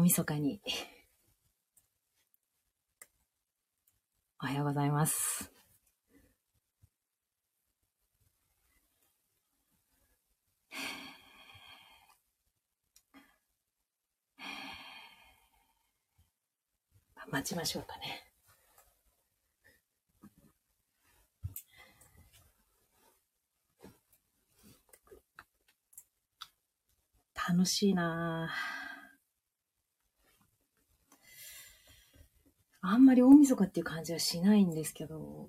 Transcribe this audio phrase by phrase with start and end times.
[0.00, 0.62] 大晦日に。
[4.42, 5.52] おはようございます。
[17.30, 18.26] 待ちましょうかね。
[27.46, 28.79] 楽しいなぁ。
[32.92, 35.48] あんまり大晦日っていう感じはしないんですけど、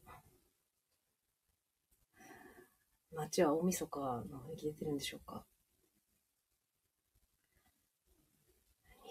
[3.15, 5.43] 街は大晦日の雰囲気出てるんでしょうか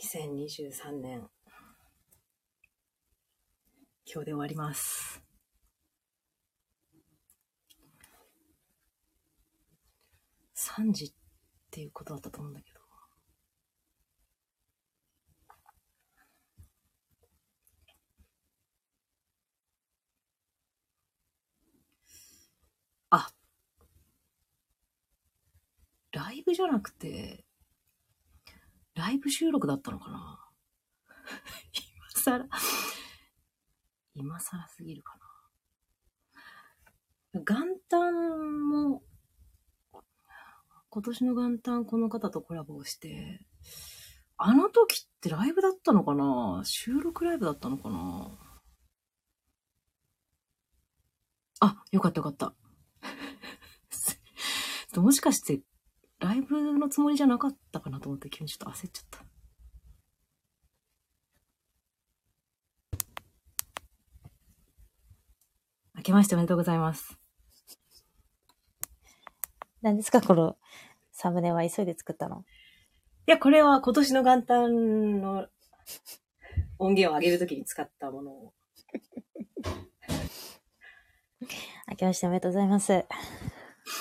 [0.01, 1.29] ?2023 年、
[4.07, 5.21] 今日で終わります。
[10.55, 11.13] 3時っ
[11.73, 12.81] ていうことだったと思うんだけど。
[23.11, 23.29] あ、
[26.21, 27.47] ライブじゃなくて、
[28.95, 30.51] ライブ収録だったのかな？
[31.73, 32.49] 今更、
[34.15, 35.17] 今更すぎるか
[37.33, 37.41] な。
[37.41, 39.03] 元旦も、
[40.91, 43.47] 今年の元旦この方とコラボをして、
[44.37, 46.61] あの時ってライブだったのかな？
[46.65, 48.39] 収録ライブだったのかな？
[51.61, 52.55] あ、よかったよかった。
[55.01, 55.63] もしかして、
[56.21, 59.25] ライブのつもりじゃなかったかなと思って急にちょっと焦っちゃった。
[65.97, 67.19] 明けましておめでとうございます。
[69.83, 70.59] 何ですかこの
[71.11, 72.45] サムネは急いで作ったの？
[73.27, 75.47] いや、これは今年の元旦の
[76.79, 78.53] 音源を上げるときに使ったものを。
[81.89, 83.07] 明けましておめでとうございます。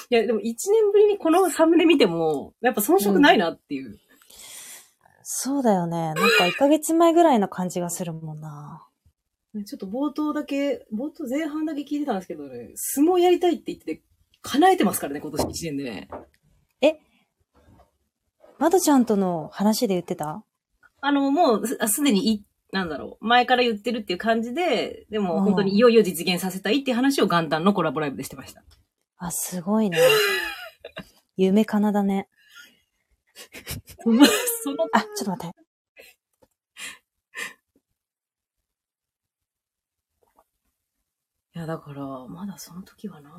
[0.10, 4.00] いや、でも一年ぶりにこのサムネ見ても、やっぱ遜色ないなっていう。
[5.24, 5.98] そうだよね。
[5.98, 8.86] なんか1ヶ月前ぐらいの感じがするもんな。
[9.66, 14.02] ちょっと冒頭だけ、冒頭前半だけ聞いてたんですけどね、相撲やりたいって言ってて、
[14.42, 16.10] 叶えてますからね、今年一年でね。
[18.60, 20.44] まどちゃんとの話で言ってた？
[21.00, 28.64] あの、もうす、すでにい、なんだろう、前から言ってるっていう感じで、でもうん本当にいよいよ実現させたいっていう話を元旦のコラボライブでしてました。
[29.20, 30.00] あ、すごいね。
[31.36, 32.30] 夢かなだね。
[34.02, 34.26] その、
[34.64, 35.60] そのあ、ちょっと待って。
[41.56, 43.30] いや、だから、まだその時はな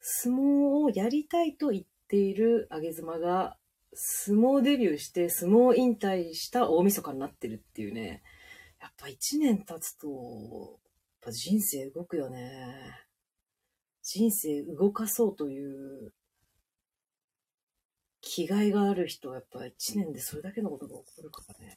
[0.00, 3.56] 相撲をやりたいと言っているあげ妻が、
[3.94, 8.22] 相撲デビューして相撲引退した大晦日になってるっていうね。
[8.78, 10.78] やっぱ一年経つと、やっ
[11.22, 13.03] ぱ人生動くよね。
[14.04, 16.12] 人生動かそうという
[18.20, 21.76] 気概がある人はやっぱ一年でそれだけのことが起こるからね。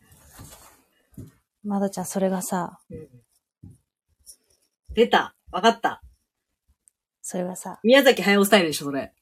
[1.64, 3.08] まどちゃん、それがさ、うん
[4.94, 6.02] 出たわかった
[7.22, 9.14] それがさ、宮崎駿スタイルでしょ、それ。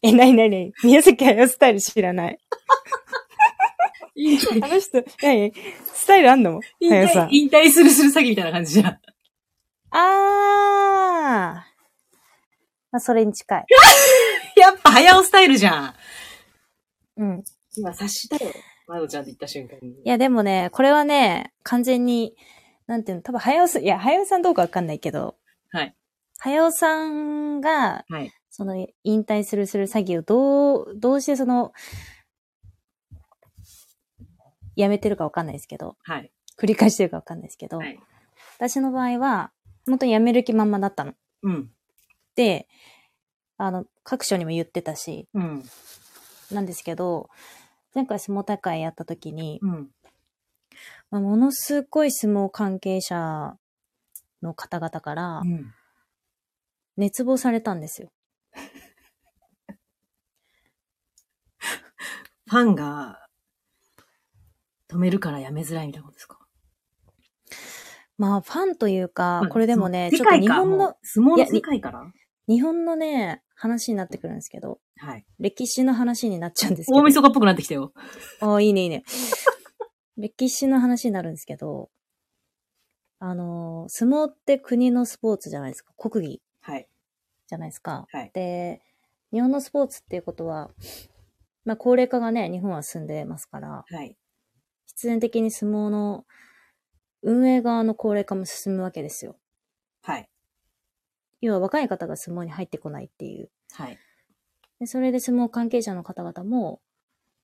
[0.00, 2.38] え、なになに宮崎駿スタイル知らない。
[4.14, 5.52] 引退あの人、なに
[5.92, 6.60] スタイルあんの？
[6.78, 7.28] 引駿さん。
[7.28, 9.00] 退引退するする詐欺みたいな感じじゃん。
[9.90, 11.71] あー。
[12.92, 13.66] まあ、それに近い。
[14.60, 15.94] やっぱ駿スタイルじゃん。
[17.16, 17.44] うん。
[17.76, 18.52] 今察したよ。
[18.86, 19.92] まどちゃんって言った瞬間に。
[19.92, 22.36] いや、でもね、これはね、完全に、
[22.86, 25.36] なんていうの、多分、早尾さん、いや、早尾さんどうかわかんないけど、
[25.70, 25.96] はい。
[26.38, 28.32] 早尾さんが、はい。
[28.50, 31.72] その、引退するする詐欺をどう、どうしてその、
[34.76, 36.30] やめてるかわかんないですけど、はい。
[36.58, 37.98] 繰り返してるかわかんないですけど、はい。
[38.58, 39.52] 私の場合は、
[39.86, 41.14] 本当にやめる気まんまだったの。
[41.42, 41.70] うん。
[42.34, 42.68] で、
[43.56, 45.64] あの、各所にも言ってたし、うん。
[46.50, 47.30] なんですけど、
[47.94, 49.90] 前回相撲大会やった時に、うん。
[51.10, 53.56] まあ、ものすごい相撲関係者
[54.42, 55.72] の方々からうん。
[56.96, 58.12] 熱望されたんですよ。
[62.46, 63.26] ファンが
[64.88, 66.38] 止めるからやめづらいみたいなことですか？
[68.18, 72.12] まあ、ファンというかまあ、これでもね、世ちょっと日本の、相撲の世界から？
[72.48, 75.24] 日本のね、話になってくるんですけど、はい。
[75.38, 76.98] 歴史の話になっちゃうんですけど。
[76.98, 77.92] 大晦日っぽくなってきたよ。
[78.40, 79.04] あ あ、いいね、いいね。
[80.16, 81.90] 歴史の話になるんですけど、
[83.18, 85.92] あのー、相撲って国のスポーツじゃないですか。
[85.96, 86.88] 国技はい。
[87.46, 88.06] じゃないですか。
[88.10, 88.30] はい。
[88.34, 88.82] で、
[89.32, 90.70] 日本のスポーツっていうことは、
[91.64, 94.16] まあ高齢化がね、日本は進んでますから、はい。
[94.86, 96.26] 必然的に相撲の
[97.22, 99.36] 運営側の高齢化も進むわけですよ。
[100.02, 100.28] はい。
[101.42, 103.50] 要は若い方が相撲に入ってこないっていう。
[103.72, 103.98] はい。
[104.78, 106.80] でそれで相撲関係者の方々も、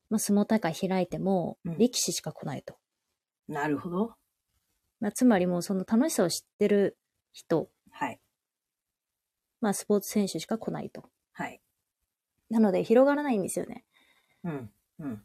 [0.08, 2.76] まあ、相撲大会開いてもうん、力士しか来ないと。
[3.48, 4.14] なるほど。
[5.00, 6.96] まあ、つまりもうその楽しさを知ってる
[7.32, 8.20] 人、はい。
[9.60, 11.04] まあスポーツ選手しか来ないと。
[11.32, 11.60] はい。
[12.50, 13.84] なので広がらないんですよね。
[14.44, 14.70] うん。
[15.00, 15.22] うん。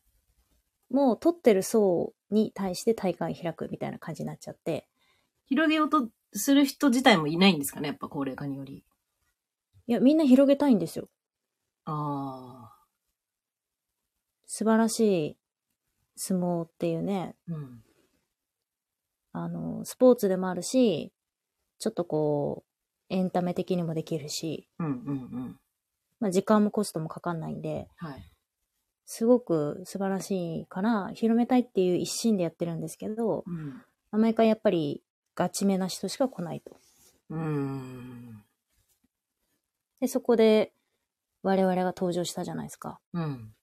[0.90, 4.88] もう取ってる層に対して大会開くみたいな感じになっちゃって。
[5.46, 8.84] 広げようとする人自体もいないんですかねやっぱ高齢化により。
[9.86, 11.10] いや、みんな広げたいんですよ。
[11.86, 12.74] ああ。
[14.46, 15.38] 素晴らしい
[16.16, 17.84] 相撲っていうね、うん。
[19.34, 21.12] あの、スポーツでもあるし、
[21.80, 22.64] ちょっとこ
[23.10, 24.94] う、エンタメ的にもできるし、うんうんう
[25.50, 25.60] ん。
[26.20, 28.32] まあ時間もコストもかかんないんで、はい。
[29.06, 34.20] すごく素晴らしいから、広めたいっていう一心でやってるんですけど、うん。
[34.20, 35.03] 毎回やっぱり
[35.36, 36.78] ガチめな人しか来ないと。
[37.30, 38.44] うーん。
[40.00, 40.74] で、そこで
[41.42, 43.00] 我々が登場したじゃないですか。
[43.14, 43.54] うん。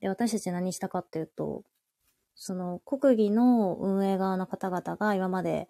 [0.00, 1.64] で、私たち何したかっていうと、
[2.34, 5.68] その国技の運営側の方々が今まで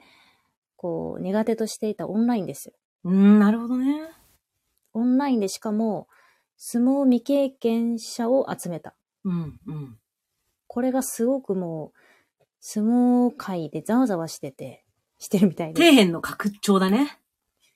[0.77, 2.75] こう苦手としていたオンラインですよ。
[3.05, 4.09] うん、なるほどね。
[4.95, 6.09] オンラインでしかも
[6.57, 8.95] 相撲未経験者を集めた。
[9.25, 9.99] うんうん。
[10.67, 14.82] これがすごくもう相撲界でざわざわしてて、
[15.23, 15.81] してるみたいで。
[15.81, 17.19] 底辺の拡張だね。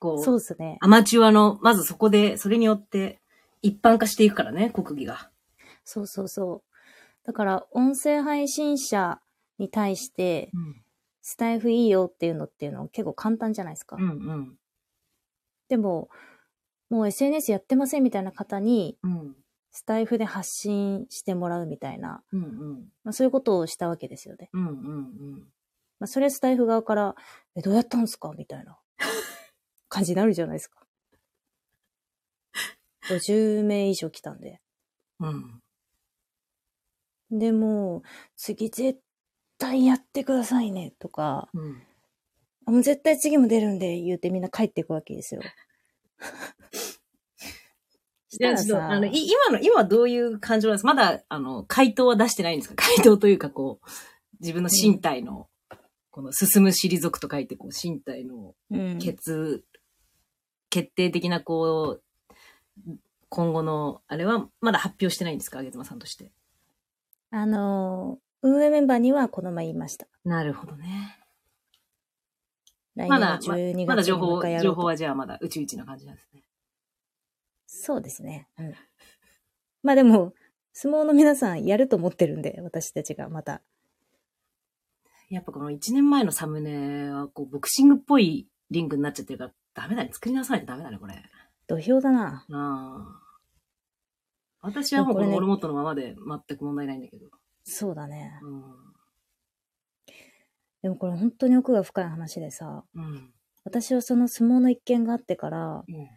[0.01, 0.79] こう、そうですね。
[0.81, 3.21] アマチュアの、まずそこで、それによって
[3.63, 5.31] 一般化していくからね、国技が。
[5.85, 7.27] そうそうそう。
[7.27, 9.21] だから音声配信者
[9.59, 10.83] に対してうん。
[11.23, 13.97] スタイフいいよっていうのっていうのは結構簡単じゃないですか。
[13.97, 14.59] うんうん。
[15.69, 16.09] でも、
[16.89, 19.37] もう SNS やってませんみたいな方に、うん。
[19.73, 22.93] スタイフで発信してもらうみたいな、うんうん。
[23.05, 24.51] まあ、そういうことをしたわけですよね。
[24.53, 24.79] うんうんう
[25.37, 25.53] ん。
[25.99, 27.15] まあ、それスタイフ側から、
[27.55, 28.33] え、どうやったんすか？
[28.37, 28.79] みたいな
[29.89, 30.81] 感じになるじゃないですか。
[33.09, 34.61] 50名以上来たんで。
[35.21, 35.61] うん。
[37.31, 38.03] でも、
[38.37, 39.01] 次絶
[39.59, 41.83] 対やってくださいね、とか、うん。
[42.67, 45.43] あもう絶対次も出るんで、言うてみんな帰っていくわけですよ。
[48.29, 50.89] したあの、い今の、今どういう感情なんですか？
[50.89, 52.77] まだ、あの、回答は出してないんですか？
[52.77, 53.87] 回答というか、こう、
[54.41, 55.49] 自分の身体の、
[56.17, 59.63] この、進む退くと書いて、こう、身体のうん、決、
[60.71, 62.01] 決定的な、こ
[62.87, 62.91] う、
[63.29, 66.33] 今後の、あれは、まだ発表してないんですかあげずまさんとして。
[67.33, 70.07] あのー、運営メンバーにはこの前言いました。
[70.25, 71.19] なるほどね。
[72.95, 76.45] 来年のまだ、ま12月にもうまだ情報情報はじゃあまだ、うちうちな感じなんですね。
[77.67, 78.49] そうですね。
[78.59, 78.75] うん。
[79.83, 80.33] まあでも、
[80.73, 83.61] 相撲の皆さんやると思ってるんで、私たちがまた。
[85.29, 90.11] やっぱこの1年前のサムネは、こう、ボクシングっぽいリングになっちゃってるから、ダメだね。
[90.13, 91.23] 作り直さないとダメだね、これ。
[91.67, 92.47] 土俵だな。
[92.49, 93.27] ああ。
[94.61, 97.27] 私はもうこのモルモットのままで全く問題ないんだけど。
[97.65, 98.39] そうだね。
[98.43, 98.63] うん。
[100.83, 103.33] でもこれ本当に奥が深い話でさ、うん。
[103.65, 106.09] 私はその相撲の一件があってから、うん。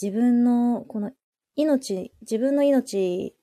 [0.00, 1.12] 自分のこの
[1.56, 3.34] 命、自分の命、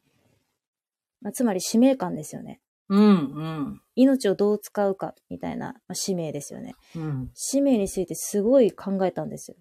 [1.22, 2.60] まあ、つまり使命感ですよね。
[2.89, 3.01] うん。
[3.08, 3.81] うん。
[3.96, 6.75] 命をどう使うかみたいな、まあ、使命ですよね。
[6.96, 7.31] うん。
[7.36, 9.58] 使命についてすごい考えたんですよ。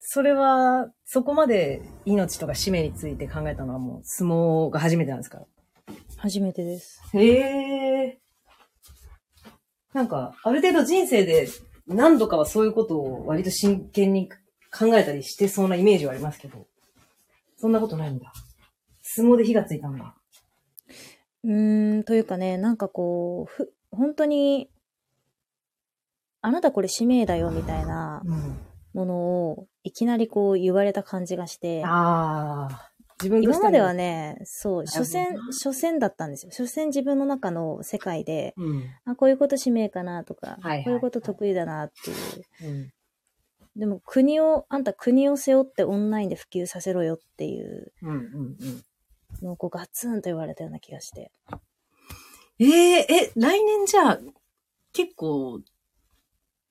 [0.00, 5.44] それは、そこまで命とか使命について考えたのはもう相撲が初めてなんですか？
[6.18, 7.00] 初めてです。
[7.14, 8.18] へえ。
[9.92, 11.48] なんか、ある程度人生で
[11.86, 14.28] 何度かはそういうことを割と真剣に
[14.70, 16.66] 考えたりしてそうなイメージはありますけど、
[17.56, 18.32] そんなことないんだ。
[19.02, 20.15] 相撲で火がついたんだ。
[21.46, 24.68] うーん、というかね、なんかこう、ふ、本当に、
[26.42, 28.60] あなたこれ使命だよみたいなうん。
[28.92, 29.14] もの
[29.50, 32.90] をいきなりこう言われた感じがして、ああ。
[33.20, 36.52] 自分今までは、ね、そう、所詮、所詮だったんですよ。
[36.52, 38.84] 所詮自分の中の世界で、うん。
[39.04, 42.68] あ、こういうこと使命かなとか、はいはいこういうこと得意だなっていう。
[42.68, 42.92] うん。
[43.76, 48.10] でも国を、あんた国を背負ってオンラインで普及させろよっていううん。
[48.10, 48.16] うん。
[48.16, 48.82] うん。
[49.42, 51.30] のをこうガツンと言われたような気がして。
[52.58, 54.20] えええ、来年じゃあ、
[54.92, 55.60] 結構、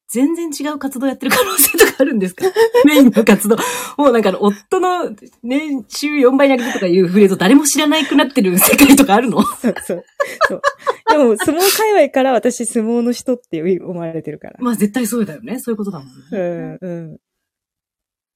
[0.08, 2.46] 全然違う活動やってる可能性とかあるんですか？
[2.86, 3.56] メインの活動。
[3.98, 9.42] もうなんか夫の年収4倍に上げてとかいうフレーズを誰も知らないくなってる世界とかあるの？
[9.44, 10.04] そうそう。
[10.48, 10.62] そう。
[11.10, 14.58] でも相撲界隈から私相撲の人って思われてるから。
[14.60, 15.60] まあ絶対そうだよね。
[15.60, 16.14] そういうことだもんね。
[16.32, 17.18] うん、うん。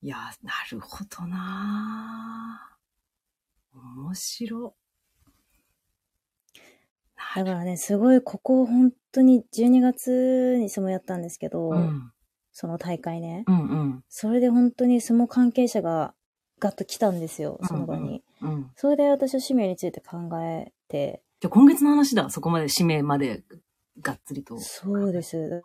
[0.02, 2.69] いや、なるほどな
[3.80, 4.76] 面面白。
[7.36, 12.12] だからね、すごい、ここ本当に12月に相撲やったんですけど、うん。
[12.52, 13.44] その大会ね。
[13.48, 14.04] うんうん。
[14.10, 16.14] それで本当に相撲関係者が
[16.60, 18.24] ガッと来たんですよ、その場に。
[18.42, 18.72] うん。
[18.76, 22.30] それで私は使命について考えて、じゃあ今月の話だ。
[22.30, 23.44] そこまで使命まで
[24.02, 24.60] がっつりと。
[24.60, 25.62] そうです。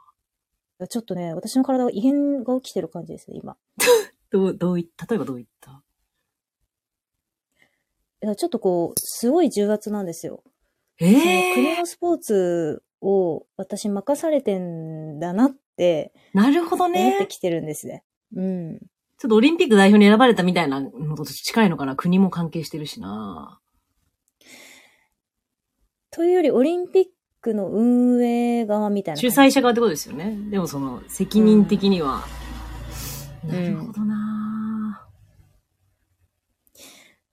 [0.88, 3.56] ちょっとね、私の体は異変が起きてる感じですね、今。
[4.30, 5.70] どう、どういった、例えばどういった？
[5.70, 5.74] い
[8.26, 10.42] やちょっとこう、すごい重圧なんですよ。
[11.00, 17.26] ええ国のスポーツを私任されてんだなってなるほど思ってね。
[17.28, 18.04] きてるんですね。
[18.36, 18.78] うん。
[19.18, 23.60] ちょっとオリンピック代表に選ばれたみたいなのと近いのかな国も関係してるしな。
[26.10, 27.04] というより、オリンピッ
[27.40, 29.26] クの運営側みたいな主。
[29.28, 30.36] 催者側ってことですよね。
[30.50, 32.24] でもその、責任的には。
[33.44, 34.14] んなるほどな、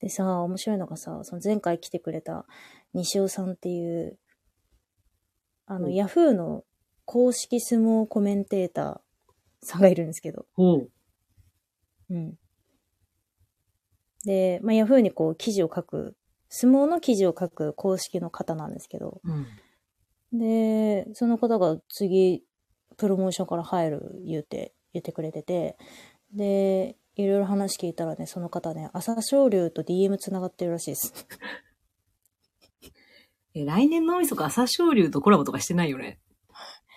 [0.02, 2.46] でさ、面白いのがさ、その前回来てくれた
[2.94, 4.18] 西尾さんっていう、
[5.68, 6.64] あの、うんヤフーの
[7.06, 10.90] 公式相撲コメンテーターさんがいるんですけど、ほう。
[12.10, 12.34] うん。
[14.26, 16.16] で、まあ、ヤフーにこう記事を書く、
[16.50, 20.40] 相撲の記事を書く公式の方なんですけど、うん。
[20.40, 22.44] で、その方が次、
[22.98, 25.78] プロモーションから入る言うて、言ってくれてて、
[26.34, 31.28] で、いろいろ話聞いたらね、その方ね、朝青龍と DM 繋がってるらしいです。
[33.54, 36.20] え、来年の大晦日朝青龍とコラボとかしてないよね？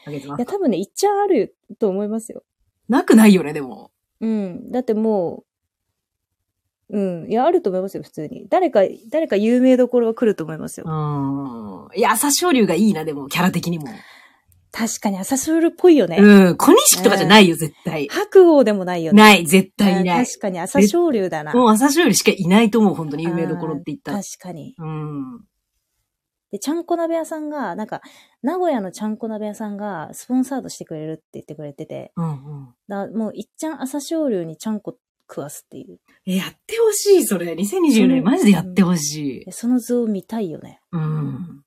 [0.07, 2.45] あげてますいや、多分ね、いっちゃあると思いますよ。
[2.89, 3.91] なくないよね、でも。
[4.21, 4.71] うん。
[4.71, 5.45] だっても
[6.91, 7.31] う、うん。
[7.31, 8.47] いや、あると思いますよ、普通に。
[8.49, 10.87] 誰か、誰か有名どころは来ると思いますよ。
[10.87, 11.99] うん。
[11.99, 13.87] いや、朝青龍がいいな、でも、キャラ的にも。
[14.77, 16.17] 確かに朝青龍っぽいよね。
[16.19, 16.57] うん。
[16.57, 18.09] 小錦とかじゃないよ、絶対。
[18.11, 19.23] 白鵬でもないよね。
[19.23, 20.27] ない、絶対いない。
[20.27, 21.53] 確かに朝青龍だな。
[21.53, 24.19] もう朝青龍しかいないと思う、本当に有名どころって言ったら。
[24.19, 24.75] 確かに。
[24.77, 25.45] うん。
[26.51, 28.01] で、ちゃんこ鍋屋さんが、なんか、
[28.43, 32.69] 名古屋のちゃんこ鍋屋さんがスポンサードしてくれるって言ってくれてて、うんうん。
[32.89, 34.97] だもういっちゃん朝青龍にちゃんこ
[35.31, 36.01] 食わすっていう。
[36.27, 37.53] え、やってほしい、それ。
[37.53, 39.53] 2024年、マジでやってほしいで。
[39.53, 40.81] その図を見たいよね。
[40.91, 41.64] うん。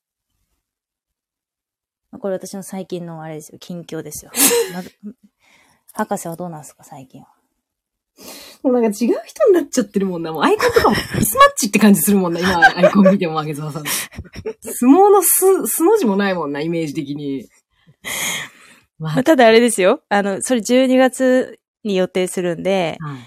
[2.12, 4.32] これ私の最近のあれですよ、近況ですよ。
[4.74, 4.84] な
[5.94, 7.28] 博士はどうなんですか、最近は。
[8.64, 10.32] もうなんか違う人になっちゃってるもんな。
[10.32, 12.40] もうアイコンとかもミスマッチって感じするもんな。
[12.40, 13.84] 今、アイコン見ても、あげずまさん。
[13.86, 17.48] 相撲のす、すの字もないもんな、イメージ的に。
[18.98, 20.02] ままあ、ただあれですよ。
[20.10, 23.18] あの、それ12月に予定するんで、はい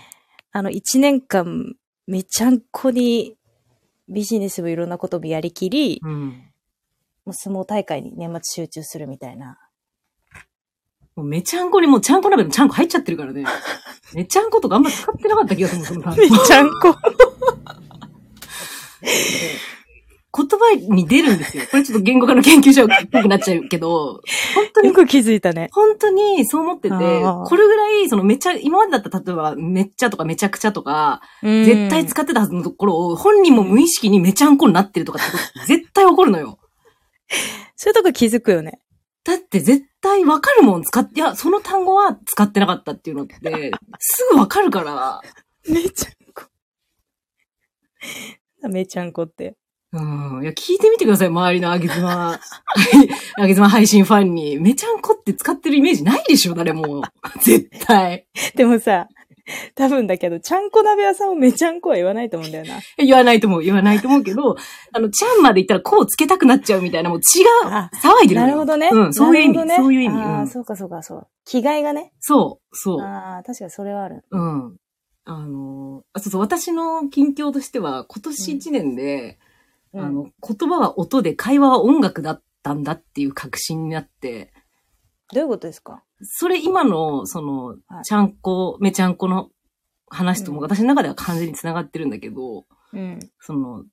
[0.53, 3.37] あの、1年間、めちゃんこに
[4.09, 6.50] ビジネスもいろんなこともやりきり、うん。
[7.31, 9.57] もう相撲大会に年末集中するみたいな。
[11.15, 13.45] もうめちゃんこにもうちゃんこ鍋のちゃんこ入っちゃってるからね。
[14.15, 16.97] めちゃんことかあんま使ってなかった気がするその単語めちゃんこ。
[20.33, 21.65] 言葉に出るんですよ。
[21.71, 24.23] これちょっと言語化の研究者っぽくなっちゃうけど、
[24.55, 25.69] 本当によく気づいたね。
[25.73, 36.60] 本当にそう思ってて、これぐらい、そのめっちゃ、今までだったら例えばめっちゃとかめちゃくちゃとか、絶絶対使ってたはずのところを、本人も無意識にめちゃんこになってるとかってこと絶対起こるのよ。
[37.77, 38.81] そういうとこ気づくよね。
[39.25, 43.37] だって絶対わかるもん使って、いや、その単語は使ってなかったっていうのって、
[43.99, 45.21] すぐわかるから、
[45.69, 46.45] めちゃんこ。
[48.69, 49.57] めちゃんこって。
[49.93, 50.01] う
[50.41, 50.43] ん。
[50.43, 52.39] いや、聞いてみてください、周りのあげずま、
[53.39, 54.59] あげずま配信ファンに。
[54.59, 57.03] めちゃんこって使ってるイメージないでしょ、誰も。
[57.43, 58.27] 絶対。
[58.55, 59.09] でもさ、
[59.75, 62.81] 多分だけど、ちゃんこ鍋屋さんをめちゃんこは言わないと思うんだよな。
[62.99, 64.57] 言わないと思う、言わないと思うけど、
[64.93, 67.47] あの、ちゃんまで言ったらこうつけたくなっちゃうみたいな、もう違う。
[67.65, 68.91] あ騒いでるなるほどね。
[68.93, 70.17] うん、そういう意味、ねそういう意味。
[70.19, 71.27] ああ、うんそうかそうかそう。
[71.45, 72.13] 気概がね。
[72.21, 73.01] そう、そう。
[73.01, 74.25] ああ、確かにそれはある。
[74.31, 74.77] うん。
[75.25, 79.39] あの、あ、そうそう、私の近況としては、今年1年で、
[79.93, 84.53] うんあの、言葉は音で、会話は音楽だったんだっていう確信になって、
[85.33, 86.03] どういうことですか？
[86.23, 89.49] それ今の、そのは、いちゃんこ、めちゃんこの
[90.09, 93.21] 話ともうん私の中では完全に繋がってるんだけど、うん。
[93.39, 93.85] その、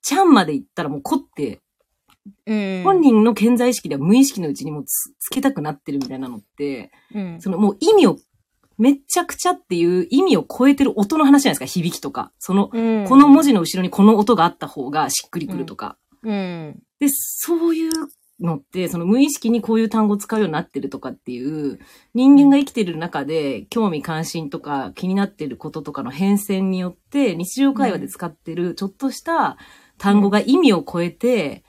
[0.00, 1.60] ちゃんまで言ったらもうこって、
[2.46, 2.82] うん。
[2.84, 7.40] 本人の健在意識では無意識のうちにもつつけたくなってるみたいなのって、うん。
[7.40, 8.16] そのもう意味を、
[8.78, 12.32] めっちゃくちゃっていう意味を超えてる音の話じゃないですか、響きとか。
[12.38, 15.98] その、うんこの文字の後ろにこの音があった方がしっくりくるとか。
[16.22, 16.82] うん。
[17.00, 17.92] で、そういう
[18.42, 21.78] のって、その無意識にこういう単語を使うようになってるとかっていう、
[22.14, 29.56] 人間が生きてる中で興味関心とか気になってることとかの変遷によって、日常会話で使ってるちょっとした
[29.98, 31.64] 単語が意味を超えて、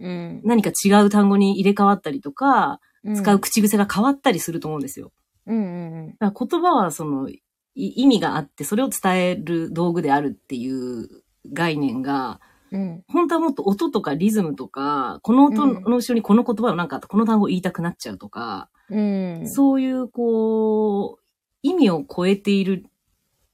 [0.00, 0.40] うん。
[0.44, 2.80] 何か違う単語に入れ替わったりとか、
[3.14, 5.12] 使う口癖が変わったりすると思うんですよ。
[5.46, 5.60] うんう
[6.06, 7.40] んだから言葉はその、い
[7.74, 11.08] 意味があって、それを伝える道具であるっていう
[11.52, 12.40] 概念が、
[12.72, 13.04] うん。
[13.08, 19.48] 本当はもっと音とかリズムとか、この音の後ろにこの言葉をなんか、この単語を言いたくなっちゃうとか、うん。
[19.48, 21.24] そういう、こう、
[21.62, 22.86] 意味を超えている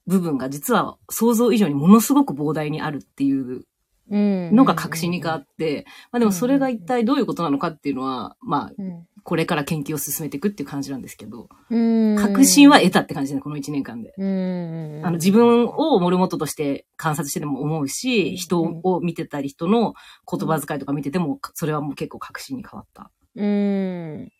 [0.07, 3.65] 部分が実は想像以上にものすごく膨大にあるっていううん。
[4.11, 9.07] のが確信に変わって、まあでもそれが一体どういうことなのかっていうのは、まあ、うん。
[9.23, 12.15] これから研究を進めていくっていう感じなんですけど、うん。
[12.17, 14.13] 確信は得たって感じでこの1年間で。
[14.17, 15.01] うん。
[15.03, 19.93] あの、自分をモルモットとして観察してでも思うし、人を見てたり、人の
[20.29, 23.11] 言葉遣いとか見てても、それはもう結構確信に変わった。
[23.35, 24.31] うん。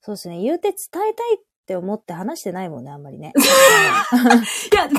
[0.00, 0.40] そうですね。
[0.40, 0.78] 言うて伝
[1.10, 1.38] えたいっ
[1.70, 3.32] て思って話してないもんね、あんまりね。
[4.72, 4.96] いや、確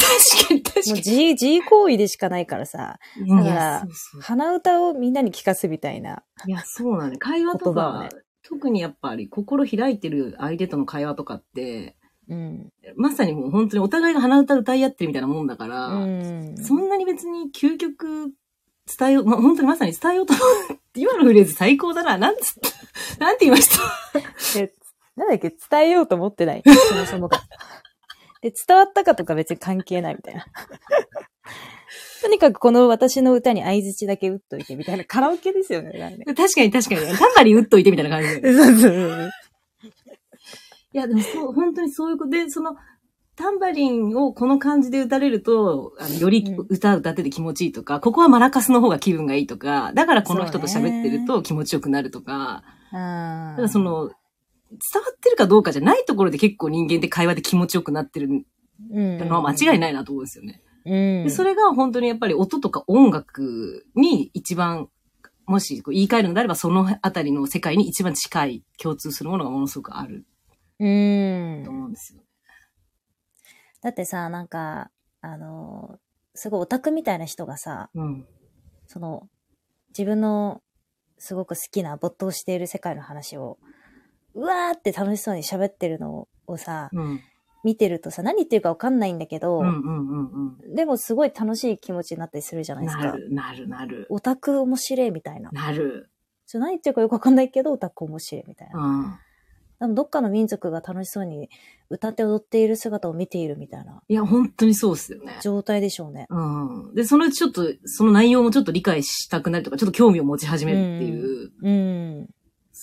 [0.48, 1.34] かに確かもうに。
[1.34, 6.24] 自、行為でしかないからさ、いだからや、そうそう鼻歌をみんなに聞かすみたいな。
[6.48, 7.18] いや、そうなんね。
[7.18, 8.10] 会話とか、ね
[8.44, 11.96] 特にやっぱり心開いてる相手との会話とかって、
[12.30, 12.70] うん。
[12.96, 16.56] まさにもう本当にお互いが鼻歌歌い合ってるみたいなもんだから、うん。
[16.58, 18.32] そんなに別に究極
[18.98, 20.80] 伝えよう、ま、本当にまさに伝えようと思う。
[20.96, 22.18] 今のフレーズ最高だな。
[22.18, 22.54] なんつっ
[23.18, 23.70] た、なんて言いまし
[24.54, 24.60] た？
[24.60, 24.74] で、
[25.22, 26.64] なんだっけ、伝えようと思ってない？
[26.66, 27.40] そもそもが。
[28.42, 30.46] で、伝わったかとか別に関係ないみたいな。
[32.24, 35.92] とにかくこの私の歌に相槌だけ打っといてみたいなカラオケですよね。
[36.36, 37.18] 確かに確かに。
[37.18, 39.32] タンバリン打っといてみたいな感じそうそうそう。
[40.94, 42.76] や、でもそう、本当にそういうことで、その、
[43.36, 54.12] タンバリンをこの感じで打たれると、あのよりうん歌歌ってて気持ちいいとか、ここはマラカスの方が気分がいいとか、だからこの人と喋ってると気持ちよくなるとか、あただその、
[54.72, 58.46] 伝わってるかどうかじゃないところで結構人間って会話で気持ちよくなってる
[58.90, 60.62] のは間違いないなと思うんですよね。
[60.86, 61.24] うん。
[61.26, 64.90] でそれが本当にやっぱり音とか音楽に一番、
[65.46, 70.26] もしこう言い換えるのであればそのあたりの世界に一番近い共通するものがものすごくある
[70.80, 71.70] うんと。
[71.70, 72.22] 思うんですよ。
[73.82, 76.00] だってさ、なんか、あの、
[76.36, 78.28] すごいオタクみたいな人がさ、うん。
[78.88, 79.28] その、
[79.90, 80.62] 自分の
[81.18, 83.58] すごく好きな没頭している世界の話を、
[84.36, 87.22] うわーって楽しそうに喋ってるのをさ、うん。
[87.64, 90.76] 見てるとさ、何言ってるかわかんないんだけど、うんうんうんうん。
[90.76, 93.04] でもすごい楽しい気持ちになったりするじゃないですか。
[93.06, 94.08] なる、なる、なる。
[94.10, 95.52] オタク面白いみたいな。
[95.52, 96.10] なる。
[96.48, 98.80] ちょ何言ってるかよくわかんないけど、オタク面白いみたいな。
[98.80, 99.20] うん。
[99.80, 101.50] でもどっかの民族が楽しそうに
[101.90, 105.40] 歌って踊っている姿を見ているみたいないや、本当にそうっすよね。
[105.42, 106.28] 状態でしょうね。
[106.30, 106.40] う
[106.92, 106.94] ん。
[106.94, 112.30] で、そのうちちょっと、その内容もちょっと理解したくなるとか、ちょっと興味を持ち始めるっていう、うん。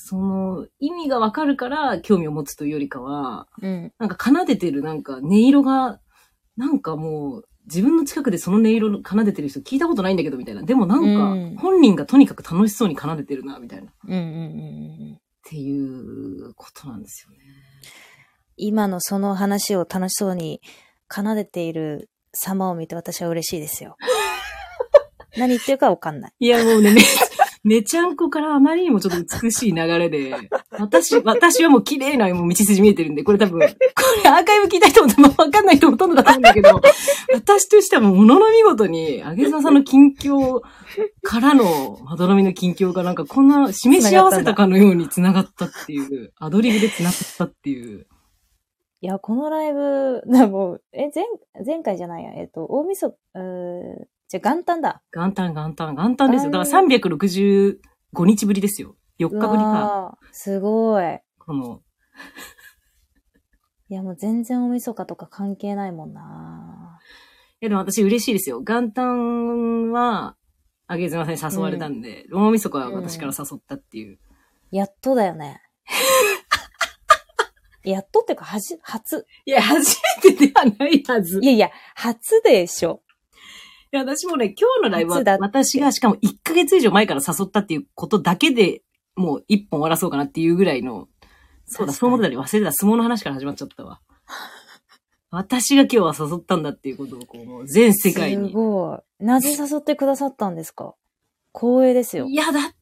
[0.01, 3.93] その意味がわかるから興味を持つというよりかは、うん。
[3.99, 5.99] なんか奏でてるなんか音色が、
[6.57, 10.63] なんかもう、自分の近くでその音色の奏でてる人聞いたことないんだけど、みたいな。
[10.63, 13.91] でもなんうんか、本人がとにかく楽しそうに奏でてるな、みたいな。
[13.91, 14.31] っうんうんうんう
[15.15, 15.21] ん。
[15.45, 17.39] ていうことなんですよね。
[18.57, 20.61] 今のその話を楽しそうに
[21.11, 23.97] 奏でている様を見て私は嬉しいですよ。
[25.37, 26.33] 何言ってるかわかんない。
[26.39, 27.01] いや、もうね、め、
[27.65, 30.35] めちゃんこからあまりにもちょっと美しい流れで、
[30.79, 36.81] 私、私はもう綺麗なもう道筋見えてるんで、これ多分、これアーカイブ聞いた人も多分わかんない人ほとんどだと思うんだけど、
[37.35, 40.61] 私としてはもう物の見事に、あげずまさんの近況
[41.23, 48.07] からの、まどろみの近況がなんかこんな示し合わせたかのように繋がったっていう、アドリブで繋がったっていう。
[49.01, 51.25] いや、このライブ、なもう、え、前、
[51.65, 55.03] 前回じゃないや、えっと、大晦日、うーじゃあ元旦だ。
[55.15, 56.51] 元旦元旦元旦ですよ。
[56.51, 57.79] だから365
[58.27, 58.95] 日ぶりですよ。
[59.19, 60.19] 4日ぶりか。
[60.33, 61.19] すごい。
[61.39, 61.81] この、
[63.89, 67.01] いや、もう全然大晦日とか関係ないもんな
[67.61, 68.61] いや、でも私嬉しいですよ。
[68.61, 70.37] 元旦は、
[70.87, 74.19] あげずまさんに誘われたんで、大晦日は私から誘ったっていう。
[74.71, 75.63] やっとだよね。
[77.83, 79.27] やっとっていうか、はじ、初。
[79.47, 81.41] いや、初めてではないはず。
[81.41, 83.03] いいやいや、初でしょ。
[83.93, 88.83] や、私もね、今日のライブは私がしかも1ヶ月以上前から誘ったっていうことだけで
[89.17, 91.09] もう一本終わらそうかなっていうぐらいの、
[91.67, 94.01] そうだ、そう思ってたり忘れてた相撲の話から始まっちゃったわ。
[95.31, 98.53] 私が今日は誘ったんだっていうことをこう、もう全世界すに。
[98.53, 99.25] ごい。
[99.25, 100.95] なぜ誘ってくださったんですか？
[101.55, 102.35] 光栄ですよい。
[102.35, 102.78] や、だって、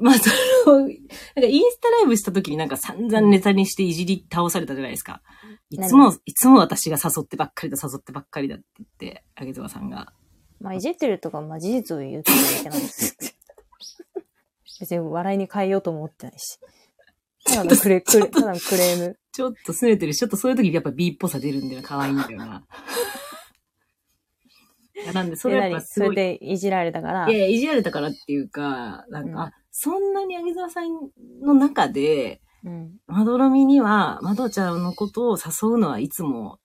[0.00, 1.00] まあ、その、なんか
[1.42, 5.22] インスタライブした時になんか散々ネタにしていじり倒されたじゃないですか。
[5.70, 10.12] いつも、いつも私が誘ってばっかりだ、誘ってばっかりだって言って、あげずまさんが。
[10.60, 13.16] まあ、いじってるとか、まあ、事実を言ってるだけなんです。
[14.80, 16.58] 別に笑いに変えようとも思ってないし。
[17.44, 19.18] ただのクレ、クレ、ただのクレーム。
[19.32, 22.66] ちょっと拗ねてるし、ちょっとそういう時にやっぱ B っぽさ出るんだよな、可愛いんだよな。
[25.12, 25.80] なんで、それで、やっぱ何？
[25.86, 26.16] それすごい。
[26.16, 30.88] でいじられたからいや、いじられたからっていうか、なんか、うんあそんなにあげずまさん
[31.42, 32.90] の中で、うん。
[33.06, 36.58] まどろみには、まどちゃんのことを誘うのはいつも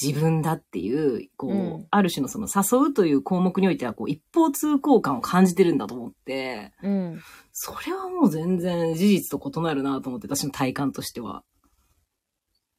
[0.00, 7.20] 自分だっていう、こう、うんある種のその誘うという項目においては、こう、一方通行感を感じてるんだと思って、うん。
[7.52, 11.42] それはもう全然事実と異なるなと思って、私の体感としては。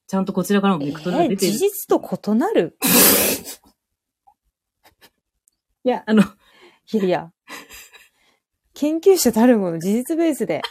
[0.08, 1.52] ちゃんとこちらからもえベクトルがー出てる。
[1.52, 2.78] 事実と異なる？
[5.88, 6.22] いや、あの、
[6.92, 7.32] いやいや。
[8.74, 10.62] 研究者たるもの事実ベースで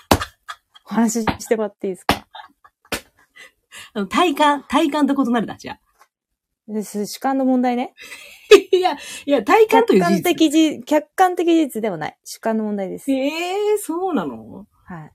[0.90, 2.26] お話ししてもらっていいですか？
[3.94, 5.80] あの体感、体感と異なるだ、じゃあ。
[6.70, 7.94] です主観の問題ね。
[8.70, 10.22] いや、いや、体感と客いう事実。
[10.22, 12.18] 観的事、客観的事実ではない。
[12.22, 13.10] 主観の問題です。
[13.10, 14.66] ええー、そうなの？
[14.84, 15.12] はい。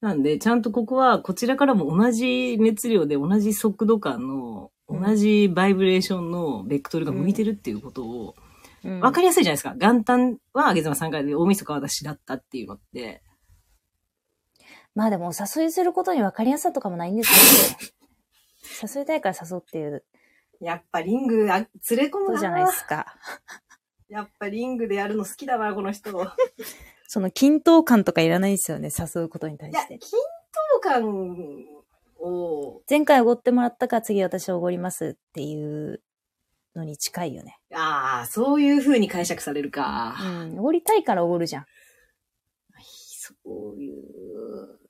[0.00, 8.47] なんで、ちゃんとここは、こちらからも同じ熱量で同じ速度感の、うん同じバイブレーションのベクトルが向いてるっていうことを、うん
[9.00, 9.74] わかりやすいじゃないですか。
[9.76, 13.22] 元旦はあげずまさんからで、大晦日は私だったっていうのって。
[14.94, 17.92] まあでも、お誘いすることに分かりやすさとかもないんですけどね。
[18.94, 20.04] 誘いたいから誘うっていう
[20.60, 23.06] やっぱリング、あ、連れ込ことじゃないですか。
[24.08, 26.10] やっぱリングでやるの好きだな、この人。
[26.10, 26.34] いや、
[27.06, 29.98] その均等感とかいらないですよね、誘うことに対して。
[29.98, 30.18] 均
[30.72, 31.64] 等感
[32.18, 36.02] を、前回おごってもらったから次私おごりますっていう
[36.78, 37.58] のに近いよね。
[37.74, 40.16] ああ、そういう風に解釈されるか。
[40.20, 40.58] うん。
[40.58, 41.66] おごりたいからおごるじゃん。
[43.28, 43.34] そ
[43.76, 43.96] ういう、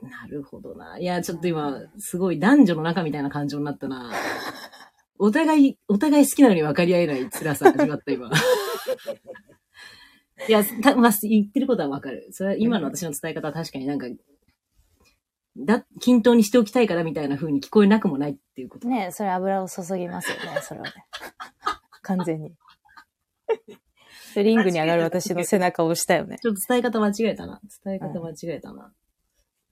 [0.08, 0.98] なるほどな。
[0.98, 4.12] いや、ちょっと今、すごい男女の仲みたいな感情になったな。
[5.18, 8.30] お互い、お互い好きなのに分かり合えない辛さ始まった今。
[10.48, 12.28] いや、たまあ、言ってることは分かる。
[12.30, 14.06] それは今の私の伝え方は確かになんか、
[15.56, 18.86] だ、均等にしておきたいからみたいな風に聞こえなくもないっていうこと。
[18.86, 20.92] ねそれ油を注ぎますよね、それはね。
[22.08, 22.54] 完全に。
[24.34, 26.38] リングに上がる私の背中を押したよね。
[26.40, 27.60] ちょっと伝え方間違えたな。
[27.84, 28.92] 伝え方間違えたな。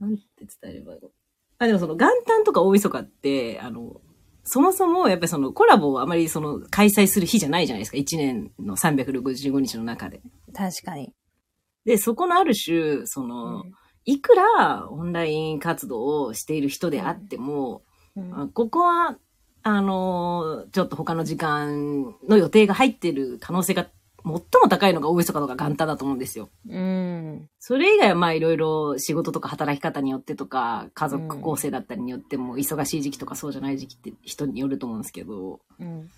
[0.01, 0.22] なんて
[0.61, 1.09] 伝えればいいの？
[1.59, 4.01] あ、でもその元旦とか大晦日って、あの、
[4.44, 7.96] そもそもやっぱりそのコラボをあまりその開催する日じゃないじゃないですか。
[7.96, 10.20] 1年の365日の中で。
[10.55, 11.12] 確かに。
[11.85, 13.64] で、そこのある種、その、
[14.05, 17.83] いくらオンライン活動をしている人であっても、
[18.16, 19.16] うんあここは、
[19.68, 23.88] あの、ちょっと他の時間の予定が入ってる可能性が
[24.24, 26.50] 最も高いのが大晦日とか元旦だと思うんですよ。
[26.68, 27.48] うん。
[27.59, 36.09] それ以外はまあいろいろ仕事とか働き方によってとか、家族構成だったりによっても、忙しい時期とかそうじゃない時期って人によると思うんですけど、うん。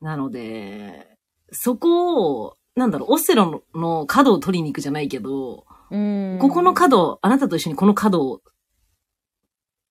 [0.00, 1.18] なので、
[1.52, 6.38] そこを、なんだろう、オセロの角を取りに行くじゃないけど、うん。
[6.40, 8.40] ここの角、あなたと一緒にこの角を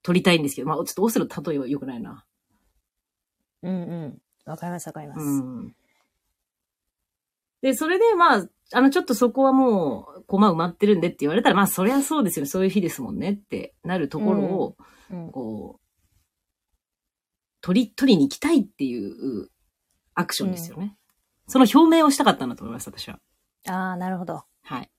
[0.03, 2.25] 取りたいんですけど、まあちょっとオセロ例えは良くないな。
[3.63, 3.75] うんう
[4.07, 4.21] ん。
[4.45, 5.21] わかりますわかります。
[5.21, 5.75] うん。
[7.61, 12.45] で、それでまあ、あの、ちょっとそこはもう、駒埋まってるんでって言われたら、まあ、そりゃそうですよ。
[12.45, 14.77] そういう日ですもんねってなるところを、
[15.09, 15.31] うん。
[15.31, 15.83] こう、
[17.61, 19.49] 取り、取りに行きたいっていう
[20.13, 20.97] アクションですよね。
[21.47, 23.19] その表明をしたかったんだと思います、私は。
[23.67, 24.43] ああ、なるほど。
[24.63, 24.91] はい。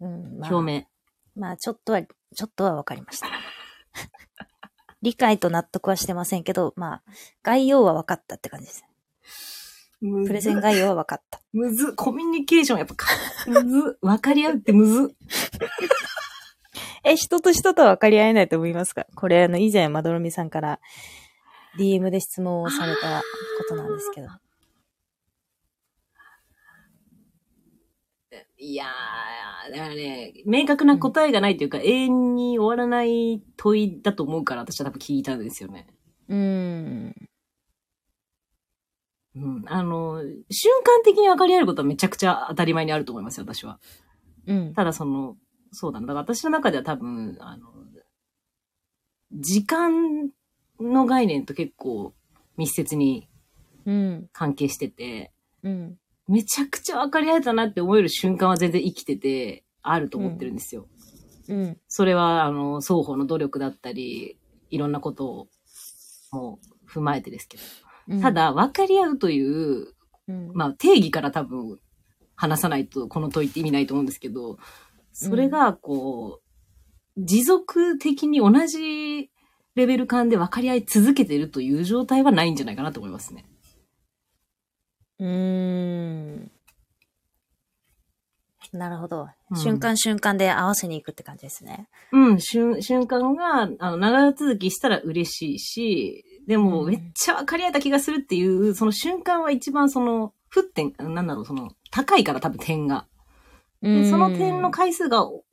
[0.00, 0.38] うん。
[0.38, 0.84] まあ、表明。
[1.36, 2.02] まあ、ちょっとは、
[2.34, 3.28] ちょっとはわかりました。
[5.02, 7.02] 理解と納得はしてませんけど、まあ、
[7.42, 8.84] 概要は分かったって感じです。
[10.00, 11.40] ププレゼン概要は分かった。
[11.52, 11.94] むずっ。
[11.94, 13.06] コミュニケーションやっぱか、
[13.46, 13.98] むずっ。
[14.00, 15.16] 分かり合うってむずっ。
[17.04, 19.06] え、人と人とは分かり合えないと思いますか？
[19.14, 20.80] これ、あの、以前、まどろみさんから
[21.78, 23.22] DM で質問をされた
[23.58, 24.28] ことなんですけど。
[28.64, 35.86] いやー、だからね、明確な答えがないというか、永遠に終わらない問いだと思うから、私は多分聞いたんですよね。
[36.28, 37.28] うーん。
[39.36, 39.64] うん。
[39.66, 43.78] あの、瞬間的に分かり合えることはめちゃくちゃ当たり前にあると思いますよ、私は。
[44.46, 44.72] うん。
[44.74, 45.36] ただその、
[45.70, 46.06] そうだな。
[46.06, 47.66] だから私の中では多分、あの、
[49.32, 50.30] 時間
[50.80, 52.14] の概念と結構
[52.56, 53.28] 密接に
[53.84, 54.28] うん。
[54.32, 55.98] 関係してて、うん。
[56.28, 60.86] めちゃくちゃ分かり合えたなって思える瞬間は全然生きてて、あると思ってるんですよ。
[61.48, 61.78] うん。
[61.88, 64.38] それは、あの、双方の努力だったり、
[64.70, 65.48] いろんなことを、
[66.32, 67.62] もう、踏まえてですけど。
[68.08, 69.94] うんた、だ、分かり合うという、
[70.28, 71.78] うん、まあ、定義から多分、
[72.36, 74.58] 話さないと、この問いって意味ないと思うんですけど、
[75.12, 76.40] それが、こ
[77.16, 79.30] う、持続的に同じ
[79.74, 83.46] レベル感で分かり合い続けてるという状態はないんじゃないかなと思いますね。
[85.24, 86.50] うーん。
[88.72, 89.28] なるほど。
[89.50, 91.88] うん瞬間瞬間で合わせに行くって感じですね。
[92.12, 103.06] うん、瞬、瞬間が、あの、長続きしたら嬉しいし、でも、うんめっちゃ分かり合えた気がするっていう、その瞬間は一番その、沸点、なんだろう、その、高いから多分点が。
[103.80, 105.44] でその点の回数が、こ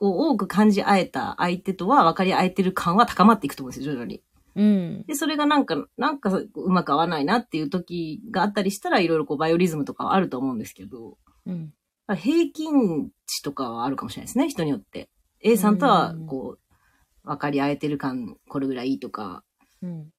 [0.00, 4.22] う多く感じ合えた相手とは分かり合えてる感は高まっていくと思うんですよ、徐々に。
[4.56, 5.04] うん。
[5.06, 11.72] で、それがなんか、なんかうまく合わないなっていう時があったりしたら、いろいろこうバイオリズムとかはあると思うんですけど、うん。
[12.16, 15.08] 平均値とかはあるかもしれないですね、人によって。
[15.40, 19.42] A さんとはうん、こう、分かり合えてる感、これぐらいいいとか、
[19.82, 20.10] うん。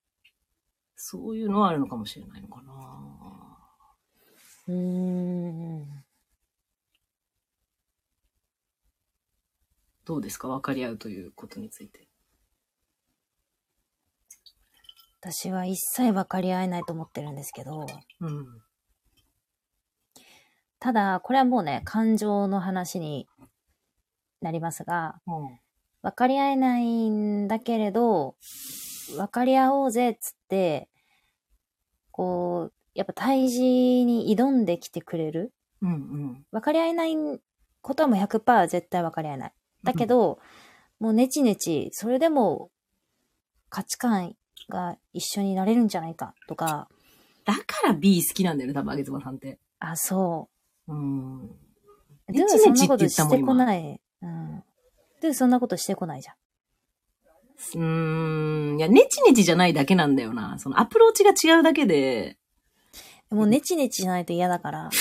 [0.95, 2.74] そういうのはあるのかもしれないのかな
[4.67, 6.06] うーん。
[10.06, 12.05] どうですか分かり合うということについて。
[15.28, 17.88] 私は一切分かり合えないと思ってるんですけど、
[18.22, 18.46] うん。
[20.80, 23.28] ただ、これはもうね、感情の話に
[24.42, 25.60] なりますが、うん。
[26.04, 28.36] 分かり合えないんだけれど、
[29.18, 30.90] 分かり合おうぜっつって、
[32.12, 35.52] こう、やっぱ対峙に挑んできてくれる。
[35.82, 36.46] うんうん。
[36.52, 37.16] 分かり合えない
[37.82, 39.54] ことはもう100%絶対分かり合えない。
[39.84, 40.38] だけど、
[41.00, 42.70] もうネチネチ、それでも
[43.70, 44.36] 価値観
[44.69, 46.88] が一緒になれるんじゃないかとか、
[47.45, 49.60] だから B 好きなんだよね、多分、あげずまさんって。
[49.80, 50.49] あ、そ
[50.88, 51.43] うん。
[51.45, 51.49] う。
[52.30, 54.01] ネでもそんなことしてこない。
[54.21, 54.63] うん。
[55.21, 56.36] でそんなことしてこないじゃん。
[57.75, 58.78] うーん。
[58.78, 60.58] いや、ネチネチじゃないだけなんだよな。
[60.60, 62.38] そのアプローチが違うだけで、
[63.30, 64.89] もうネチネチじゃないと嫌だから。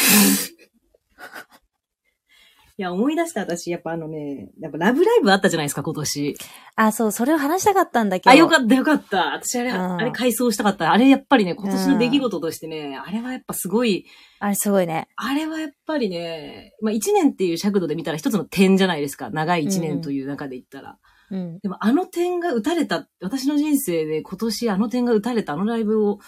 [2.77, 6.37] いや、思い出した私、やっぱあのね、やっぱラブライブあったじゃないですか、今年。
[6.75, 8.31] あ、そう、それを話したかったんだけど。
[8.33, 9.35] あ、よかった、よかった。
[9.35, 10.91] 私あれ、うんあれ回想したかった。
[10.93, 14.07] あれやっぱりね、今年の出来事としてね、あれはやっぱすごい、
[14.41, 15.07] あれすごいね。
[15.15, 19.31] あれはやっぱりね、まあ一年っていう尺度で見たら一つの点じゃないですか。
[19.31, 20.99] 長い一年という中で言ったら。
[21.31, 21.61] うん。
[21.61, 26.19] でもあの点が打たれた、私の人生で今年あの点が打たれたあのライブを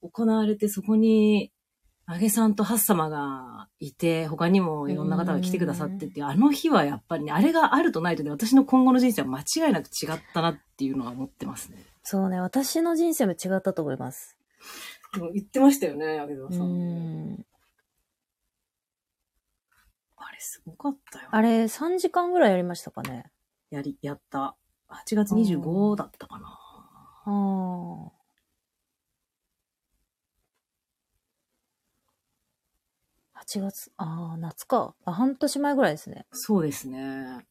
[0.00, 1.51] 行われて、そこに、
[2.12, 11.78] あげさんとハッサマがいて、他にもいろんな方が来てくださってっていう、あの日はやっぱりね、あれがあるとないとね、私の今後の人生は間違いなく違ったなっていうのは思ってますね。
[12.02, 14.36] そうね、私の人生も違ったと思います。
[15.14, 17.46] でも言ってましたよね、あげさうんん。
[20.16, 21.28] あれすごかったよ。
[21.30, 23.30] あれ、3時間ぐらいやりましたかね。
[23.70, 24.54] やり、やった。
[24.90, 26.46] 8月25だったかな。
[27.24, 28.21] ああ。
[33.52, 34.94] 8月、ああ、夏か。
[35.04, 36.24] あ、半年前ぐらいですね。
[36.32, 37.44] そうですね。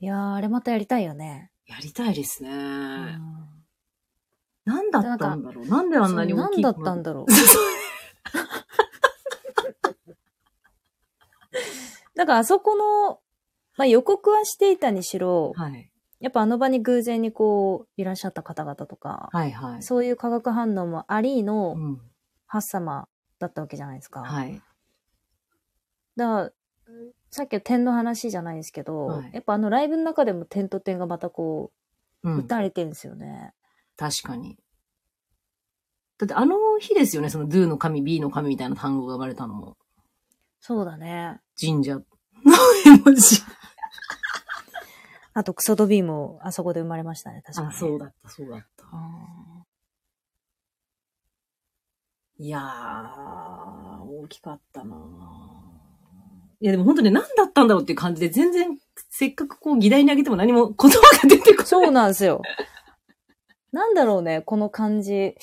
[0.00, 1.50] いやー、あれまたやりたいよね。
[1.66, 2.50] やりたいですね。
[2.50, 3.30] うん
[4.66, 7.26] なんだったんだろうなんであんなに大きい何だったんだろう。
[12.14, 13.20] だ からあそこの、
[13.78, 15.90] まあ、予告はしていたにしろ、はい。
[16.20, 19.82] やっぱあの場に偶然にこう、いらっしゃった方々とか、はいはい。
[19.82, 22.09] そういう化学反応もありのうん。
[22.50, 23.06] ハッサマ
[23.38, 24.24] だったわけじゃないですか。
[24.24, 24.60] はい。
[26.16, 26.50] だから、
[27.30, 31.70] さっきの点の話じゃないですけど、はいやっぱあのライブの中でも点と点がまたこ
[32.24, 32.42] う、うん打。
[32.48, 33.54] たれてるんですよね。
[33.96, 34.58] 確かに。
[36.18, 39.76] だってあの日ですよね、その do の神、B の神みたいな単語が生まれたのも。
[40.58, 41.38] そうだね。
[41.58, 42.02] 神社の
[42.84, 43.40] 絵文字。
[45.34, 48.86] あとクソドビーもあそこで生まれましたね、確かに、あ、そうだった、そうだった。
[48.90, 49.64] あ
[52.42, 54.98] いやー、大きかったなー
[56.62, 58.78] いや、でも本当に何だったんだろうっていう感じで、全然、
[59.10, 61.66] せっかくこう議題にあげても何も 言葉が出てこない。
[61.66, 62.40] そうなんですよ。
[63.72, 65.36] なんだろうね、この感じ。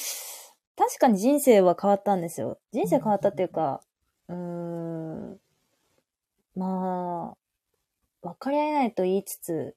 [0.75, 2.57] 確かに人生は変わったんですよ。
[2.71, 3.83] 人生変わったっていうか、
[4.27, 5.39] うーん、
[6.55, 7.35] ま
[8.23, 9.75] あ、分かり合えないと言いつつ、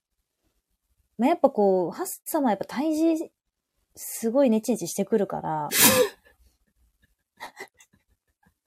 [1.19, 3.29] まあ、やっぱこう、ハッサマやっぱ対峙、
[3.95, 5.69] すごいネチネチしてくるから。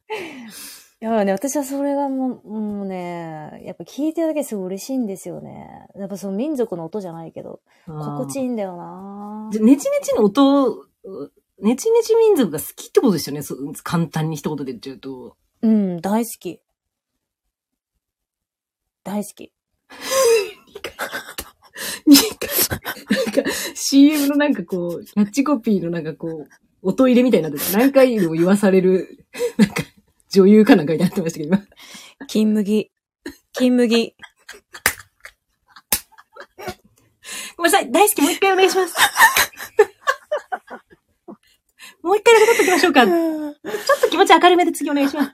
[1.01, 5.87] いやね、私はそれがもうもうね、やっぱ聞いてるだけですごい嬉しいんですよね。
[5.95, 10.87] やっぱその民族の音じゃないけど、心地いいんだよなじゃネチネチの音、
[11.59, 13.41] ネチネチ民族が好きってことですよね。
[13.41, 15.35] そう簡単に一言で言っちゃうと。
[15.61, 16.61] うん、大好き。
[19.03, 19.51] 大好き。
[22.05, 22.17] なん
[23.45, 26.49] か CM のなんかこう、キャッチコピーのなんかこう、
[26.83, 29.25] 音入れみたいになってて何回でも言わされる、
[29.57, 29.83] なんか
[30.29, 31.65] 女優かなんかになってましたけど、今。
[32.27, 32.91] 金麦。
[33.53, 34.15] 金麦。
[37.55, 38.95] ごめんなさい、大好きもう一回お願いします。
[42.03, 43.05] もう一回だけ撮っときましょうか。
[43.05, 43.55] ちょっ
[44.01, 45.31] と気持ち明るめで次お願いします。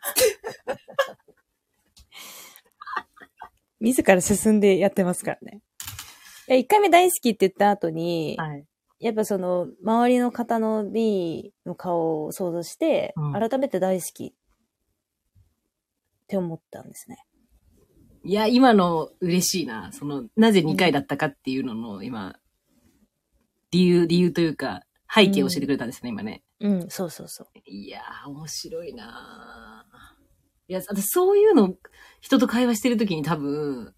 [3.79, 5.63] 自ら進んでやってますからね。
[6.47, 8.68] いや、一回目大好きって言った後に、はい。
[8.99, 14.33] やっぱその、周りの方の B の顔を想像して、うん改めて大好きっ
[16.27, 17.25] て思ったんですね。
[18.23, 19.91] いや、今の嬉しいな。
[19.93, 22.35] その、なぜ2回だったかっていうのの、今、
[23.71, 24.83] 理由、理由というか、
[25.13, 26.43] 背景を教えてくれたんですね、今ね。
[26.59, 27.47] うん、そうそうそう。
[27.65, 30.19] いやー、面白いなー
[30.69, 31.73] いや、私そういうの、
[32.21, 33.95] 人と会話してるときに多分、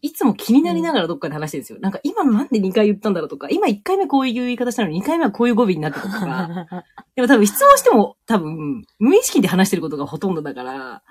[0.00, 1.78] いつも気になりながらどっかで話してるんですよ。
[1.80, 6.84] なんか今のなんで2回言ったんだろうとか、今1回目こういう言い方したのに2回目はこういう語尾になってたとか。
[7.16, 11.02] でも多分質問しても多分、無意識で話してることがほとんどだから、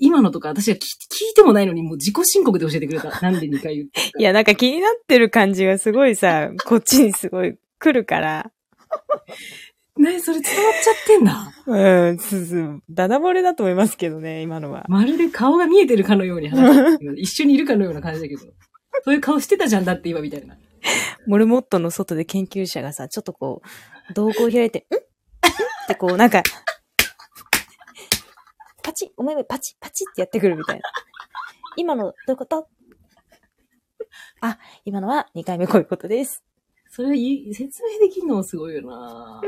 [0.00, 0.84] 今のとか私が聞聞
[1.30, 3.08] いてもないのにもう自己申告で教えてくれた。
[3.20, 4.08] なんで2回言ったか。
[4.18, 8.50] いや、なんか気になってる感じがすごいさ、こっちにすごい来るから。
[9.98, 11.52] ねそれ伝わっちゃってんだ。
[11.66, 14.84] うん、すす、ダダ漏れだと思いますけどね、今のは。
[14.88, 17.20] まるで顔が見えてるかのように話してる。
[17.20, 18.42] 一緒にいるかのような感じだけど。
[19.04, 20.56] そういう顔してたじゃんだって今みたいな。
[21.26, 23.62] モルモットの外で研究者がさ、ちょっとこ
[24.10, 24.98] う、瞳孔を開いて、んん？
[24.98, 25.00] っ
[25.88, 26.42] てこう、なんか、
[28.82, 30.82] パチッ、お前もパチッ、パチッってやってくるみたいな。
[31.76, 32.68] 今の、どういうこと？
[34.40, 36.42] あ、今のは2回目こういうことです。
[36.90, 37.10] それ
[37.54, 39.40] 説明できるのもすごいよな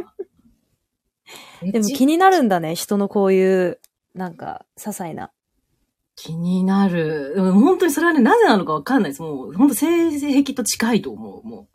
[1.63, 3.81] でも気になるんだね、人のこういう、
[4.15, 5.31] なんか、些細な。
[6.17, 7.35] 気になる。
[7.37, 9.23] 本当にそれはね、なぜなのかわかんないです。
[9.23, 10.11] もう、本当性
[10.43, 11.47] 癖と近いと思う。
[11.47, 11.69] も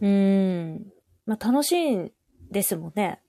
[0.00, 0.86] うーん。
[1.26, 2.12] まあ、楽しいん
[2.50, 3.20] ですもんね。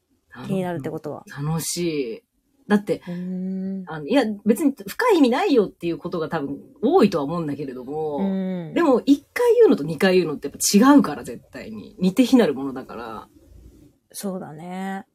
[0.44, 0.48] う。
[0.48, 1.24] 気になるってことは。
[1.28, 2.24] 楽しい。
[2.68, 3.02] だって。
[3.06, 8.74] あの、いや、別に深い意味ないよっていうことが多分多いとは思うんだけれども、うん。
[8.74, 11.96] でも、一回言うのと二回言うのってやっぱ違うから、絶対に。
[12.00, 13.28] 似て非なるものだから。
[14.12, 15.06] そうだね。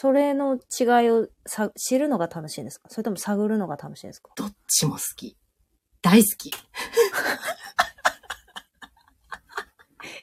[0.00, 2.88] それの違いをさ知るのが楽しいんですか？
[2.88, 4.30] それとも探るのが楽しいんですか？
[4.34, 5.36] どっちも好き。
[6.00, 6.50] 大好き。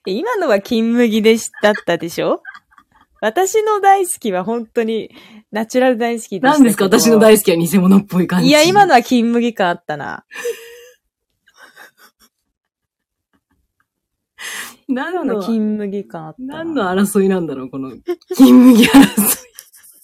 [0.08, 2.42] え今のは金麦でしだったでしょ？
[3.22, 5.12] 私の大好きは本当に
[5.52, 6.86] ナチュラル大好きでした何ですか？
[6.86, 8.50] 私の大好きは偽物っぽい感じ。
[8.50, 10.26] いや、今のは金麦感あったな。
[14.90, 16.64] 何今のの、金麦感あったな。
[16.64, 17.92] 何の争いなんだろう、この、
[18.36, 19.48] 金麦争い。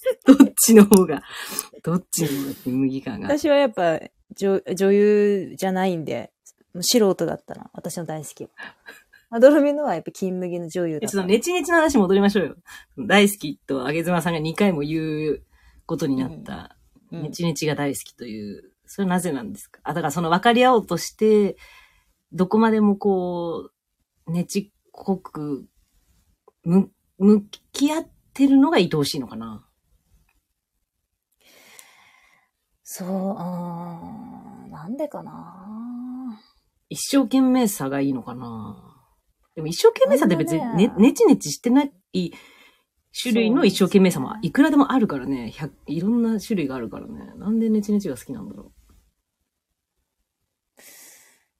[0.25, 1.21] どっちの方が、
[1.83, 3.27] どっちの方が金麦感が。
[3.27, 3.99] 私はやっぱ
[4.35, 6.31] 女女優じゃないんで、
[6.81, 7.69] 素人だったな。
[7.73, 8.49] 私の大好きは。
[9.29, 11.27] アドロミのはやっぱ金麦の女優だったえちょっと。
[11.27, 12.55] ネチネチの話戻りましょうよ。
[12.99, 14.99] 大好きと、あげずまさんが2回も言
[15.31, 15.43] う
[15.87, 16.77] ことになった、
[17.11, 19.79] うんネチネチが大好きという、それはなぜなんですか？
[19.83, 21.57] あ、だからその分かり合おうとして、
[22.31, 23.69] どこまでもこ
[24.27, 25.67] う、ねちっこく、
[26.63, 26.89] む、
[27.19, 29.63] 向き合ってるのが愛おしいのかな
[32.95, 36.39] そう、あーなんでかな
[36.89, 38.99] 一生懸命さがいいのかな
[39.55, 41.91] でも一生懸命さって別にねね、ねちねちしてない
[43.19, 45.51] 種類の一生懸命さもいくらでもあるからね。
[45.55, 47.33] 100いろんな種類があるからね。
[47.37, 48.71] なんでねちねちが好きなんだろ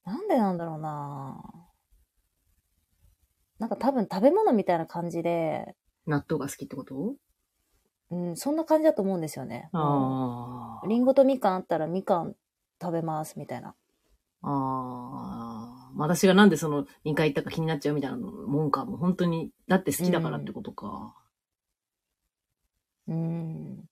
[0.06, 1.42] なんでなんだろうな
[3.58, 6.12] なんか多分食べ物みたいな感じで、う。
[6.12, 7.16] 納豆が好きってこと？
[8.14, 9.70] うん、そんな感じだと思うんですよね。
[9.74, 10.88] ああ。
[10.88, 12.36] リンゴとみかんあったらみかん
[12.80, 13.70] 食べますみたいな。
[13.70, 13.74] あ
[14.44, 15.92] あ。
[15.96, 18.86] まあ私がなんでその2回行ったか気になっちゃうみたいなもんか。
[18.86, 21.16] もう本当に、だって好きだからってことか。
[23.08, 23.84] うん。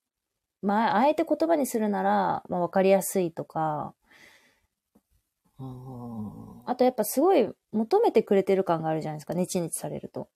[0.62, 3.96] まあ、あえて言葉にするなら、まあ、わかりやすいとか、
[5.58, 5.64] あ
[6.68, 6.72] あ。
[6.72, 10.30] あとやっぱすごい求めてくれてる感があるじゃないですか、ネチネチされると。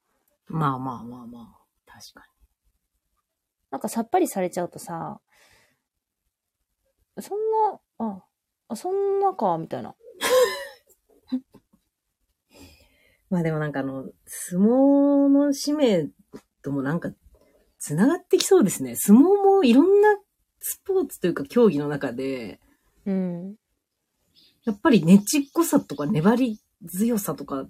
[0.47, 1.65] まあまあまあまあ。
[1.85, 2.27] 確か
[3.71, 5.19] なんかさっぱりされちゃうとさ、
[7.19, 7.37] そん
[7.69, 8.23] な、あ、
[8.67, 9.95] あそんなか、みたいな。
[11.31, 11.41] に。
[13.29, 16.09] まあでもなんかあの、相撲の使命
[16.61, 17.11] ともなんか、
[17.77, 18.95] 繋がってきそうですね。
[18.95, 20.17] 相撲もいろんな
[20.59, 22.59] スポーツというか競技の中で、
[23.05, 23.55] うん。
[24.63, 27.69] やっぱりねちっこさとか粘り強さとか、やっ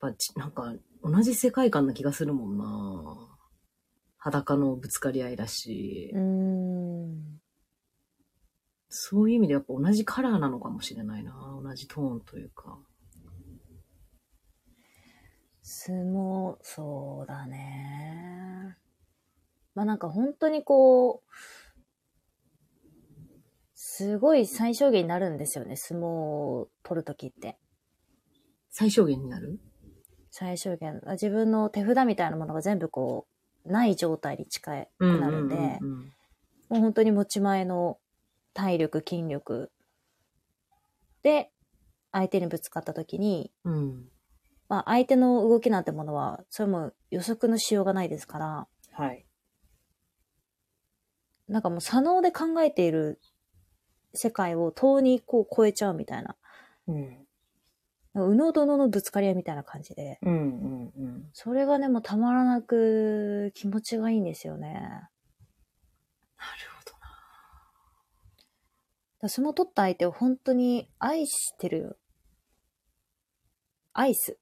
[0.00, 3.31] ぱちなんか同じ世界観な気がするもんな
[4.24, 6.12] 裸のぶつかり合いだし。
[8.88, 12.78] そういう意味でやっぱ同じカラーなのかもしれないな同じトーンというか。
[15.62, 18.76] 相撲、そうだね。
[19.74, 21.30] まあなんか本当にこう、
[23.74, 27.58] すごい最小限になるんですよね、相撲を取るときって。
[28.70, 29.58] 最小限になる？
[30.30, 31.00] 最小限。
[31.06, 33.31] あ自分の手札みたいなものが全部こう、
[33.64, 35.80] ない状態に近くなるんで、
[36.68, 37.98] もう本当に持ち前の
[38.54, 39.70] 体力、筋力
[41.22, 41.50] で、
[42.10, 43.74] 相手にぶつかったときに、うん。
[43.74, 44.08] うん。
[44.68, 49.24] まあ相手の動きなんてものは、それも予測のしようがないですから、はい。
[51.48, 53.20] なんかもう左脳で考えている
[54.14, 56.36] 世界を遠にこう超えちゃうみたいな。
[56.88, 57.21] うん。
[58.14, 60.18] 右脳と脳のぶつかり合いみたいな感じで。
[60.22, 61.30] うんうんうん。
[61.32, 64.68] それがね、もうたまらなく気持ちがいいんですよね。
[64.72, 65.08] なる
[66.76, 66.98] ほどな。
[66.98, 67.18] だか
[69.22, 71.96] らその取った相手を本当に愛してるよ。
[73.94, 74.38] アイス。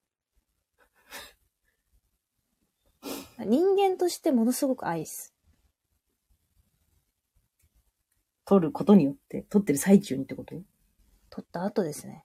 [3.38, 5.34] 人間としてものすごくアイス。
[8.44, 10.56] 取ることによって、取ってる最中にってこと？
[11.30, 12.24] 取った後ですね。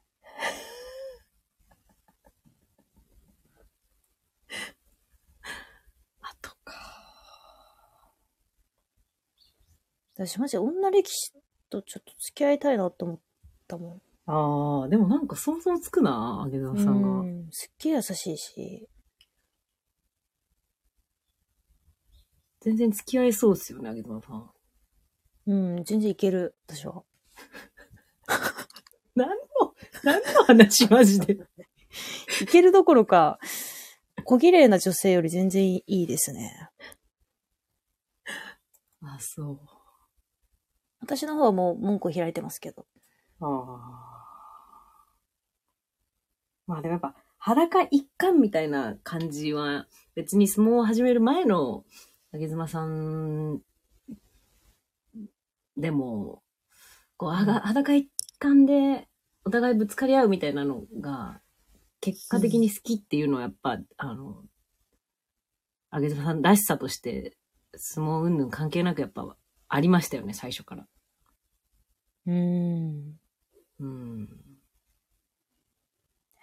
[6.22, 6.74] あとか。
[10.16, 11.34] 私マジ女歴史
[11.70, 13.20] とちょっと付き合いたいなと思っ
[13.68, 14.02] たもん。
[14.28, 17.10] ああ、でもなんか想像つくな、あげざさんが。
[17.20, 18.90] うんすっげえ優しいし。
[22.62, 24.50] 全然付き合えそうっすよね、あげざさん。
[25.48, 27.04] うん、全然いける、私は。
[29.16, 29.36] 何の、
[30.04, 31.38] 何の話マジで。
[32.42, 33.38] いけるどころか、
[34.24, 36.70] 小綺麗な女性より全然いいですね。
[39.02, 39.75] あ、そう。
[41.06, 42.86] 私の方はもう文句を開いてますけど。
[43.40, 44.16] ああ。
[46.68, 49.86] まあでもやっぱ、裸一貫みたいな感じは、
[50.16, 51.86] 別に相撲を始める前の、
[52.34, 53.62] あげずまさん、
[55.78, 56.42] でも、
[57.18, 59.08] こう、裸一貫で、
[59.44, 61.40] お互いぶつかり合うみたいなのが、
[62.02, 64.44] 結果的に好きっていうのはやっぱ、あの、
[65.92, 67.38] あげずまさんらしさとして、
[67.76, 69.38] 相撲云々関係なくやっぱ、
[69.68, 70.88] ありましたよね、最初から。
[72.28, 73.20] うん。
[73.80, 74.28] うん。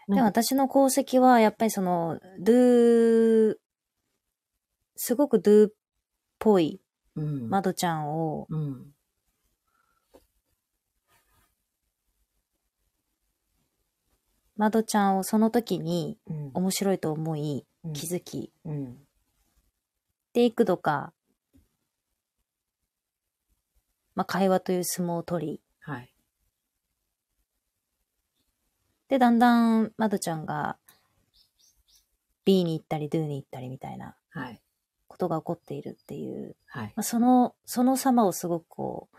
[0.09, 3.57] でも私の功績は、やっぱりその、ドゥ
[4.97, 5.73] すごくドゥっ
[6.39, 6.81] ぽい
[7.17, 7.49] うん。
[7.49, 8.93] マドちゃんを、うん。
[14.57, 16.51] マドちゃんをその時にうん。
[16.55, 18.97] 面白いと思い、うん気づき、うん。
[20.35, 21.13] で、幾度か、
[24.15, 26.15] まあ、会話という相撲を取り、はい。
[29.13, 30.79] で、だんだん、マドちゃんが、
[32.47, 34.63] B に行ったり、ドゥに行ったりみたいなはい。
[35.07, 36.93] ことが起こっているっていう、はい。
[36.97, 39.17] まあ、その、その様をすごくこう、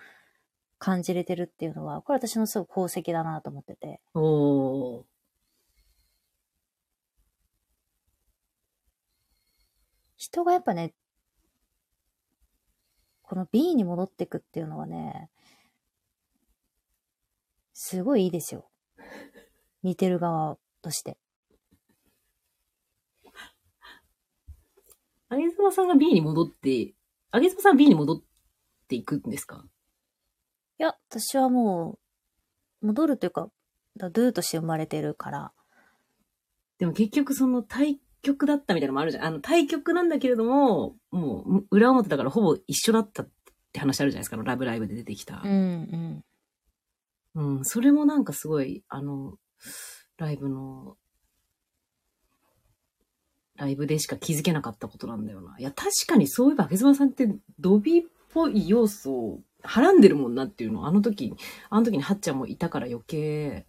[0.79, 4.01] 感じれてるっていうのは、これ私のすごく功績だなと思ってて。
[4.15, 5.03] おー。
[10.17, 10.95] 人がやっぱね、
[13.21, 15.29] この B に戻ってくっていうのはね、
[17.75, 18.72] すごいいいですよ。
[19.83, 21.17] 見てる側として。
[25.29, 26.93] あげずまさんが B に戻って、
[27.31, 28.21] あげずまさんは B に戻っ
[28.87, 29.65] ていくんですか？
[30.79, 31.97] いや、私はも
[32.81, 33.49] う、戻るというか、
[33.97, 35.51] だドゥとして生まれてるから、
[36.77, 39.25] でも結局その対局だったみたいなのもあるじゃん。
[39.25, 43.29] あの対局なんだけれども、もう裏表だからほぼ一緒だったっ
[43.71, 44.37] て話あるじゃないですか。
[44.37, 45.41] ラブライブで出てきた。
[45.43, 46.23] うん
[47.35, 47.55] うん。
[47.57, 47.65] うん。
[47.65, 49.37] それもなんかすごい、あの、
[50.17, 50.97] ライブの、
[53.55, 55.55] ライブでしか気づけなかったことなんだよな。
[55.59, 57.27] いや、確かにそういえば、あげずまさんって
[57.59, 61.33] ドビーっぽい要素をはらんでるもんなっていうのを、あの時、
[61.69, 63.65] あの時にはっちゃんもいたから余計、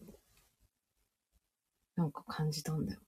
[1.97, 3.07] なんか感じたんだよな。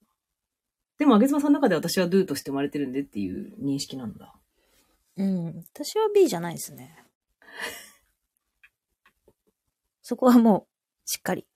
[0.98, 4.34] でも、あげずまさんの中で私はドゥとして生まれてるんでっていう認識なんだ。
[5.16, 5.64] うん。
[5.72, 6.96] 私は B じゃないですね。
[10.02, 10.68] そこはも
[11.04, 11.46] う、しっかり。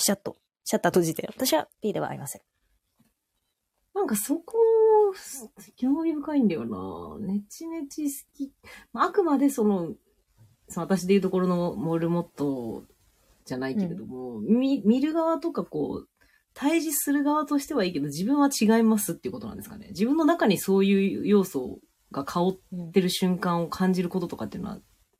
[0.00, 1.28] ピシャッと、シャッター閉じて。
[1.28, 2.42] 私は B ではありません。
[3.94, 4.56] なんかそこ、
[5.76, 7.26] 興味深いんだよな。
[7.26, 8.50] ネチネチ好き。
[8.94, 9.92] まああくまでその、
[10.68, 12.84] その私でいうところのモルモット
[13.44, 16.08] じゃないけれども、見見る側とかこう、
[16.54, 19.88] 対峙する側としてはいいけど、自分は違いますっていうことなんですかね。
[19.88, 21.78] 自分の中にそういう要素
[22.10, 22.58] が香っ
[22.92, 24.78] てる瞬間を感じることとかっていうのは、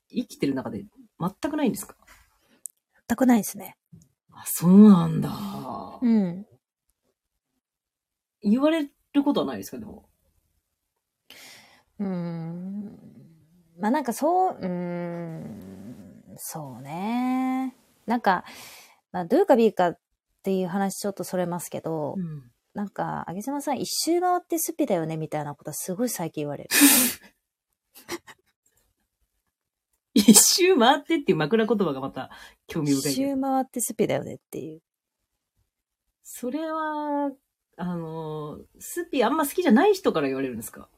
[0.09, 0.87] 生きてる中で
[1.21, 1.97] 全くないんですか？
[3.09, 3.77] 全くないですね。
[4.41, 5.31] あ、そうなんだ。
[6.01, 6.47] うん。
[8.43, 10.09] 言われることはないですかでも？
[11.99, 12.99] うーん。
[13.79, 17.75] まあなんかそう、うーん、そうね。
[18.07, 18.45] なんか、
[19.13, 19.99] まあ、どうか B かっ
[20.43, 26.71] ていう話ちょっとそれますけど、うんなんか、あげざまさん一周回ってスピだよねみたいなことはすごい最近言われる。
[30.15, 32.31] 一周回ってっていう枕言葉がまた
[32.67, 33.33] 興味深一いけど。
[33.35, 34.81] 周回ってスピだよねっていう。
[36.23, 37.31] それは、
[37.77, 40.89] あの、スピあんま好きじゃない人から言われるんですか？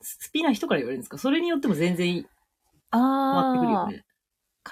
[0.00, 1.18] 好きな人から言われるんですか？
[1.18, 2.26] それによっても全然
[2.92, 4.04] 変わってくるよね。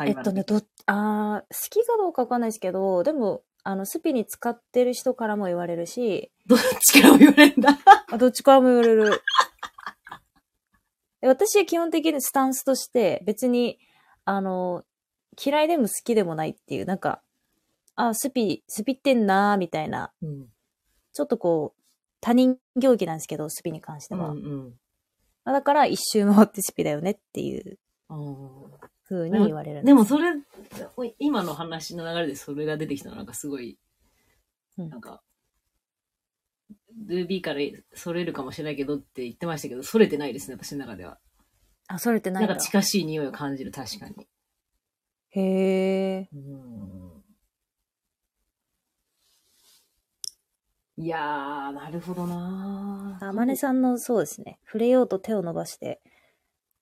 [0.06, 7.78] えっとね、ど、あー好きかどうかわかんないですけど、でも、あの、スピに使ってる人からも言われるし、どっちからも言われるんだ？
[8.10, 9.22] あどっちからも言われる。
[11.20, 13.78] で私は基本的にスタンスとして、別に、
[14.24, 14.84] あの、
[15.44, 17.22] 嫌いでも好きでもないっていう、なんか、
[17.96, 20.46] あ、スピ、スピってんなーみたいな、うん。
[21.12, 21.82] ちょっとこう、
[22.20, 24.30] 他人行儀なんですけど、スピに関しては。
[24.30, 24.80] うんうん。
[25.44, 30.32] まあだから、一周回ってスピだよねっていうあー風に言われるんでもそれ、
[31.18, 33.78] 今の話の流れでそれが出てきたのなんかすごい、
[34.76, 35.22] うんなんか、
[37.08, 37.60] DB から
[37.94, 41.18] それるかもしれないけどって言ってましたけど、それてないですね、私の中では。
[41.88, 42.62] あ、それってなだないんか。
[42.62, 44.28] 近しい匂いを感じる、確かに。
[45.30, 45.40] へ
[46.20, 46.28] え。
[46.32, 47.08] うん
[51.00, 54.58] いやー、なるほどなあまねさんのそうですね。
[54.66, 56.02] 触れようと手を伸ばして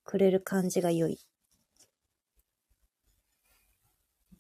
[0.05, 1.19] くれる感じが良い。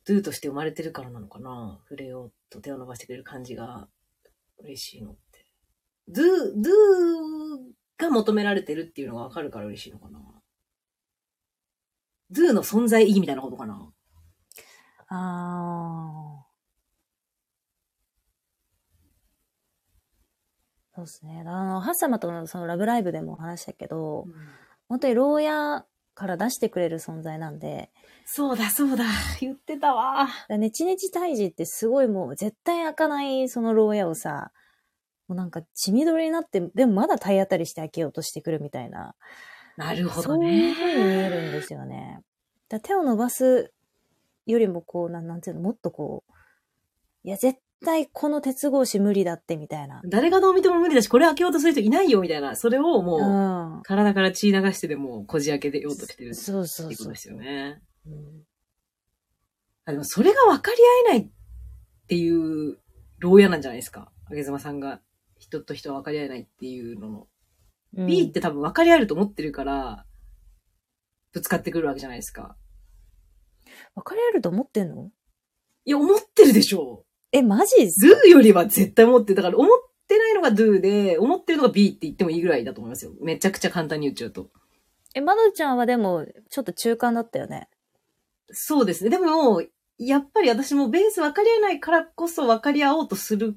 [0.06, 3.88] ドゥとして生まれてるからなのかな触れようと手を伸ばしてくれる感じが
[4.58, 5.16] 嬉しいの
[6.10, 6.20] って。
[6.20, 6.26] ドゥ、
[6.56, 10.20] ドゥが求められてるっていうのがわかるから嬉しいのかな
[12.30, 13.92] ドゥの存在意義みたいなことかな
[15.08, 16.46] ああ。
[20.96, 21.44] そうですね。
[21.46, 24.26] あの、ハッサマとのそのラブライブでも話したけど、
[24.88, 25.84] 本当に牢屋
[26.14, 27.90] から出してくれる存在なんで、
[28.24, 29.04] そうだそうだ、
[29.40, 30.26] 言ってたわ。
[30.48, 34.50] ネチネチ退治ってすごいもう絶対開かないその牢屋をさ、
[35.28, 39.14] もうなんか血みどりになって、でもまだ体当たりして開けようとしてくるみたいな。
[39.76, 40.74] なるほどそういうね。
[40.74, 42.20] 風に見えるんですよね。
[42.68, 43.72] だ手を伸ばす
[44.46, 46.32] よりもこう、なんなんていうの、もっとこう、
[47.24, 50.00] いや、絶対この鉄格子無理だってみたいな。
[50.04, 52.56] 誰がどう見ても無理だし、これ開けようとする人いないよみたいな。
[52.56, 53.82] それをもう、うん。
[53.82, 56.92] 体から血流してでもこじ開けてようとしてるってそうそうそう。
[56.92, 57.82] いうことですよね。
[58.06, 58.14] うん
[59.88, 60.78] あでもそれが分かり
[61.10, 61.30] 合えないっ
[62.08, 62.78] ていう
[63.20, 64.10] 牢屋なんじゃないですか？
[64.28, 65.00] あげずまさんが
[65.38, 67.18] 人と人は分かり合えないっていうのの。
[67.20, 67.26] うん
[68.06, 70.04] B って多分分かり合えると思ってるから、
[71.32, 72.54] ぶつかってくるわけじゃないですか。
[73.94, 75.10] 分かり合えると思ってんの？
[75.86, 79.36] いや、思ってるでしょえ、マジっす do よりは絶対思ってる。
[79.36, 83.12] だから思ってないのが do で、思ってるのが B って言ってもいいぐらいだと思いますよ。
[83.22, 84.50] めちゃくちゃ簡単に言っちゃうと。
[85.14, 87.70] え、まどちゃんはでも、ちょっと中間だったよね。
[88.50, 89.10] そうですね。
[89.10, 89.62] でも、
[89.96, 93.56] やっぱり私もベース分かり合えないからこそ分かり合おうとする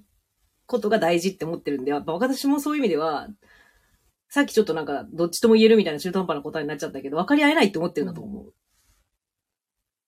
[0.70, 3.28] ことが大事って思ってるんで、やっぱ私もそういう意味では、
[4.30, 8.54] さっきちょっとなんか、どっちとも言えるみたいな中途半端な答えになっちゃったけど、分かり合えないって思ってるんだと思う。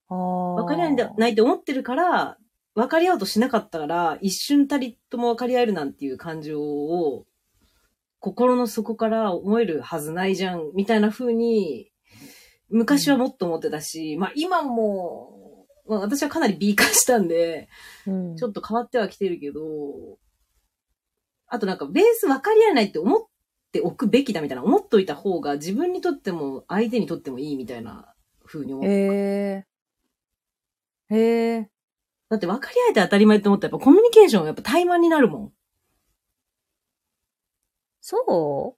[0.09, 0.63] ああ。
[0.63, 2.37] 分かり合えないって思ってるから、
[2.75, 7.25] 分かり合おうとしなかったから、一瞬たりとも分かり合えるなんていう感情を、
[8.19, 11.91] 心の底から思えるはずないじゃん、みたいな風に、
[12.69, 17.67] 昔はもっと思ってたし、まあ今も、まあ私はかなり B 化したんで、
[18.05, 18.35] うん。
[18.35, 19.61] ちょっと変わってはきてるけど、
[21.53, 23.21] あとなんかベース分かり合えないって思っ
[23.73, 28.13] ておくべきだみたいな、思っといた方が自分にとっても相手にとってもいいみたいな
[28.45, 28.85] 風に思う。
[28.85, 29.65] へ
[31.09, 31.15] え。
[31.15, 31.69] へえ。
[32.29, 35.53] だって分かり合えて当たり前って思ったらやっぱコミュニケーションやっぱ怠慢になるもん。
[37.99, 38.77] そ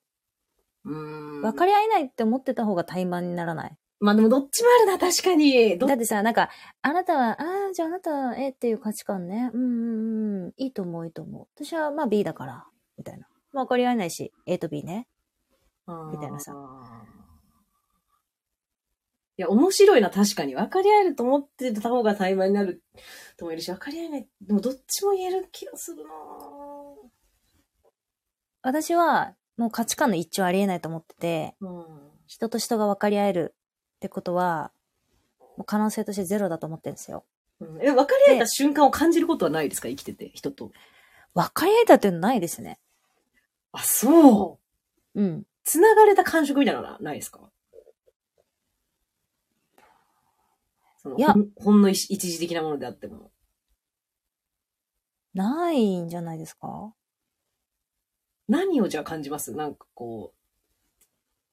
[0.86, 0.90] う？
[0.90, 1.42] うーん。
[1.44, 3.78] 分かり合えないって思ってた方が怠慢にならない？
[4.04, 5.78] まあでもどっちもあるな、確かに。
[5.78, 6.50] どだってさ、なんか、
[6.82, 9.50] あなたは、ああ、じゃああなたは A っていう価値観ね。
[9.54, 10.54] うんうんうん。
[10.58, 11.48] いいと思う、いいと思う。
[11.56, 12.66] 私はまあ B だから、
[12.98, 13.28] みたいな。
[13.54, 15.08] まあ分かり合えないし、A と B ね。
[16.12, 16.54] みたいなさ
[19.38, 20.54] いや、面白いな、確かに。
[20.54, 22.84] 分かり合えると思ってた方が怠慢になる
[23.38, 24.28] ともいるし、分かり合えない。
[24.42, 26.10] でもどっちも言える気がするな
[28.64, 31.86] 私は、もう価値観の一致はありえないと思ってて、うん。
[32.28, 33.56] 人と人が分かり合える
[34.04, 34.74] ってことは、
[35.40, 37.24] もう可能性としてゼロだと思ってるんですよ。
[37.62, 39.88] うんえ、分かり合えた瞬間を感じることはないですか？
[39.88, 40.74] 生きてて、人と。
[41.34, 42.80] 分かり合えたっていうのないですね。
[43.72, 44.60] あ、そ
[45.16, 45.22] う。
[45.22, 45.44] うん。
[45.64, 47.50] 繋がれた感触みたいなのはないですか？
[51.02, 53.32] そのいやほんの一一時的なものであっても。
[55.34, 56.94] ないんじゃないですか？
[58.50, 59.54] 何をじゃあ感じます？
[59.54, 60.34] なんかこ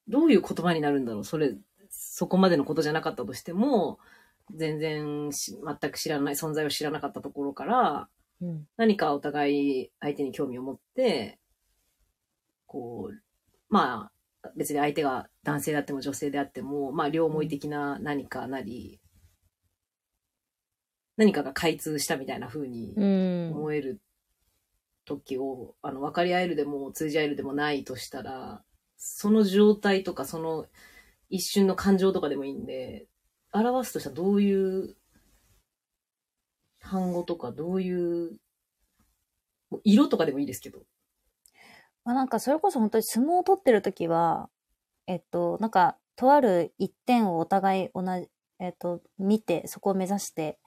[0.09, 1.25] う、どういう言葉になるんだろう？
[1.25, 1.55] それ、
[2.21, 3.99] そこまでのことじゃなかったとしても、
[4.55, 8.09] 全然し全く知らない、存在を知らなかったところから、
[8.43, 8.67] うん。
[8.77, 11.39] 何かお互い相手に興味を持って、
[12.67, 13.23] こう、
[13.71, 14.11] ま
[14.45, 19.01] あ、別に相手が男性であっても女性であっても、まあ、両思い的な何かなり、
[21.17, 23.53] 何かが開通したみたいな風にうん。
[23.53, 23.99] 思える
[25.07, 28.63] 時を、あの、分かり合えるでも通じ合えるでもないとしたら、
[28.99, 30.67] その状態とか、その
[31.31, 33.07] 一瞬の感情とかでもいいんで、
[33.53, 34.97] 表すとしたらどういう
[36.81, 38.39] 単語とか、どういう、
[39.71, 40.81] もう色とかでもいいですけど。
[42.05, 44.51] まあなんかそれこそ本当に相撲を取ってる時は、
[45.07, 48.29] えっと、なんか、とある一点をお互い同じ、
[48.59, 50.59] えっと、見て、そこを目指して、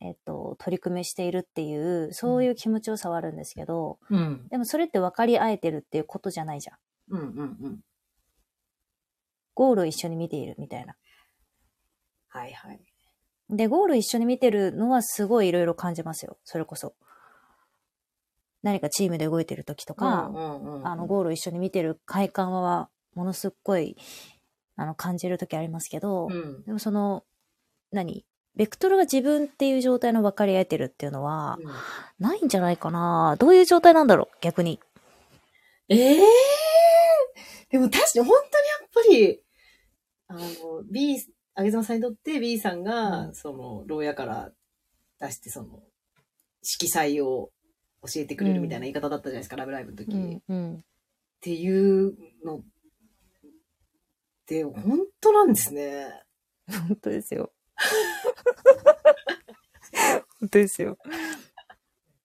[0.00, 4.48] えっと、取り組みしているっていう、そういう気持ちよさはあるんですけど、うん。
[4.48, 6.78] でもそれって分かり合えてるっていうことじゃないじゃん。
[7.10, 7.80] うんうんうん。
[9.60, 10.96] ゴールを一緒に見ているみたいな。
[12.28, 12.80] はいはい。
[13.50, 16.38] で、ゴール一緒に見てるのはすごいいろいろ感じますよ。
[16.44, 16.94] それこそ。
[18.62, 23.98] 何かチームで動いてる時とか、うんうんうん、あの、ゴールを一緒に見てる快感は、ものすっごい、
[24.76, 26.62] あの、感じる時ありますけど、うん。
[26.64, 27.24] でもその、
[27.92, 28.24] 何？
[28.56, 31.58] ベクトルが自分っていう状態の分かり合えてるっていうのは、
[32.18, 34.36] ないんじゃないかなどういう状態なんだろう？
[34.40, 34.80] 逆に。
[35.90, 36.22] ええ
[37.70, 39.42] でも確かに本当にやっぱり、
[40.30, 41.16] あの、B、
[41.54, 44.52] あげざまさんにとって B さんが、うんその、牢屋から
[45.20, 45.82] 出して、その、
[46.62, 47.50] 色彩を
[48.02, 50.10] 教えてくれるみたいな言い方だったじゃないですか、ラブライブの時。
[50.10, 50.84] っうん。
[51.40, 52.62] ていうのっ
[54.46, 56.22] て、本当なんですね。
[56.88, 57.52] 本当ですよ。
[60.40, 60.96] 本当ですよ。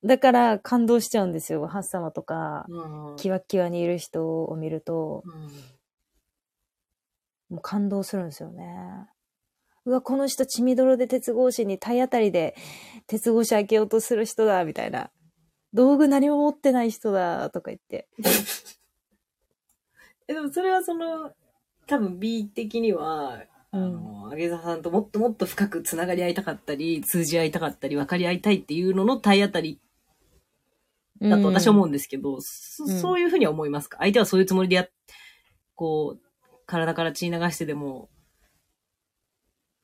[0.04, 1.66] だから感動しちゃうんですよ。
[1.68, 5.50] ハッサマとか、うんキワッキワにいる人を見ると、うん
[7.56, 8.66] もう感動するんですよね。
[9.86, 12.56] うわ、この人血みどろで鉄格子に体当たりで
[13.08, 15.10] 鉄格子開けようとする人だ、みたいな。
[15.74, 18.08] 道具何も持ってない人だ、とか言って。
[20.28, 21.32] えでもそれはその、
[21.88, 29.80] 多分 B 的には、あの、あげざさんともっともっと深くつながり合いたかったり、通じ合いたかったり、分かり合いたいっていうのの体当たり
[31.22, 33.98] だと私は思うんですけど、そうんそういうふうには思いますか？
[34.00, 34.90] 相手はそういうつもりでやっ、
[35.76, 36.25] こう、
[36.66, 38.10] 体から血流してでも、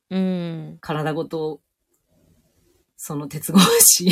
[0.09, 0.19] うん。
[0.19, 0.19] う
[0.73, 0.77] ん。
[0.81, 1.61] 体ごと、
[2.97, 4.09] その鉄格子、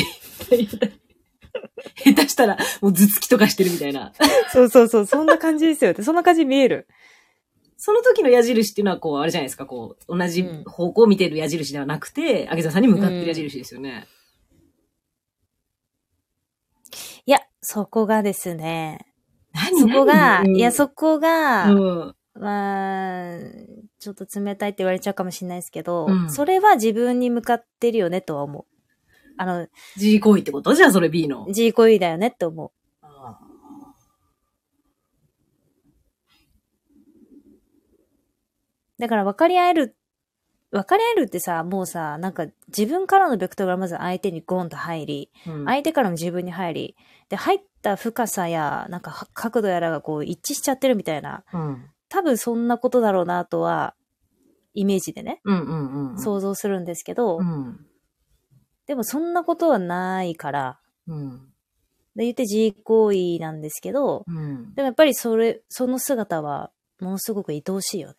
[2.04, 4.12] 下手したらもう頭突きとかしてるみたいな。
[4.52, 5.94] そうそうそう、そんな感じですよ。
[6.02, 6.88] そんな感じに見える。
[7.76, 14.06] その時の矢印っていうのは、こう、あれじゃないですか、こう、同じ方向を見てる矢印ではなくて、あげざさんに向かってる矢印ですよね。
[17.24, 19.06] いや、そこがですね、
[19.52, 19.80] 何？
[19.80, 21.74] そこが、何いや、そこが、う
[22.08, 22.16] ん。
[22.34, 23.38] まあ、
[23.98, 28.64] ちょっと冷たいって言われちゃうかもしれないですけど、うんそれは自分に向かってるよねとは思う。
[29.36, 29.66] あの、
[29.96, 30.74] G 行為ってこと？
[30.74, 31.46] じゃあそれ B の。
[31.50, 32.70] G コイだよねって思う。
[33.02, 33.38] あ
[38.98, 39.96] だから分かり合える、
[40.70, 46.96] 分かり合えるってさ、もうさ、なんか自分からのベクトルがまず相手にゴンと入り、ーうん相手からも自分に入り、
[47.30, 51.90] で、入った深さや、なんかは角度やらがこう一致しちゃってるみたいな、うん。
[52.10, 53.94] 多分そんなことだろうなとは、
[54.74, 56.18] イメージでね、うんうんうん。
[56.18, 57.86] 想像するんですけど、うん。
[58.86, 61.30] でもそんなことはないから、うん。
[62.16, 64.74] で言って自慰行為なんですけど、うん。
[64.74, 68.16] でもやっぱりそれ、その姿は、ものすごく愛おしいよね。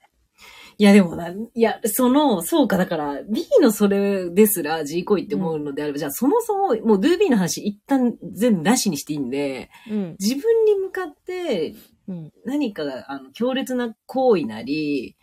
[0.78, 10.16] いやでもな、いや、その、そうか、だから、B のそれですら G 行為って思うのであれば、じゃあそもそも、もう DoB の話一旦全部なしにしていいんで、うん。
[10.20, 11.76] 自分に向かって
[12.12, 12.32] うん。
[12.46, 15.16] 何かが、あの、強烈な行為なり、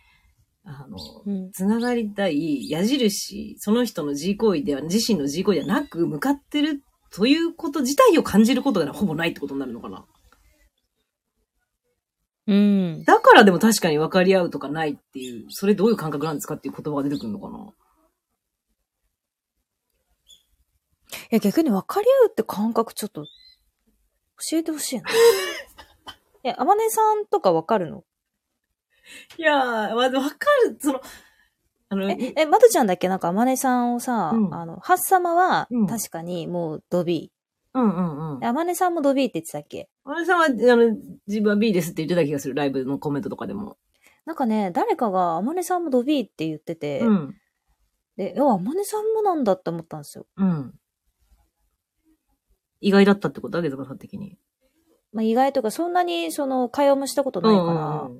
[0.63, 1.51] あの、うん。
[1.51, 10.05] つながりたい矢印、その人の G 行為では、自身の G 行為ではなく、向かってるということ自体を感じることがほぼないってことになるのかな？
[12.47, 13.03] うん。
[13.03, 17.73] だからでも確かに分かり合うとかないっていう、それどういう感覚なんですかっていう言葉が出てくるのかな？
[21.31, 23.25] いや、逆に分かり合うって感覚ちょっと、
[24.51, 25.03] 教えてほしいな。
[26.43, 28.03] え、あまねさんとか分かるの？
[29.37, 30.35] いやー、まず分か
[30.67, 31.01] る、その、
[31.89, 33.07] あの、え、え、まどちゃんだっけ？
[33.09, 37.31] なんかあまねさんをさ、うんあの、ハッサマはうん確かにもうドビ
[37.73, 38.47] うんうんうんー。。
[38.47, 39.89] あまねさんもドビーって言ってたっけ？
[40.05, 43.77] あれさんは、あの、自分は B ですって言ってた気がする、ライブのコメントとかでも。
[44.25, 47.35] なんかね、誰かがあまねさんもドビーって言ってて、うん。
[48.17, 50.27] で、いや、あまねさんもなんだって思ったんですよ。
[50.37, 50.73] うん。
[52.81, 53.57] 意外だったってこと？
[53.57, 54.37] あげずかさん的に。
[55.11, 58.19] まあ、意外とか、そんなに、その、会話もしたことないから、うん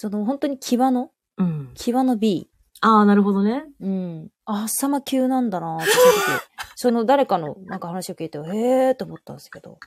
[0.00, 1.46] その、本当に際の、うん。
[1.46, 1.72] うん。
[1.74, 2.48] 際の B。
[2.80, 3.64] ああ、なるほどね。
[3.80, 4.30] うん。
[4.46, 6.04] あ、ハッサマ級なんだなって、その
[6.38, 6.44] 時、
[6.74, 9.78] その誰かのなんか話を聞いて、へえーと思ったんですけど。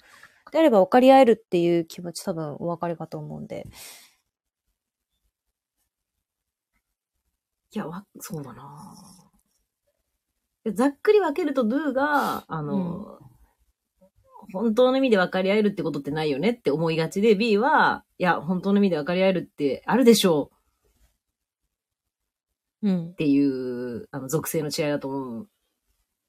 [0.51, 3.65] であれば分かり合えるっていう気持ち多分お分かりかと思うんで。
[7.71, 8.95] いや、わ、そうだな
[10.76, 13.17] ざっくり分けると、ドゥが、あの、
[14.52, 20.64] 本当の意味で分かり合えるってことってないよねって思いがちで、B は、いや、本当の意味で分かり合えるってあるでしょう
[22.84, 23.16] うんっ。
[23.16, 25.46] ていう、あの、属性の違いだと思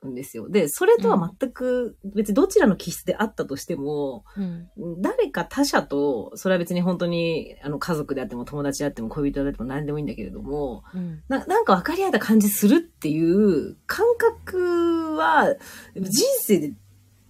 [0.02, 0.48] うんですよ。
[0.48, 4.68] で、それとは全く、別にどちらの気質であったとしても、うん。
[5.00, 11.22] 誰か他者と、それは別に本当に、あの、家族であっても友達であっても恋人であっても何でもいいんだけれども、うん。
[11.28, 15.54] ななんか分かり合えた感じするっていう感覚は、
[15.96, 16.72] 人生で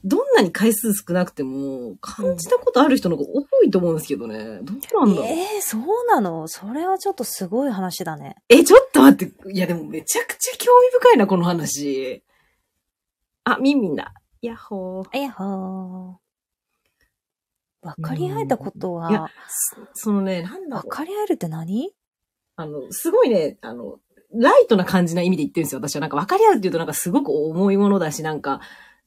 [0.06, 4.60] どんなに回数少なくても、感じたことある人の方が多いと思うんですけどね。
[4.62, 5.26] どうなんだろう。
[5.26, 6.46] ええそうなの？
[6.46, 8.36] それはちょっとすごい話だね。
[8.50, 9.50] え、ちょっと待って。
[9.50, 12.22] いや、でもめちゃくちゃ興味深いな、この話。
[13.44, 14.12] あ、ミンミンだ。
[14.42, 15.18] ヤッホー。
[15.18, 17.86] いやほー。
[17.88, 19.30] 分かり合えたこといやは、
[19.94, 20.90] そそのね、なんだろ分う。
[20.90, 21.92] かり合えるって何？
[22.56, 24.00] あの、すごいね、あの、
[24.34, 26.00] ライトな感じな意味で言ってるんですよ、私は。
[26.00, 28.60] なんか分かり合うって言うとなんかすごく重いものだし、なんか、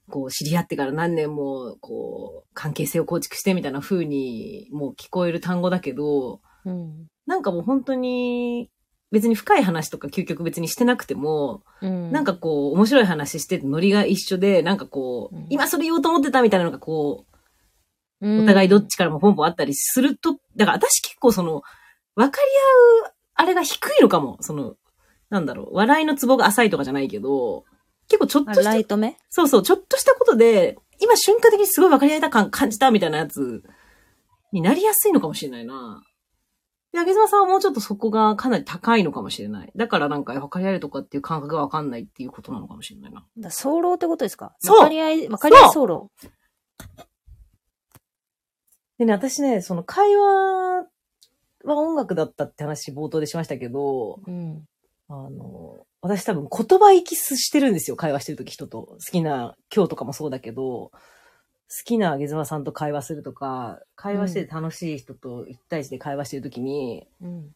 [0.10, 7.08] こう、知り合ってから何年も、こう、関係性を構築してみたいな風に、もう聞こえる単語だけど、うん。
[7.26, 8.70] なんかもう本当に、
[9.12, 12.12] 別に深い話とか究極別にしてなくても、うん。
[12.12, 17.26] なんかこう、面白い話しててノリが一緒で、なんかこう、うん今それ言おうと思ってたみたいなのがこ
[18.22, 21.62] う、うん、お互いどっちからもポンポンあったりすると、だから私結構その、
[22.16, 22.48] 分かり
[23.06, 24.38] 合う、あれが低いのかも。
[24.42, 24.76] その、
[25.30, 27.66] なんだろう、笑いのツボが浅いとかじゃないけど、
[28.08, 29.18] 結構ちょっあとしたライ、ト目？
[29.30, 33.64] そうそう、ちょっとしたことで、今瞬間的にすごい分かり合えた感感じたみたいなやつ
[34.52, 36.02] になりやすいのかもしれないな。
[36.94, 39.72] で、あげずまさんはもうちょっとそこがかなり高いのかもしれない。
[39.76, 43.26] だからなんか分かり合えるとかっていう感覚が分かんないっていうことなのかもしれないな。
[43.38, 44.56] だ早漏ってことですか？
[44.60, 46.08] そう分かり合い、分かり合い早漏？
[48.98, 50.86] でね、私ね、その会話
[51.66, 54.66] は音楽だったって話冒頭でしましたけど、うん。
[55.10, 58.84] あの、私多分言葉息してるんですよ、会話してるとき人と。
[58.84, 60.92] 好きな、今日とかもそうだけど、
[61.70, 67.56] 好きなあげずまさんと会話するとか、会話してて楽しい人と一対一で会話してるときに、うん。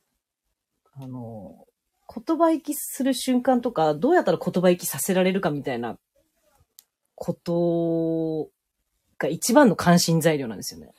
[0.93, 1.66] あの、
[2.14, 5.97] 言葉息する瞬間とか、どうやったら言葉息させられるかみたいな
[7.16, 8.49] こと
[9.18, 10.91] が一番の関心材料なんですよね。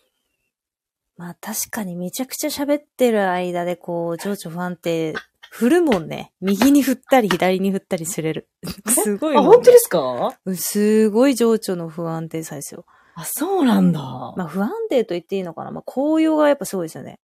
[1.18, 5.12] まあ確かにめちゃくちゃ喋ってる間でこう、情緒不安定、
[5.54, 6.32] 振るもんね。
[6.40, 8.48] 右に振ったり左に振ったりすれる。
[8.88, 10.34] すごいね、本当ですか？
[10.54, 12.86] すごい情緒の不安定さですよ。
[13.14, 14.00] あ、そうなんだ。
[14.00, 17.20] まあ不安定と言っていいのかなまあ紅葉がやっぱすごいですよね。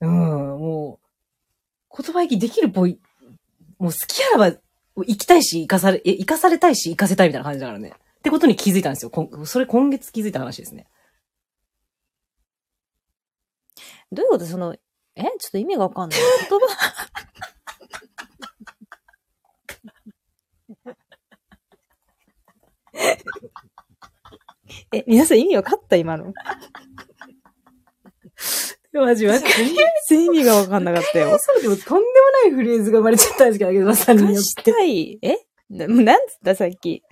[0.00, 0.98] うん、も
[1.96, 2.98] う、言葉息できるぽい、
[3.78, 4.56] もう好きあらば、
[5.06, 7.92] 生きたいし、生かされ、え生かされたいし、生かせたいみたいな感じだからね。
[8.18, 9.10] ってことに気づいたんですよ。
[9.10, 10.88] こんそれ今月気づいた話ですね。
[14.10, 14.44] どういうこと？
[14.44, 14.74] その、
[15.16, 16.20] えちょっと意味がわかんない。
[16.48, 16.66] 言葉、
[24.92, 26.32] え、皆さん意味わかった今の？
[28.92, 29.74] マジわか全
[30.08, 31.36] 然意味がわかんなかったよ。
[31.38, 32.04] そうでもとんでも
[32.44, 34.42] ないフレーズが生まれちゃったんですけど、あげまさんによ生かっ。
[34.42, 35.18] してたい。
[35.22, 35.38] え？
[35.70, 37.02] ななんつったさっき？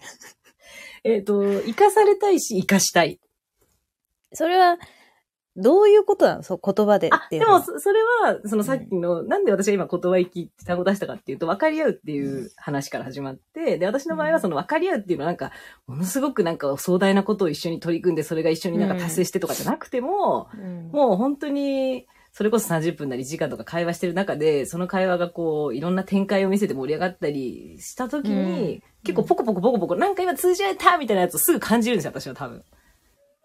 [1.05, 3.19] えっ、と、生かされたいし、生かしたい。
[4.33, 4.79] それは、
[5.57, 6.43] どういうことなの？
[6.43, 7.41] そう、言葉であっ、ていう。
[7.41, 15.53] でも、そそれは、そのさっきの、なんで私が今言葉息って単語出したかっていうと、分かり合うっていう話から始まって、で、私の場合はその分かり合うっていうのはなんか、
[15.87, 20.91] ものすごくなんか壮大なことを一緒に取り組んで、それが一緒になんか達成してとかじゃなくても、うん。
[20.91, 28.83] もう本当に、それこそ30分なり1時間とか会話してる中で、その会話がこう、いろんな展開を見せて盛り上がったりした時に、うん。
[29.05, 32.65] 結構ポコポコポコポコ、なんか今通じ合えたみたいなやつをすぐ感じるんですよ、私は多分。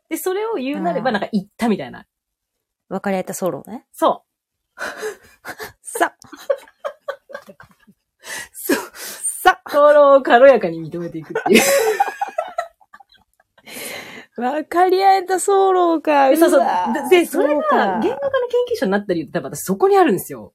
[0.09, 2.05] で、それを言うなれば、うんなんか言ったみたいな。
[2.89, 3.85] 分かり合えたソロね。
[3.91, 4.23] そ
[4.77, 4.81] う。
[5.81, 6.15] さ、
[8.53, 8.77] そう。
[8.95, 11.61] さ、討論を軽やかに認めていくっていう。
[14.37, 16.35] 分かり合えたソロか。
[16.37, 16.93] そうそうわ。
[17.09, 18.19] で、でそれが、言語化の研
[18.71, 20.53] 究者になった理由って多分私そこにあるんですよ。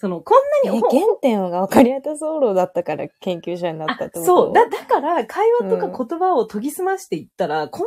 [0.00, 4.20] その、こんえ、なにほ、原点が分かり合えたソロだったから研究者になったってこと？
[4.22, 4.52] あそう。
[4.52, 7.82] だ、だから、会話とか言葉を研ぎ澄ましていったら、こん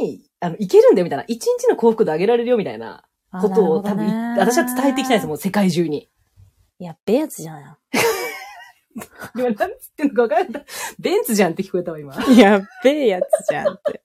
[0.00, 1.24] なに、あの、いけるんだよみたいな。
[1.26, 4.06] 一日の幸福度上げられるよみたいなあことを多分、
[4.36, 6.10] 私は伝えていきたいんです、もう世界中に。
[6.78, 7.78] やっべえやつじゃん。
[9.34, 10.64] 今、なんつってんのか分からない。
[10.98, 12.14] ベンツじゃんって聞こえたわ、今。
[12.36, 14.00] やっべえやつじゃんって。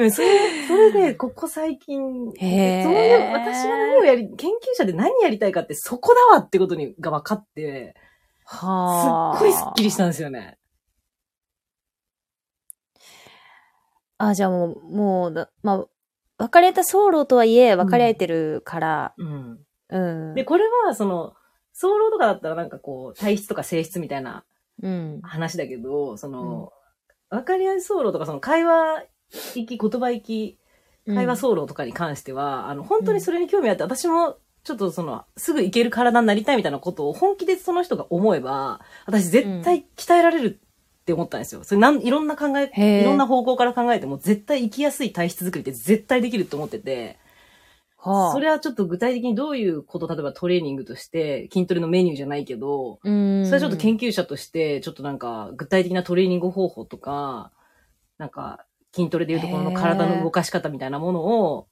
[0.00, 0.28] でもそれ、
[0.66, 7.94] それで、ここ最近、そういう、私は何をやり、研究者で何やりたいかってそこだわってことに、が分かって、
[8.46, 9.38] すっはあ。
[9.38, 10.56] ごいスッキリしたんですよね。
[14.16, 15.86] あ、じゃあもう、もうだ、まあ、
[16.38, 19.58] 分かり合えたソロとはいえ、分かり合えてるから、うん。
[19.90, 19.98] う
[20.32, 20.34] ん。
[20.34, 21.34] で、これは、その、
[21.74, 24.46] 早漏とかだったらなんかこう、体質とか性質みたいな
[24.82, 25.20] うん。
[25.22, 26.72] 話だけど、その、
[27.28, 29.04] わかりやすい走路とか、その会話
[29.54, 30.58] 行き、言葉行き、
[31.06, 41.64] 会話走路とかに関しては、あの、本当にそれに興味あって、私も、ちょっとその、すぐ行ける体になりたいみたいなことを本気でその人が思えば、私絶対鍛えられるって思ったんですよ。
[41.64, 42.70] それなん、いろんな考え、
[43.00, 47.18] いろんな方向から考えても、絶対生きやすい体質作りって絶対できると思ってて、
[47.96, 48.32] はあ。
[48.32, 53.44] それはちょっと具体的にどういうこと、例えばトレーニングとして、筋トレのメニューじゃないけど、うん。
[53.46, 57.52] それはちょっと研究者として、ちょっとなんか、具体的なトレーニング方法とか、
[58.18, 61.70] なんか、筋トレでいうところの体の動かし方みたいなものを、うん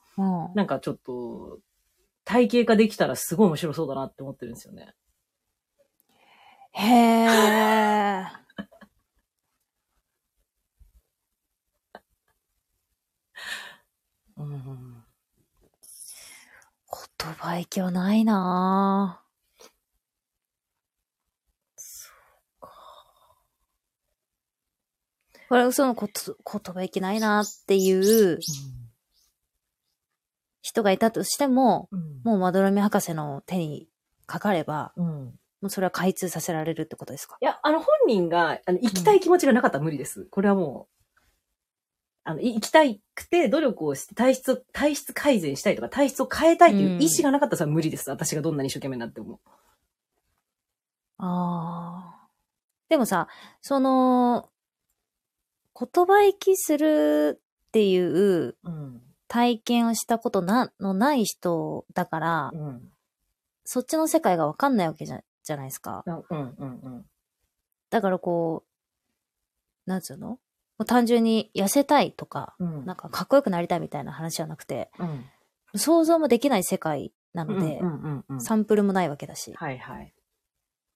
[0.54, 1.60] なんかちょっと、
[2.24, 4.94] 体系化できたらすごい面白そうだなって思ってるんですよね。
[6.72, 8.26] へえ。
[14.36, 15.04] うん。
[16.90, 19.27] 言葉息はないなぁ。
[25.48, 28.38] これ、そのこと、言葉息ないなっていう
[30.60, 32.20] 人がいたとしても、うん。
[32.24, 33.88] もうまどろみ博士の手に
[34.26, 35.06] かかれば、うん。
[35.60, 37.36] もうそれは開通させられるってことですか？
[37.40, 40.26] いや、あの、本人が、あの、行きたい気持ちがなかったら無理です。
[40.26, 40.94] これはもう、
[42.24, 42.80] あの、い行きた
[43.14, 48.10] くて努力をして体質を、体質改善したいとか、体質を変えたいという意思がなかったら無理です。
[48.10, 49.40] 私がどんなに一生懸命になっても。
[51.16, 52.28] ああ。
[52.90, 53.28] でもさ、
[53.62, 54.50] その、
[55.78, 59.02] 言葉息するっていううん。
[59.30, 62.90] 体験をしたことな、のない人だから、うん。
[63.66, 66.02] そっちの世界がわかんないわけじゃ、じゃないですか。
[66.06, 67.06] うん、うん、うん。
[67.90, 68.64] だからこ
[69.86, 70.28] う、なんつうの？
[70.28, 70.38] も
[70.78, 72.86] う単純に痩せたいとか、うん。
[72.86, 75.26] なんかかっこよくなりたいみたいな話じゃなくて、うん。
[75.78, 78.40] 想像もできない世界なので、うん、うん、うん。
[78.40, 79.52] サンプルもないわけだし。
[79.54, 80.14] はい、はい。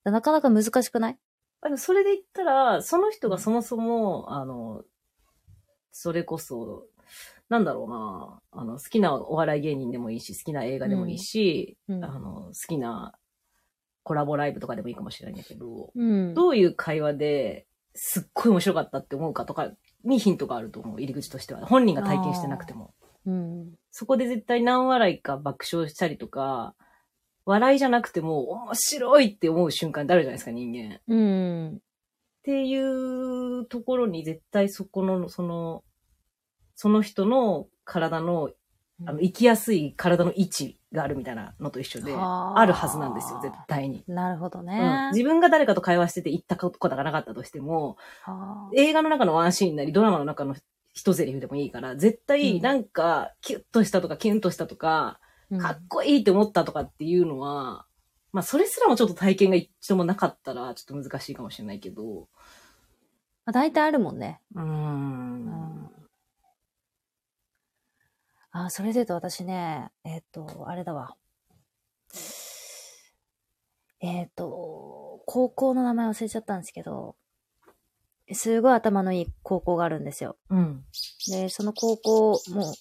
[0.05, 1.19] なかなか難しくない？
[1.63, 4.83] あのそれで言ったら、その人がそもそも、あの、
[5.93, 6.87] それこそ、
[7.49, 13.15] なんだろうな、あの、好きなお笑い芸人でもいいし、好きな映画でもいいし、うんあの、好きな
[14.03, 16.35] コラボライブとかでもいいかもしれないんだけど、うん。
[16.35, 19.71] どういう会話ですっごい面白かったって思うかとか
[20.05, 21.65] にヒントがあると思う、入り口としては。
[21.67, 22.95] 本人が体験してなくても。
[23.27, 23.75] うん。
[23.91, 26.75] そこで絶対何笑いか爆笑したりとか、
[27.45, 31.01] 笑いじゃなくても面白いって思う瞬間ってあるじゃないですか、人間。
[31.09, 31.77] うん。
[31.77, 31.79] っ
[32.43, 35.85] ていうところに絶対そこの、その、
[36.75, 38.51] その人の体の、
[39.05, 44.05] あの、生きやすい体の位置があるみたいなのと一緒で、はああるはずなんですよ、絶対に。
[44.07, 45.11] なるほどうんね。
[45.13, 50.55] 自分が誰かと会話してて言ったことがなかったとしても、はあ映画の中のワンシーンなり、ドラマの中の
[50.93, 57.87] 一セリフでもいいから、絶対なんか、キュッとしたとか、キュンとしたとか、うんかっこいいって思ったとかっていうのは、
[58.33, 62.29] まあ、それすらもちょっと体験が一度もなかったら、ちょっと難しいかもしれないけど、
[63.45, 64.41] まあ大体あるもんね。
[64.55, 64.67] うーん。
[64.67, 66.03] うん
[68.55, 71.17] あ、それで言うと私ね、えっ、と、あれだわ。
[74.01, 77.17] えっ、と、高校の名前忘れちゃったんですけど、
[78.31, 80.37] すごい頭のいい高校があるんですよ。
[80.51, 80.85] うん。
[81.29, 82.75] で、その高校、もう、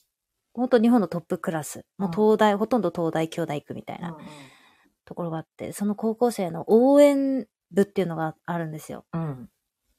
[0.53, 1.85] 本当日本のトップクラス。
[1.97, 4.17] もう東大、ほとんど東大兄弟行くみたいな
[5.05, 9.05] ところがあって、その高校生の応援部っていうのがあるんですよ。
[9.13, 9.49] うん。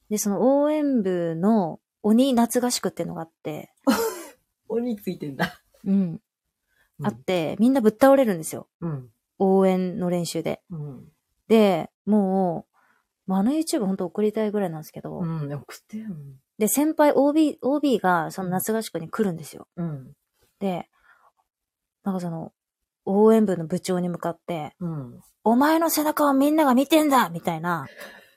[0.09, 3.73] で、その応援部の鬼夏合宿っていうのがあって、
[4.69, 5.61] 鬼ついてんだ。
[5.85, 6.21] うん。
[7.01, 8.67] あって、みんなぶっ倒れるんですよ。
[8.81, 9.09] うん。
[9.39, 10.61] 応援の練習で。
[10.69, 11.11] うん。
[11.47, 12.73] で、もう、
[13.25, 15.47] まあ、あの YouTube 本当送りたいぐらいなんですけど、うん。
[15.47, 16.09] でも食ってよ。
[16.57, 19.67] で、先輩 OB、OB がその夏合宿に来るんですよ。
[19.75, 20.13] うん。
[20.63, 20.87] で、
[22.05, 22.53] なんかその、
[23.03, 25.21] 応援部の部長に向かって、うん。
[25.43, 27.85] お前の背中をみんなが見てんだみたいな、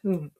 [0.03, 0.33] うん。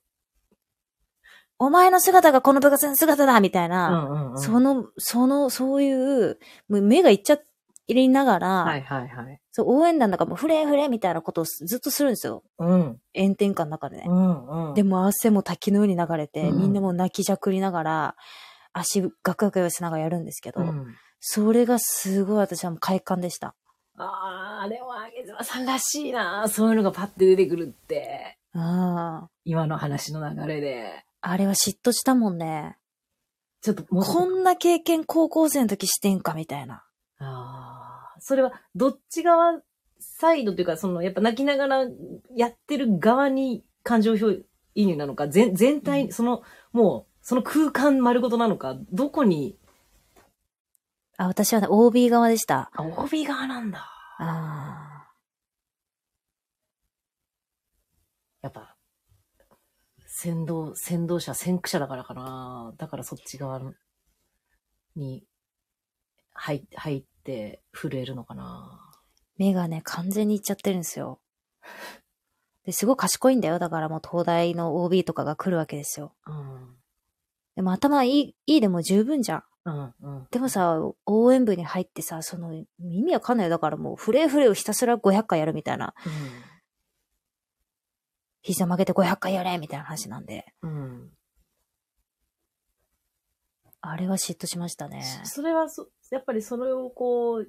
[1.61, 4.33] お前の姿がこの部活の姿だみたいな、うん。
[4.33, 4.39] うん。
[4.39, 7.39] その、その、そういう、もう目がいっちゃ
[7.87, 9.41] いながら、はいはいはい。
[9.53, 12.43] そう応援団だからもうフレーフレーみたいなことをずっとするんですよ。
[12.59, 13.01] うん。
[13.17, 14.07] 炎天下の中でね。
[14.09, 14.69] うん。
[14.71, 14.75] うん。
[14.75, 18.17] でも汗も滝のように流れて、うんみんなもう泣きじゃくりながら、
[18.73, 20.95] 足ガクガク寄せながらやるんですけど、うん。
[21.21, 23.55] それがすごい私はもう快感でした。
[23.99, 26.49] ああ、あれはあげずまさんらしいな。
[26.49, 28.39] そういうのがパッて出てくるって。
[28.53, 29.31] ああ。
[29.45, 31.05] 今の話の流れで。
[31.21, 32.77] あれは嫉妬したもんね。
[33.63, 36.85] ちょっともっとこんな経験高校生の時してんかみたいな。
[37.19, 39.61] ああ、それはどっち側
[40.01, 41.85] サイドというか、その、やっぱ泣きながら
[42.35, 44.45] やってる側に感情表
[44.75, 46.43] 移入なのか、全全体、うんその、
[46.73, 49.59] もう、その空間丸ごとなのか、どこに、
[51.19, 52.71] あ、私はね、OB 側でした。
[52.75, 53.89] あ、帯側なんだ。
[54.19, 55.09] あ
[58.43, 58.77] やっぱ、
[60.07, 62.75] 先導、先導者、先駆者だからかな。
[62.79, 63.61] だからそっち側
[64.95, 65.25] に
[66.33, 68.81] 入入って震えるのかな。
[69.37, 71.21] 目がね、完全にいっちゃってるんですよ。
[72.65, 73.59] で、すごい賢いんだよ。
[73.59, 76.15] だからもう東大の OB とかが来るわけですよ。
[76.27, 76.76] うん。
[77.57, 79.43] でも頭いい、いいでも十分じゃん。
[79.65, 79.95] うん。
[80.01, 80.27] うん。
[80.31, 83.51] でもさ、応援部に入ってさ、その、意味わかんないよ。
[83.51, 85.95] だからもう、フレーフレーをひたすら500回やるみたいな。
[88.43, 90.45] 膝曲げて500回やれみたいな話なんで。
[90.63, 90.71] うん。
[90.71, 91.11] うん。
[93.81, 95.03] あれは嫉妬しましたね。
[95.25, 97.49] それはそ、やっぱりそれをこう、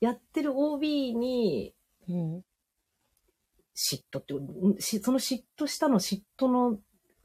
[0.00, 1.74] やってる OB に
[2.08, 2.42] うん。
[3.76, 4.34] 嫉妬って
[5.00, 6.78] その嫉妬したの嫉妬の、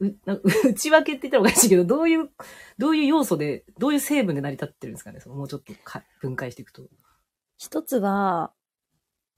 [0.64, 2.30] 内訳って言ったらおかしいけど、どういう、
[2.78, 5.20] どういう要素で、どういう成分で成り立ってるんですかね？
[5.20, 6.82] そのもうちょっとか分解していくと。
[7.56, 8.52] 一つは、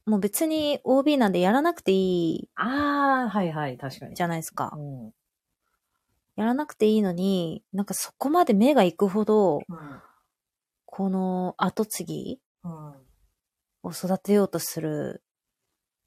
[0.07, 4.15] もう別に OB なんでやらなくていいああ、はいはい、確かに。
[4.15, 4.81] じゃないですかう。
[4.81, 5.13] ん。
[6.37, 10.03] やらなくていいのに、なんかそこまで目が行くほど、うん。
[10.85, 12.73] この後継ぎうん。
[13.83, 15.23] を育てようとする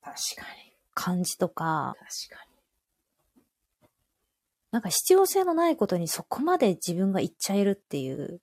[0.01, 0.73] 確かに。
[0.93, 1.95] 感じとか、
[2.29, 2.48] 確かに。
[4.71, 8.41] なんか必要性のないことにそこまで自分が言っちゃえるっていう。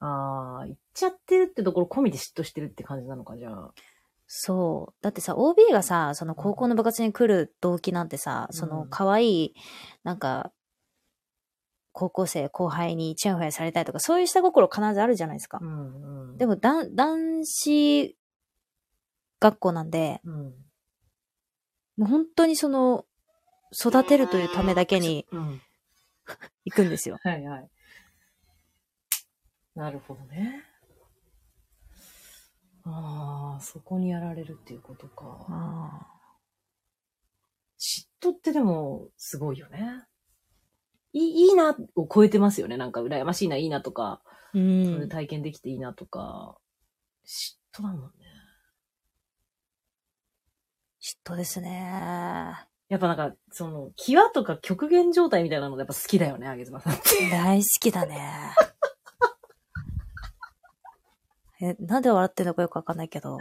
[0.00, 3.72] ああ、言っちゃってるってところ込みで嫉妬してるって感じなのか、じゃあ。
[4.26, 4.94] そう。
[5.02, 9.54] だってさ、OB がさ、その高校の部活に来る動機なんてさ、うんその可愛い、
[10.02, 10.52] なんか、
[11.92, 15.58] 高校生、後輩にチヤホヤされたいとか、そういう下心必ずあるじゃないですか。
[15.58, 16.36] ん、うん。
[16.38, 18.16] でも、男子
[19.40, 20.34] 学校なんで、うん。
[21.96, 23.04] もう本当にその、
[23.72, 25.60] 育てるというためだけにうん。
[26.64, 27.18] 行くんですよ。
[27.24, 27.70] はいはい。
[29.74, 30.64] なるほどね。
[32.84, 35.46] ああ、そこにやられるっていうことか。
[35.48, 36.06] あ
[37.78, 40.04] 嫉妬ってでも、すごいよね。
[41.12, 42.76] いい、いいなを超えてますよね。
[42.76, 44.98] なんか、羨ましいな、いいなとか、ーう。
[44.98, 46.58] んいう体験できていいなとか、
[47.24, 48.10] 嫉妬だもんね。
[51.00, 52.69] 嫉妬ですね。
[52.90, 57.30] やっぱなんか、その、際とか極限状態みたいなのがやっぱ好きだよね、あげずまさんって。
[57.30, 58.52] 大好きだね。
[61.62, 63.38] え、なんで笑ってんのかよくわかんないけど、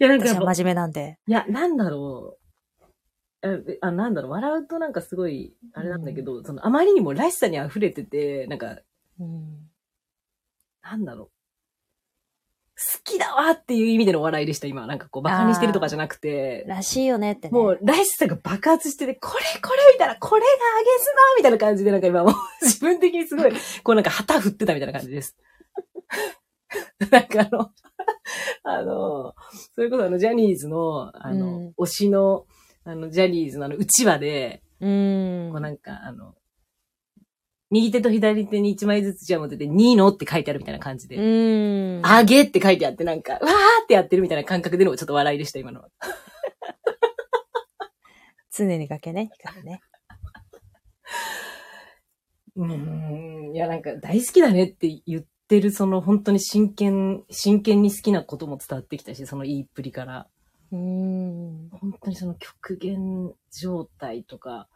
[0.00, 1.18] いや、なんか私は真面目なんで。
[1.26, 2.38] いや、なんだろ
[3.42, 3.48] う。
[3.68, 4.30] えあ、なんだろう。
[4.32, 8.78] 笑うとなんかすごい、あれなんだけど、その、あまりにもらしさに溢れてて、なんか、
[9.20, 9.70] うん。
[10.82, 11.26] なんだろう。
[11.26, 11.32] 好
[13.04, 14.86] きだわっていう意味での笑いでした、今。
[14.86, 17.58] なんかこう、バカにしてるとかじゃなくて、らしいよねってね。
[17.58, 20.48] もう、らしさが爆発してて、これこれみたいな、これがあ
[20.80, 23.52] げずまみたいな感じで、なんか今もう、自分的にすごい、
[23.84, 25.36] こうなんか旗振ってたみたいな感じです。
[27.10, 27.70] なんかあの、
[28.62, 29.34] あの、
[29.74, 32.46] それこそあの、ジャニーズの、あの、うん推しの、
[32.84, 35.60] あの、ジャニーズのあの、うちわで、うんこう。
[35.60, 36.34] なんか、あの、
[37.70, 42.06] 右手と左手に1枚ずつじゃ持ってて、2のって書いてあるみたいな感じで、うん。
[42.06, 45.88] あげって書いてあって、なんか、わーってやってるみたいな感覚でのちょっと笑いでした、今のは。
[48.52, 49.80] 常に崖ね、光るね。
[52.56, 60.26] うーん、いや、なんか大好きだねって言ってる、その本当に真剣、真剣に好きなことも伝わってきたし、その言いっぷりから。
[60.72, 61.68] うん。
[61.70, 64.68] 本当にその極限状態とか、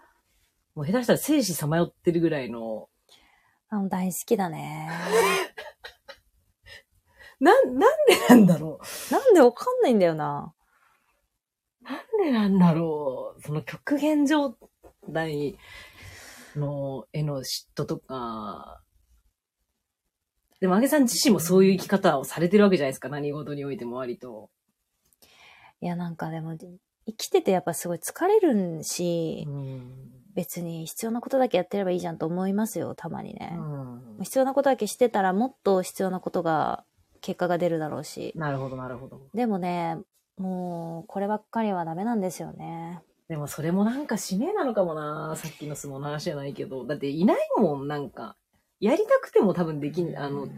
[0.75, 2.89] もう下手したら生死さまよってるぐらいの、
[3.68, 4.89] あの大好きだね。
[7.41, 10.55] なん、なんでなんだろなんでわかんないんだよな。
[11.83, 11.85] う。
[11.85, 13.43] なんでなんだろう。
[13.43, 14.57] その極限状
[15.12, 15.59] 態
[16.57, 18.81] のへの嫉妬とか、
[20.61, 23.11] でも、あげさん自身もそういう生き方をされてるわけじゃないですか。
[23.11, 24.51] 何事においても割と。
[25.81, 26.79] いや、なんかでも、生
[27.18, 30.14] きててやっぱすごい疲れるし、うん。
[30.35, 33.55] 別に必要なことだけやってればいいじゃんと思いますよ、たまにね。
[33.57, 33.85] うん
[34.22, 36.85] 必要なことだけしてたらもっと必要なことが、
[37.20, 38.32] 結果が出るだろうし。
[38.37, 39.20] なるほど、なるほど。
[39.35, 39.99] でもね、
[40.37, 43.01] もう、こればっかりはダメなんですよね。
[43.28, 45.35] でもそれもなんか使命なのかもな。
[45.37, 46.87] さっきの相撲の話じゃないけど。
[46.87, 48.37] だっていないもん、なんか。
[48.80, 50.49] やりたくても多分できん、あの、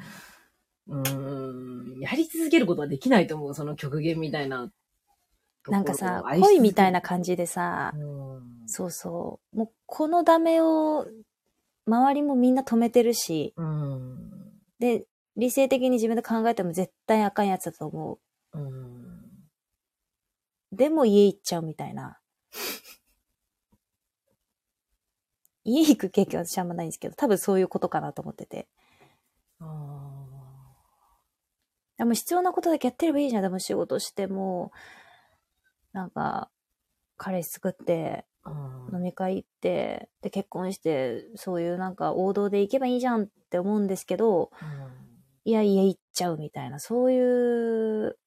[0.88, 3.54] うーん、やり続けることはできないと思う。
[3.54, 4.70] その極限みたいな。
[5.68, 8.55] なんかさ、恋みたいな感じでさ、うん。
[8.66, 9.56] そうそう。
[9.56, 11.06] もう、このダメを、
[11.86, 14.30] 周りもみんな止めてるし、うん。
[14.80, 15.06] で、
[15.36, 18.18] 理性的に自分で考えても絶対あかんやつだと思
[18.52, 18.66] うん。
[20.72, 20.76] う。
[20.76, 22.18] でも家行っちゃうみたいな。
[25.64, 28.68] 家行く経験は私あんまないんですけど、多分そういうことかなと思ってて。
[29.60, 30.26] あ
[31.98, 33.42] でも必要なことだけやってればいいじゃん。
[33.42, 34.70] でも仕事しても、
[35.92, 36.50] なんか、
[37.16, 44.50] 彼氏作って、うん飲み会行って、で、結婚して、そういうなんか王道で行けばいいじゃんって思うんですけど、
[45.44, 47.20] いや、家行っちゃうみたいな、そうい
[48.08, 48.18] う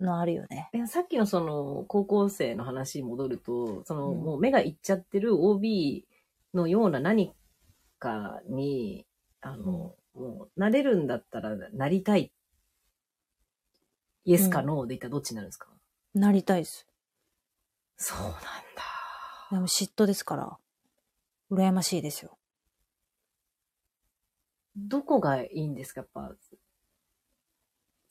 [0.00, 0.70] のあるよね。
[0.74, 6.06] いやさっきのその高校生の話に戻ると、そのうんもう目がいっちゃってる OB
[6.52, 7.32] のような何
[7.98, 9.06] かに、
[9.40, 12.32] あの、もうなれるんだったらなりたい。
[14.26, 15.68] イエスかノーで言ったらどっちになるんですか、
[16.14, 16.86] なりたいです。
[17.96, 18.40] そうなんだ。
[19.50, 20.56] でも嫉妬ですから。
[21.50, 22.38] 羨ましいですよ。
[24.76, 26.00] どこがいいんですか？
[26.00, 26.34] やっぱ、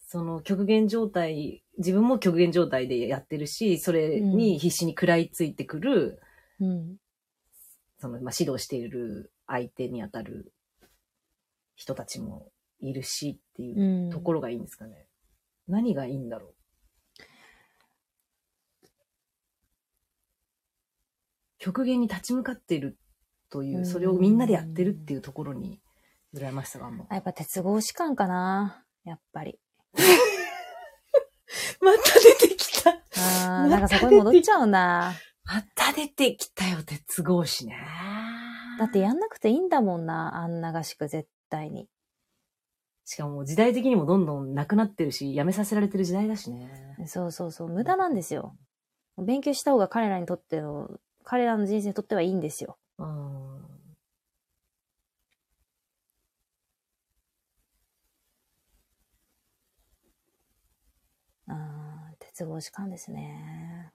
[0.08, 6.22] その極限状態、自分も極限状態でやってるし、それに必死に食らいついてくる、
[6.60, 6.96] うん。
[7.98, 10.54] その、まあ、指導している相手にあたる
[11.76, 14.10] 人たちもいるしっていううん。
[14.12, 15.08] ところがいいんですかね。
[15.68, 16.54] 何がいいんだろう？
[21.64, 22.97] 極限に立ち向かっている
[23.49, 25.80] というう、んそれをみんなでやってるっていうところに、
[26.36, 27.07] 羨ましさがあるの。
[27.09, 28.84] あやっぱ鉄格子感かな。
[29.05, 29.57] やっぱり。
[31.80, 35.14] また出てきたあー、なんかそこに戻っちゃうな。
[35.45, 37.78] また出てきたよ、鉄格子ね。
[38.78, 41.88] だってやんなくていいんだもんな、あんな合宿絶対に。
[43.05, 46.97] しかも時代的にもどんどんなくなってるし、やめさせられてる時代だしね。
[47.05, 48.57] そうそうそう、無駄なんですよ。
[49.18, 50.89] 勉強した方が彼らにとっての、
[51.24, 52.78] 彼らの人生にとってはいいんですよ。
[52.98, 53.54] うん。
[61.48, 63.92] あー鉄格子感ですね。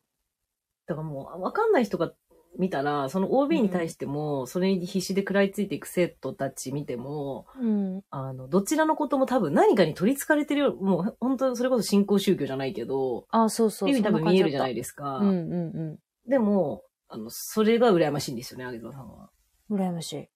[0.86, 2.12] だからもう、わかんない人が
[2.58, 8.02] 見たら、その OB に対しても、それに必死で食らいついていく生徒たち見ても、うん。
[8.10, 13.88] あの、どちらのことも多分何かに取り憑かれてるよ、もう本当それこそ信仰宗教じゃないけど、あ、そうそう。
[13.90, 15.18] っていうふうに多分見えるじゃないでですか。
[15.18, 15.56] うんう
[15.94, 19.30] んでも、あの、それが羨ましいんですよね、あげざさんは。
[19.70, 19.80] うん。
[19.80, 20.28] 羨ましい。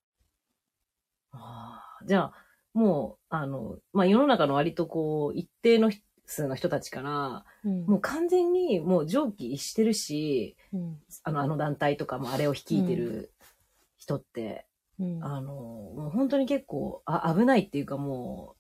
[1.32, 2.32] ああじゃあ、
[2.74, 5.90] もう、あの、まあ、世の中の割とこう、一定の
[6.26, 7.86] 数の人たちから、うん。
[7.86, 10.98] もう完全にもう上記してるし、うん。
[11.24, 13.32] あの、あの団体とかもあれを率いてる
[13.98, 14.66] 人って、
[14.98, 15.24] うん。
[15.24, 18.56] あの、もう本当に結構、あ、危ないっていうかも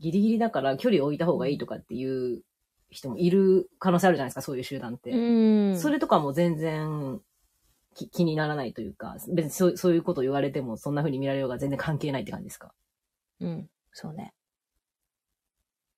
[0.00, 2.42] う、ギリギリだから距離を置いた方がいいとかっていう
[2.90, 5.10] 人もいる可能性あるじゃないですか、そういう集団って。
[5.10, 5.78] うん。
[5.78, 7.20] それとかも全然
[7.94, 12.72] き気にならないというか、別にそうそういうことを言われてもそんな風に見られようが全然関係ないって感じですか？
[13.40, 13.68] うん。
[13.92, 14.32] そうね。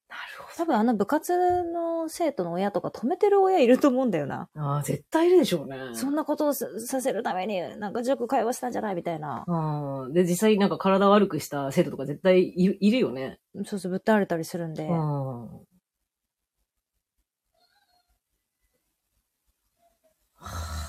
[0.09, 4.49] なるほ多分あの部活の生徒の親とか止めてる親いると思うんだよな。
[4.55, 4.63] ど。
[4.63, 5.77] ああ、絶対いるでしょうね。
[5.95, 9.45] そんなことをささせるために、なんか塾会話したんじゃないみたいな。
[9.47, 10.13] うん。
[10.13, 13.41] で、実際なんか体悪くした生徒とか絶対いるいるよね。
[13.65, 14.87] そうそう、ぶっ倒れたりするんで。
[14.87, 14.93] うん。
[14.93, 15.49] は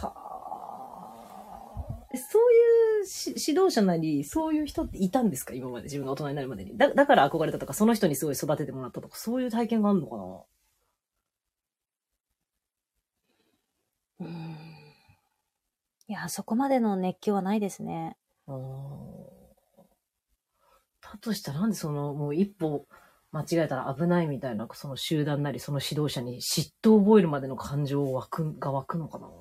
[0.04, 0.14] あ。
[0.14, 0.15] え
[2.18, 2.42] そう
[3.00, 5.54] いうし指導者なり、そういう人っていたんですか？
[5.54, 6.78] 今まで自分が大人になるまでに。
[6.78, 10.24] だだから憧れたとか、その人にすごい育ててもらったとか、そういう体験があるのかな？
[14.20, 14.28] うん。
[16.08, 18.16] いや、そこまでの熱狂はないですね。
[18.48, 18.54] だ
[21.20, 22.88] としたらなんでその、もう一歩
[23.32, 29.36] 間違えたら危ないみたいな、その集団なり、その指導者に嫉妬を覚えるまでの感情湧く、が湧くのかなやっ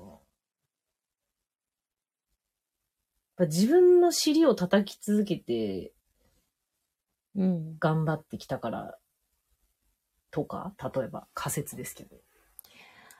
[3.37, 5.93] ぱ自分の尻を叩き続けて
[7.35, 7.77] うん。
[7.79, 8.97] 頑張ってきたから、
[10.31, 12.17] とか、例えば仮説ですけど。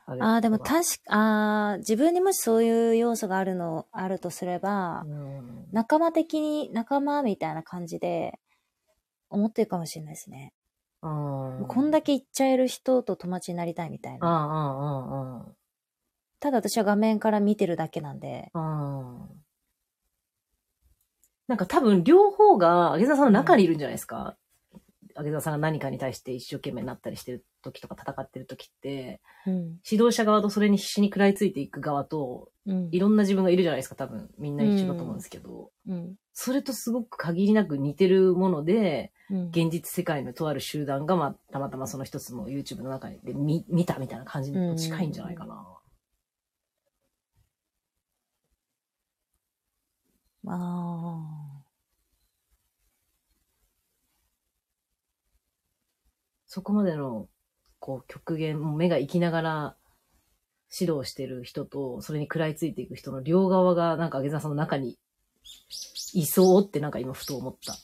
[0.07, 8.39] あれああ、でも確か、ああ、自分にもしそういう要素があるの、あるとすれば、うん仲間的に、仲間みたいな感じで、
[9.29, 10.53] 思ってるかもしれないですね。
[11.01, 14.27] うこんだけ言っちゃえる人と友達になりたいみたいああ、な。
[14.29, 15.55] ああ、あ
[16.39, 18.51] ただ私は画面から見てるだけなんで。
[18.53, 19.44] あ、ああ。
[21.47, 24.35] なんか多分両方が、あげざさんの中にいるんじゃないですか。
[25.17, 29.53] あげざさんが何かに対して一生懸命になったりしてる時とか戦ってる時って、うん。
[29.89, 32.99] 指導者側とそれに必死に食らいついていく側と、うんい。
[32.99, 34.29] ろんな自分がいるじゃないですか、多分。
[34.37, 35.71] みんな一緒だと思うんですけど。
[35.87, 36.15] うん。
[36.33, 39.47] それとすごく限りなく似てるもので、うん。
[39.49, 45.65] 現実世界のとある集団が、まあ、たまたまその一つの YouTube の中で見見たみたいな感じに近いんじゃないかな。
[50.47, 51.34] あ
[56.55, 57.27] そこまでの、
[57.79, 59.75] こう、極限、もう目が生きながら
[60.71, 64.97] 指導してる人と、それに食らいついていく人の両側が、なんか、あげざさんの中に
[66.13, 67.75] いそうってなんか今ふと思った。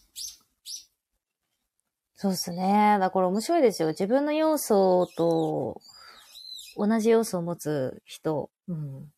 [2.15, 2.95] そうですね。
[3.02, 3.89] だから面白いですよ。
[3.89, 5.81] 自分の要素と、
[6.77, 9.11] 同じ要素を持つ人うん。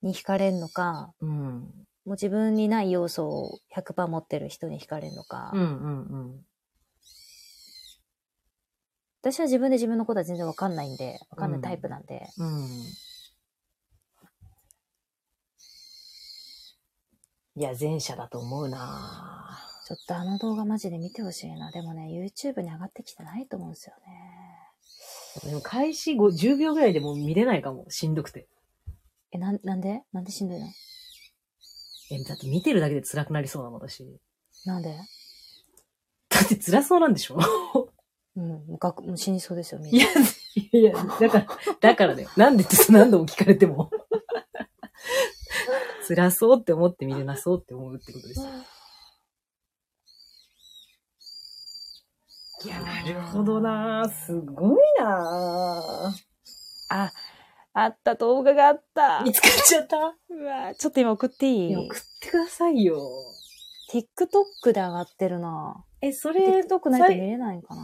[0.00, 1.30] に惹かれんのか、うん。
[1.30, 1.66] も
[2.06, 6.46] う自分にない要素を100%持ってる人に惹かれんのか、うんうんうん。
[9.22, 12.66] 私は自分で自分のことは全然わかんないんで、わかんないタイプなんで、うん。
[17.56, 21.70] いや、前者だと思うなちょっとあの動画マジで見てほしいな。
[21.70, 23.94] でもね、YouTube に上がってきてないと思うんですよ
[25.44, 25.50] ね。
[25.50, 27.84] でも開始後10秒ぐらいでもう見れないかも。
[27.90, 28.48] しんどくて。
[29.32, 30.02] え、なん、なんで？
[30.12, 30.66] なんでしんどいの？
[32.10, 34.18] え、だって見てるだけで辛くなりそうなの、私。
[34.64, 34.96] なんで？
[36.28, 37.38] だって辛そうなんでしょ？
[38.36, 40.04] うん、もう学もう死にそうですよ、みんいな。
[40.04, 40.10] や、
[40.72, 41.46] いや、だから、
[41.80, 42.28] だからだよ。
[42.36, 43.90] なんでって何度も聞かれても。
[46.08, 48.46] 辛そうって思って見れなそうって思うってことですよ。
[52.64, 56.12] いや、なるほどなすごいな
[56.90, 57.12] あ、
[57.72, 59.22] あった、動画があった。
[59.24, 59.96] 見つかっちゃった？
[60.28, 61.76] うわちょっと今送っていい？
[61.76, 63.00] 送ってくださいよ。
[63.92, 65.84] ?TikTok で上がってるな。
[66.00, 67.82] え、それ、TikTok ないと見れないんかな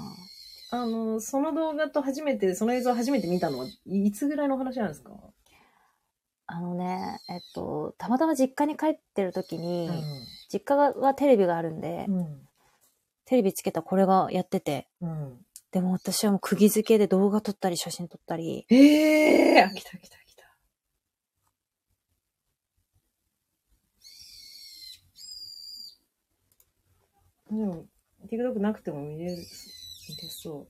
[0.70, 5.12] あの、その動画と初めて、その映像を初めて見たのは、いつぐらいの話なんですか？
[6.48, 9.92] あのね、えっと、たまたま実家に帰ってる時に、う
[10.48, 12.48] 実家はテレビがあるんで、ん。
[13.24, 15.44] テレビつけたらこれがやってて、うん。
[15.72, 20.44] でも私はもう釘付けで動画撮ったり写真撮ったり、ええー、来た来た来た。
[27.50, 27.86] でも、
[28.30, 29.42] TikTok なくても見れる、
[30.08, 30.66] 見れそう。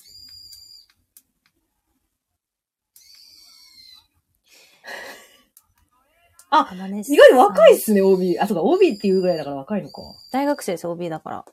[6.51, 8.39] あ、ね意外に若いっすね、OB。
[8.39, 10.03] あ、そうか、OB っていうぐらいだから若いのか。
[10.33, 11.45] 大学生です、OB だから。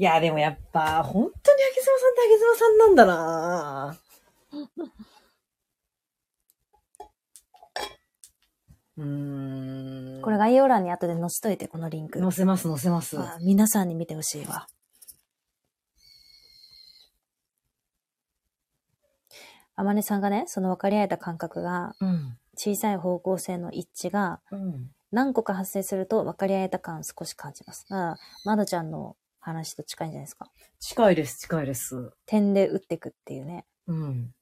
[0.00, 3.98] いや、でもやっぱ、本当に秋妻さんって秋妻さんなんだな
[8.98, 10.22] うーん。
[10.22, 12.20] これ概要欄に後で載せといて、このリンク。
[12.20, 13.18] 載せます、載せます。
[13.18, 14.66] あ皆さんに見てほしいわ。
[19.76, 22.36] あまねさんがね、その分かり合えた感覚が、うん。
[22.56, 24.90] 小さい方向性の一致がうん。
[25.10, 27.86] 何個か発生すると分かり合えた感少し感じます。
[27.88, 30.50] だから、まどちゃんの話と近いんじゃないですか。
[30.80, 32.12] 近いです、近いです。
[32.26, 33.64] 点で打っていくっていうね。
[33.86, 34.34] うん。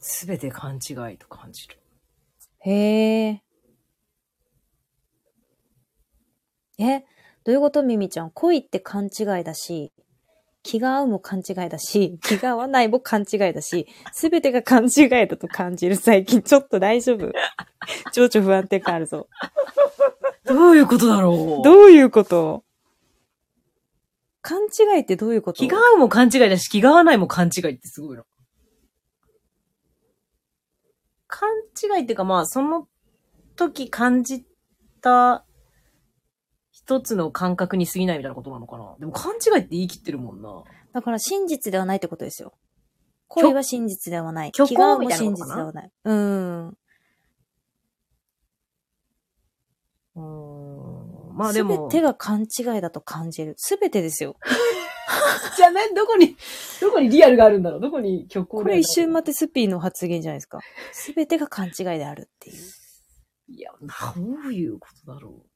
[0.00, 1.78] すべて勘違いと感じる。
[2.60, 3.42] へえ。
[6.80, 7.04] え、
[7.44, 9.92] どういうことミミちゃん恋って勘違いだし、
[10.62, 16.42] 気が合うも勘違いだし、気が合わないも勘違いだし、すべてが勘違いだと感じる最近。
[16.42, 17.32] ちょっと大丈夫
[18.12, 19.28] 情緒不安定感あるぞ。
[20.44, 21.64] どういうことだろう？
[21.64, 22.64] どういうこと？
[24.42, 25.58] 勘違いってどういうこと？
[25.58, 28.24] 気が合うも勘違いだし、気が合わないも勘違いってすごいな。
[31.38, 31.48] 勘
[31.98, 32.88] 違いっていうかまあ、その
[33.54, 34.44] 時感じ
[35.00, 35.44] た
[36.72, 38.96] 一つの感覚に過ぎないみたいなことなのかな。
[38.98, 40.64] でも勘違いって言い切ってるもんな。
[40.92, 42.54] だから真実ではないってことですよ。
[43.28, 44.52] 恋は真実ではない。
[44.52, 45.90] 虚構もみたいなこ真実ではない。
[46.04, 46.68] うん。
[46.68, 51.36] うーん。
[51.36, 51.88] まあすべでも。
[51.88, 53.54] てが勘違いだと感じる。
[53.58, 54.36] すべてですよ。
[55.56, 56.36] じゃあね、どこに、
[56.80, 57.80] どこにリアルがあるんだろう？
[57.80, 60.60] どこに虚構これ一瞬待ってスピーの発言じゃないですか。
[60.92, 62.56] すべてが勘違いであるっていう。
[63.48, 63.88] いや、ど
[64.48, 65.48] ういうことだろう。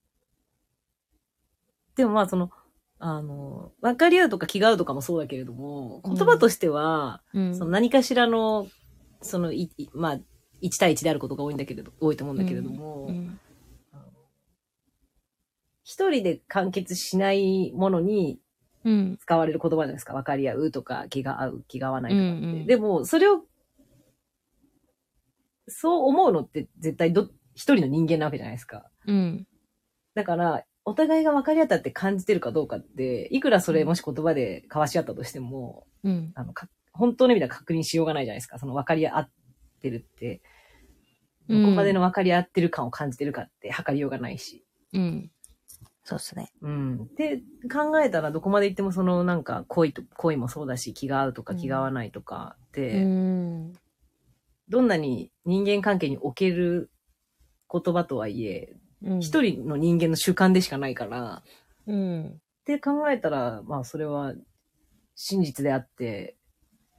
[1.97, 2.51] でもまあその、
[2.99, 8.69] あの、分かり合うとか気が合うとかもそうだけれども、うん言葉としては、うんその何かしらの、
[9.20, 10.20] その、い、いまあ、
[10.62, 13.39] 1対1であることが多いんだけれど、多いと思うんだけれども、うん
[15.85, 18.41] 一人で完結しないものにうん。
[19.21, 20.15] 使われる言葉じゃないですか。
[20.15, 22.39] 分かり合うとか、気が合う、気が合わないとかって。
[22.39, 23.45] うんうんでも、それを、
[25.69, 28.91] そう思うのって絶対ど、一人の人間なわけじゃないですか。
[29.07, 29.47] うん。
[30.15, 36.33] だから、お互いが分かり合ったって感じてるかどうかって、いくらそれもし言葉で交わし合ったとしても、うん。
[36.35, 38.59] あの、か本当の意味では確認しようがないじゃないですか。
[38.59, 39.31] その分かり合っ
[39.81, 40.43] てるって、
[41.49, 44.65] どこまでの分かり合ってる感を感じてるかって測りようがないし。
[44.93, 45.31] うん。
[46.13, 46.53] そうっすね。
[46.61, 47.15] うん。
[47.17, 47.39] で、
[47.73, 53.73] 考えたらどこまで行ってもそのなんか恋と、恋もそうだし、気が合うとかうん気が合わないとかっうて、ん。
[54.69, 56.91] どんなに人間関係における
[57.71, 61.43] 言葉とはいえ、うん一、人の人間の主観でしかないから、
[61.87, 62.27] うん。
[62.27, 62.31] っ
[62.65, 64.35] て考えたら、まあそれは
[65.15, 66.37] 真実であって、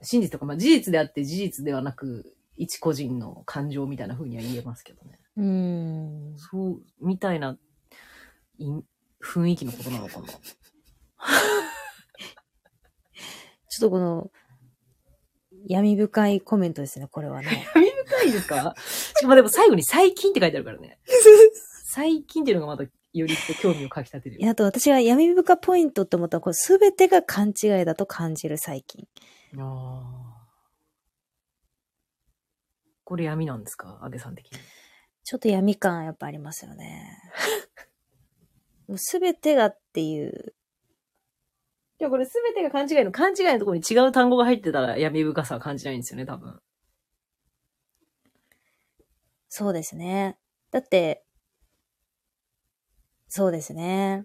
[0.02, 5.18] 真実とか、まあ事実であって事実ではなく、一個人の感情みたいな風には言えますけどね。
[5.36, 5.44] うー
[6.34, 6.36] ん。
[6.36, 7.56] そう、みたいな、
[8.58, 8.70] い
[9.24, 10.26] 雰囲気のことなのかな？
[10.28, 10.38] ちょ
[13.78, 14.30] っとこの、
[15.66, 17.66] 闇深いコメントですね、これはね。
[17.74, 18.74] 興味深いですか？
[18.78, 20.98] しかもでも最後に最近って書いてあるからね。
[21.86, 29.06] 最近っていうのがまたより興味をかき立てるあと私が闇深ポイントって思ったら、これ全てが勘違いだと感じる最近。
[29.56, 30.34] あー
[33.06, 34.00] これ闇なんですか？
[34.02, 34.58] 安部さん的に。
[35.24, 37.18] ちょっと闇感やっぱありますよね。
[38.88, 40.54] もう全てがっていう、
[42.00, 46.60] いや、これすべてが勘違いの勘違いのところに違う単語が入ってたら闇深さは感じないんですよね、多分。
[49.48, 50.36] そうですね。
[50.72, 51.24] だって、
[53.28, 54.24] そうですね。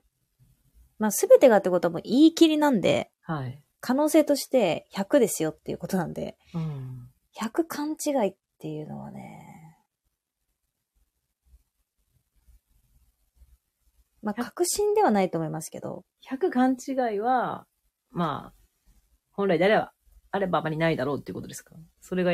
[0.98, 3.64] まあ全てがってことはもう言い切りなんで、はい。
[3.80, 7.10] 可能性として100ですよっていうことなんで、うん。
[7.40, 9.48] 100勘違いっていうのはね、
[14.21, 17.65] まあ確信ではないと思いますけど、100勘違いは、
[18.11, 18.53] まあ、
[19.31, 19.93] 本来であれば、
[20.31, 21.75] あればあまりないだろうっていうことですか？
[22.01, 22.31] それが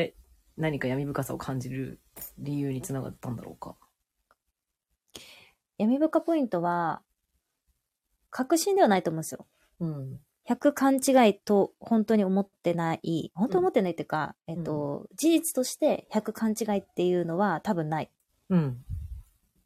[0.56, 2.00] 何か闇深さを感じる
[2.38, 3.76] 理由につながったんだろうか？
[5.78, 7.02] 闇深ポイントは、
[8.30, 9.46] 確信ではないと思うんですよ。
[9.80, 10.20] うん。
[10.48, 18.10] 100勘違いと本当に思ってない、本当に思ってないっていうか、えっと、事実として100勘違いっていうのは多分ない。
[18.48, 18.84] うん。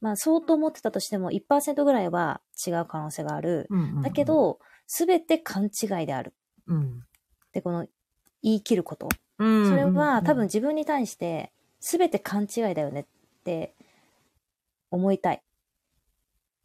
[0.00, 3.66] まあ、相当思ってたとしても1%ぐらいは違う可能性がある。
[3.70, 4.02] うん。
[4.02, 6.34] だけ、ど、すべて勘違いである。
[6.66, 7.04] うん。
[7.52, 7.86] で、この
[8.42, 9.08] 言い切ること。
[9.38, 9.68] うん。
[9.68, 13.06] それは多分うん、自分に対してすべて勘違いだよねっ
[13.44, 13.74] て
[14.90, 15.42] 思いたい。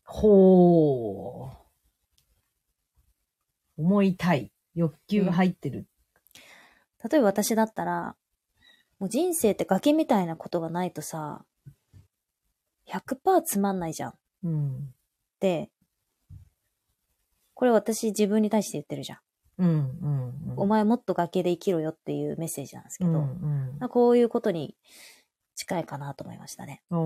[0.04, 1.66] ほう。
[3.78, 4.52] 思いたい。
[4.76, 5.88] 欲求が入ってる。
[7.10, 8.16] 例えば私だったら、
[9.00, 11.46] もう人生って崖みたいなことがないとさ、
[12.90, 14.14] 100%つまんないじゃん。
[14.44, 14.94] うん。
[15.40, 15.70] で、
[17.54, 19.20] これ私自分に対して言ってるじゃん。
[19.60, 19.70] うん。
[19.70, 19.76] うん。
[20.30, 23.18] うんお前もっと崖で生きろよっていうメッセージなんですけど、うん。
[23.18, 23.78] うん。
[23.80, 24.76] まあこういうことに
[25.56, 26.82] 近いかなと思いましたね。
[26.92, 27.04] ああ、な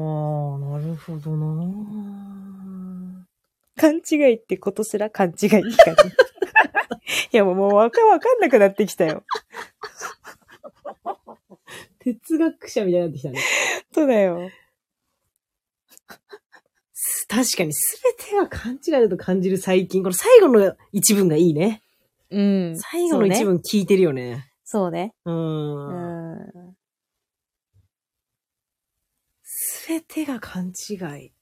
[0.77, 3.25] るほどな。
[3.75, 5.69] 勘違いってことすら勘違いって感じ。
[7.33, 9.23] いやもうもうわかわかんなくなってきたよ。
[11.99, 13.39] 哲学者みたいになってきたね。
[13.93, 14.49] そうだよ。
[17.27, 20.03] 確かに全ては勘違いだと感じる最近。
[20.03, 21.81] この最後の一文がいいね。
[22.29, 22.77] うん。
[22.77, 24.51] 最後の一文聞いてるよね。
[24.63, 25.13] そうね。
[25.25, 25.31] う。
[25.31, 26.33] うん
[26.71, 26.75] ん。
[29.43, 30.93] すべてが勘違
[31.25, 31.33] い。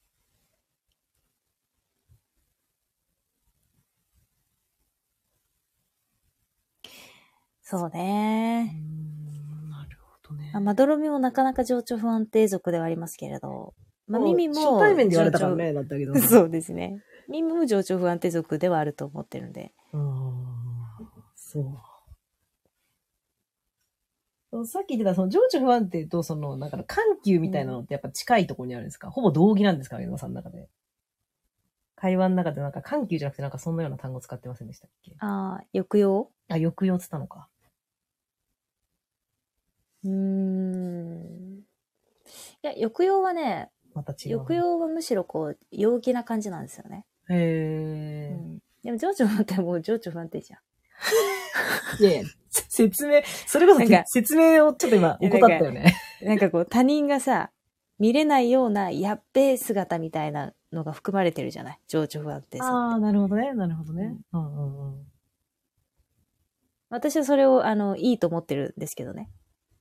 [7.69, 8.63] そううね。
[8.63, 10.51] ん、なるほどね。
[10.53, 13.73] まあ、まどろみもなかなか情緒不安定族ではありますけれど、
[14.07, 14.53] まあ、耳も。
[14.55, 16.15] 初対面で言われたからね、だったけど。
[16.19, 17.03] そうですね。
[17.27, 19.73] 耳も情緒不安定族ではあると思ってるんで。
[19.93, 20.13] うん。
[21.35, 21.59] そ
[24.53, 24.65] う。
[24.65, 30.69] さっき言ってた、その情緒不安定と、その、なんか、緩急みたいなのってやっぱ近いところにあるんですか、ほぼ同義なんですか上野さんの中で。
[31.95, 35.15] 会話の中でなんか緩急じゃなくてなんかそんなような単語使ってませんでしたっけ？
[35.17, 36.29] ああ、抑揚？
[36.47, 37.49] あ、抑揚っつったのか。
[40.03, 41.59] うーん。
[41.59, 41.63] い
[42.61, 44.37] や、抑揚はね、また違う。
[44.37, 47.05] 抑揚はむしろこう、陽気な感じなんですよね。
[47.29, 48.29] へうえ。
[48.35, 48.59] ん。
[48.83, 50.59] でも情緒不安定もう情緒不安定じゃん。
[52.01, 55.93] いやいや、 説明、それこそ説明をちょっと今、怠ったよね。
[56.21, 57.51] なんかこう、他人がさ、
[57.99, 61.79] 見れないようなやっべえ姿みたいなのが含まれてるじゃない？
[61.87, 62.65] 情緒不安定さ。
[62.65, 64.15] ああ、なるほどね、なるほどね。
[64.33, 65.07] うんうんうん。
[66.89, 69.29] 私はそれを、あの、いいと思ってるんですけどね。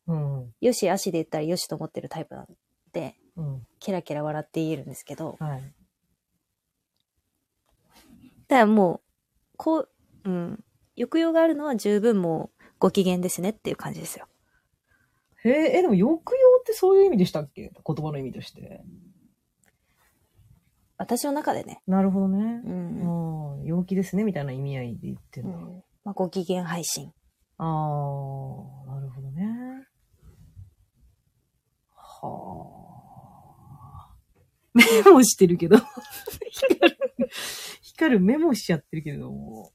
[0.09, 2.47] うんよし、足で言ったらよしと思ってるタイプなん
[2.93, 3.66] で、うん。
[3.80, 5.72] ケラケラ笑って言えるんですけど、はい。
[8.48, 9.00] ただもう、
[9.56, 9.88] こう、
[10.24, 10.64] うん、
[10.96, 14.26] 抑揚があるのは十分もうご機嫌ですねっていう感じですよ。
[15.44, 16.18] へえ、え、でも抑揚
[16.60, 17.70] ってそういう意味でしたっけ？
[17.70, 18.82] 言葉の意味として。
[20.96, 21.82] 私の中でね。
[21.86, 22.68] なるほどねう。。
[22.68, 23.64] うんん。
[23.64, 25.56] 陽気ですね、みたいな意味合いで言ってるだ。
[25.56, 27.12] うんん、まあ、ご機嫌配信。
[27.58, 29.86] ああ、なるほどね。
[31.94, 32.85] はあ。
[34.76, 35.78] メモしてるけど。
[36.50, 36.98] 光る、
[37.82, 39.72] 光るメモしちゃってるけども。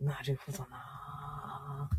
[0.00, 1.90] なるほどな。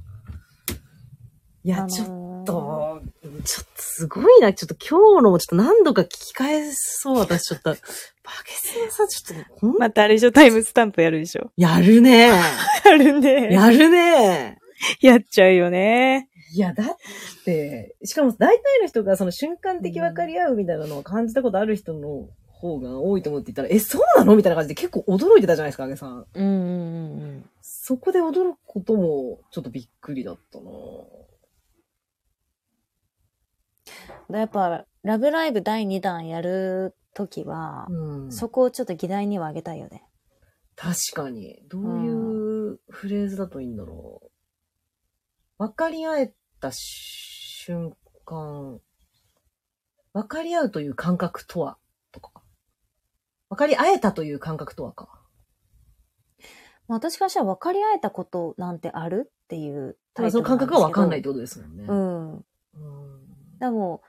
[1.63, 3.01] いや、あのーちょっと、
[3.43, 4.53] ちょっとすごいな。
[4.53, 7.19] ちょっと今日のもちょっと何度か聞き返そう。
[7.19, 12.29] 私ちょっと、バケスのさ、ちょっと、またあれでしょタイムスタンプやるでしょやるね。
[12.85, 13.53] やるね。
[13.53, 14.57] やるね。
[15.01, 16.28] やっちゃうよね。
[16.51, 16.87] いや、だっ
[17.45, 26.25] て、しかも大体の人がその瞬間的分かり合うみたいなのを感じたことある人の方が多いと思って言ったら、え、そうなのみたいな感じで結構驚いてたじゃないですか、あげさん。
[26.33, 27.49] うんうんうんうん。
[27.61, 30.69] そこで驚くこともちょっとびっくりだったな
[34.39, 38.31] やっぱ、ラブライブ第2弾やるときは、うん。
[38.31, 40.03] そこをちょっと議題にはあげたいよね。
[40.75, 41.61] 確かに。
[41.67, 44.28] どういうフレーズだといいんだろう。
[45.59, 47.93] 分かり合えた瞬
[48.25, 48.79] 間、
[50.13, 51.77] 分かり合うという感覚とは、
[52.13, 52.31] とか。
[53.49, 55.21] 分かり合えたという感覚とはか。
[56.87, 61.23] まあ私からしたら分かり合えたことなんてあるっていうタイトルその感覚が分かんないっい。
[61.23, 61.83] てことですもんね。
[61.85, 62.33] うん。
[62.35, 62.43] うん。
[63.59, 64.01] でも、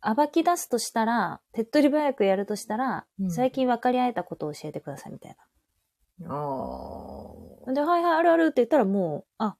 [0.00, 5.36] 暴き出すとしたら、手っ取り早くやるとしたら、うん最近分かり合えたことを教えてくださいみたい
[6.26, 7.24] あ
[7.66, 7.70] あ。
[7.70, 7.74] な。
[7.74, 9.56] で、はいはい、あるあるって言ったらもう、あ、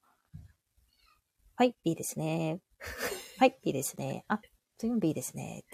[1.57, 2.61] はい、いいですね。
[3.39, 4.25] はい、いいですね。
[4.29, 4.41] あ、
[4.79, 5.65] 全部いいですね。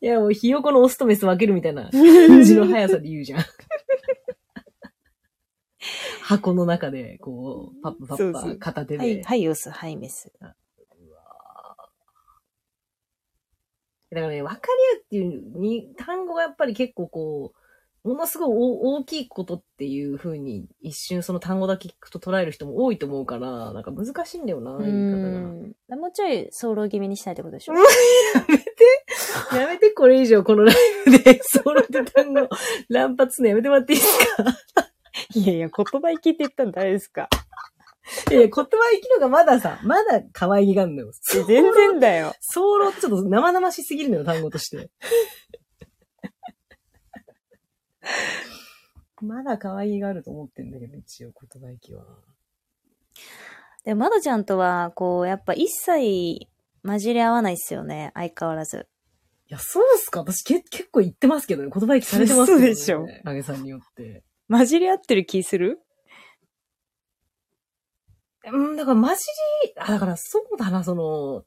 [0.00, 3.44] いや、もうひよこのオスとメス分けるみたいな 感じの速さで言うじゃん。
[6.22, 8.98] 箱の中で、こう、パッパパッパそうそう片手で。
[8.98, 10.32] はい、はい、オス、はい、メス。
[10.40, 10.56] だ
[14.22, 17.58] からね、分かり合うっていうに単語がやっぱり結構こう、
[18.06, 26.00] ものすごい大大きいことっていう風に一瞬その単語だけ聞くと捉える人も多いと思うから、なんか難しいんだよな、う言い方ん。
[26.00, 27.74] もうちょい、早漏気味にしたいってことでしょ？
[29.52, 29.58] が。
[29.60, 30.76] やめてこれ以上このライ
[31.06, 32.48] ブで、 ソロで単語
[32.88, 34.44] 乱発すのやめてもらっていいですか？
[35.34, 37.28] いやいや、言葉生きって言ったん誰ですか？
[38.30, 41.12] いや言葉生きのがまださ、まだ可愛げがあるのよ。
[41.22, 42.34] 全然だよ。
[42.40, 44.90] ソロってちょっと生々しすぎるのよ、単語として。
[49.22, 52.04] まだ可愛げがあると思ってんだけど、一応言葉生きは。
[53.84, 56.48] で、まどちゃんとは、こう、やっぱ一切
[56.84, 58.88] 混じり合わないっすよね、相変わらず。
[59.48, 61.70] いや、そうっすか私け結構言ってますけどね。
[61.72, 62.70] 言葉生きされてますけどね。
[62.70, 64.24] 嘘でしょあげさんによって。
[64.48, 65.80] 混じり合ってる気する？
[68.52, 69.22] うん、だからマジ
[69.64, 71.44] り、あ、だからそうだな、その、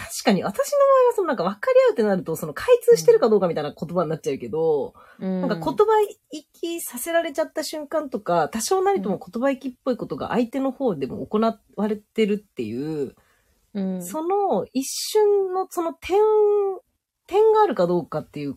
[0.00, 5.40] 確かに私の場合はそのなんか分かり合うってなると、その開通してるかどうかみたいな言葉になっちゃうけど、うん。
[5.42, 5.74] なんか言葉
[6.32, 13.14] 生きさせられちゃった瞬間とか、多少なりとも言葉生きっぽいことが相手の方でも行われてるっていう、
[13.74, 16.18] うん、その一瞬のその点、
[17.26, 18.56] 点があるかどうかっていう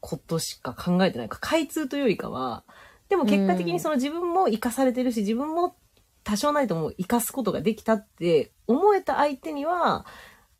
[0.00, 2.64] ことしか考えてないか、開通というよりかは、
[3.10, 5.76] でも結果的にその自分も生かされてるし、自分も
[6.24, 10.04] 多少なりとも生かすことができたって思えた相手には、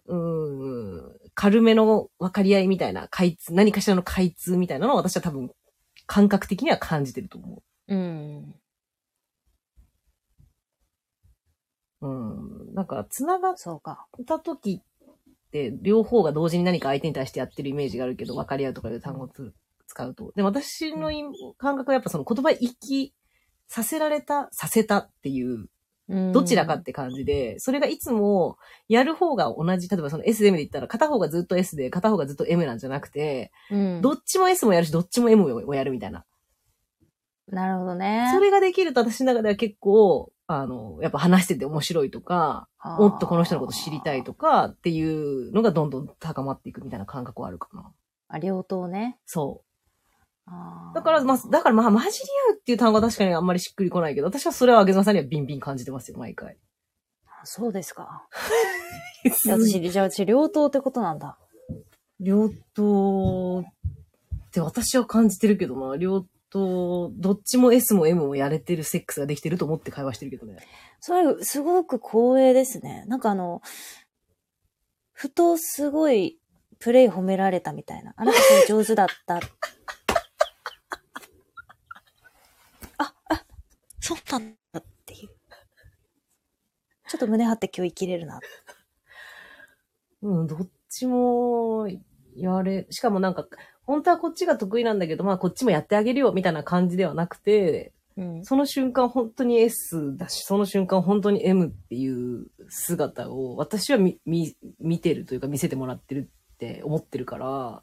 [0.08, 5.50] うーん、軽めの分かり合いみたいな開通、何かしらの開通みたいなのを私は多分
[6.06, 8.54] 感覚的には感じてると思うん。
[12.00, 12.06] う。
[12.06, 12.74] うん。
[12.74, 13.54] なんか、繋がっ。
[14.26, 19.52] た時って、両方が同時に何か相手に対してやってるイメージがあるけど、分かり合うとかいう単語をつ
[19.86, 20.32] 使うと。
[20.36, 21.22] でも私のい
[21.58, 23.14] 感覚はやっぱその言葉生き
[23.66, 25.68] させられた、させたっていう、うん
[26.08, 28.56] どちらかって感じで、それがいつも
[28.88, 34.00] やる方が同じ、例えばその S で M で言ったら片方がずっと S で片方がずっと M なんじゃなくて、うん。
[34.00, 36.24] どっちも S もやるし、どっちも M もやるみたいな。
[37.50, 38.30] なるほどね。
[38.32, 47.92] それができると私の中では結構、あの、やっぱ話してて面白いとか、もっとこの人のこと知りたいとかっていうのがどんどん高まっていくみたいな感覚はあるかな。
[48.28, 49.18] あ、両党ね。
[49.26, 49.67] そう。
[50.94, 56.56] だから、まあ、だからまあ、混じり合うっていう単語は確かにあんまりしっくりこないけど、私はそれはあげざまさんにはビンビン感じてますよ、毎回。
[57.44, 58.26] そうですか。
[59.46, 61.38] 私、じゃあ私、両党ってことなんだ。
[62.20, 63.64] 両党っ
[64.50, 70.58] て私は感じてるけどな、両党、どっちも S も M もやれてるセックスができてると思って会話してるけどね。
[71.00, 73.04] それ、すごく光栄ですね。
[73.06, 73.62] なんかあの、
[75.12, 76.38] ふとすごい、
[76.78, 78.14] プレイ褒められたみたいな。
[78.16, 78.38] あなた
[78.68, 79.40] 上手だった。
[82.98, 83.44] あ、あ、
[84.08, 85.28] そうなんだっていう。
[87.08, 88.40] ちょっと胸張って今日生きれるな。
[90.22, 91.86] うん、どっちも、
[92.34, 93.46] やれ、しかもなんか、
[93.82, 98.44] 本当はこっちが得意なんだけど、まあこっちもやってあげるよ、みたいな感じではなくて、うん。
[98.46, 107.82] その瞬間本当に S だし、その瞬間本当に M っていう姿を私は見、見、見てるというか見せてもらってるって思ってるから、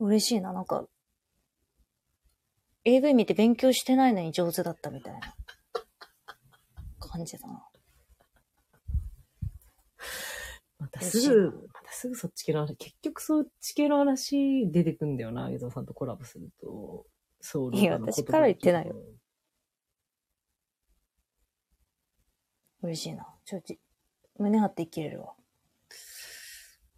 [0.00, 0.86] 嬉しいな、なんか、
[2.84, 5.20] AV 見て勉強してないのに上手だったみたいな
[6.98, 7.66] 感じだな。
[10.78, 17.06] またすぐ、またすぐそっち系の話、結局そっち系の話出てくんだよな、江戸さんとコラボすると。
[17.42, 18.96] そういや私から言ってないよ。
[22.82, 23.26] 嬉しいな。
[23.44, 23.78] ちょ、ち、
[24.38, 25.34] 胸張って生きれるわ。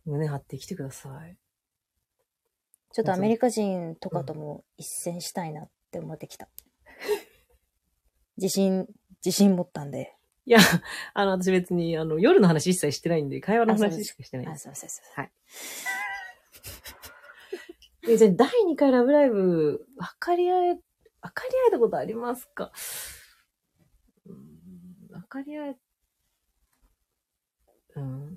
[0.04, 1.36] 胸張ってきてください。
[2.92, 6.48] ちょっとアメリカ人とかとも一戦したいなって思ってきた。
[8.36, 8.86] 自信、
[9.24, 10.14] 自信持ったんで。
[10.44, 10.58] いや、
[11.14, 14.56] あの、私別に、あの、夜の話一切してないんで、会話の話しかしてないんあ。
[14.58, 15.20] そうそうそう。
[15.20, 15.32] はい。
[18.08, 20.80] え、じゃあ、第2回ラブライブ、分かり合え、分
[21.32, 22.72] かり合えたことありますか？
[24.26, 25.76] うーん分かり合え、
[27.94, 28.36] うーん。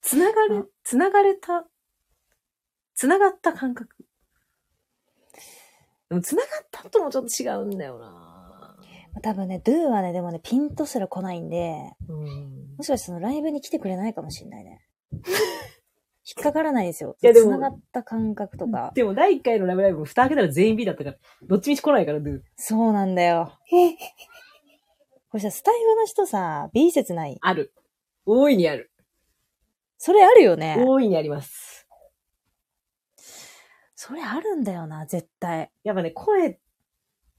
[0.00, 1.66] つながれ、つながれた、
[3.04, 3.94] つながった感覚。
[6.08, 8.74] でも、つながったともちょっと違うんだよな
[9.22, 14.80] 多分ね、ドゥはね、でもね、ピンとすら来ないんで、うんもしかしてそのライブに来てくれないかもしんないね。
[16.26, 17.14] 引っかからないんですよ。
[17.22, 18.90] いやでも繋がった感覚とか。
[18.94, 22.40] でも、第1回のラブライブも蓋開けたら全員 B だったから、どっちみち来ないから、ドゥ。
[22.56, 23.52] そうなんだよ。
[25.28, 27.36] これさ、スタイフの人さ、B 説ない？
[27.42, 27.74] ある。
[28.24, 28.90] 大いにある。
[29.98, 30.76] それあるよね。
[30.78, 31.73] 大いにあります。
[34.06, 35.70] それあるんだよな、絶対。
[35.82, 36.58] やっぱね、声っ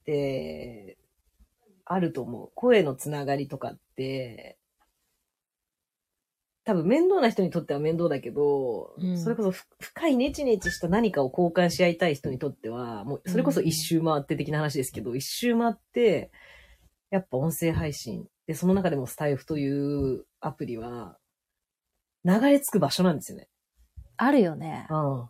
[0.03, 0.97] て、
[1.85, 2.51] あると思う。
[2.55, 4.57] 声のつながりとかって、
[6.63, 16.31] 多分面倒な人にとっては面倒だけど、うんそれこそふ深いネチネチした何かを交換し合いたい人にとっては、もうそれこそ一周回って的な話ですけど、一周回って、
[17.11, 18.25] やっぱ音声配信。
[18.47, 21.19] で、その中でもスタイフというアプリは、
[22.23, 23.49] 流れ着く場所なんですよね。
[24.17, 24.87] あるよね。
[24.89, 25.29] うん。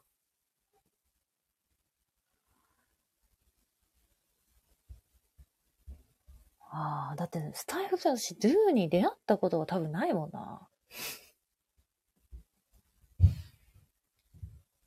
[6.77, 10.67] ああ、だって、スタイフじゃ私、ドゥに出会ったことが多分ないもんな。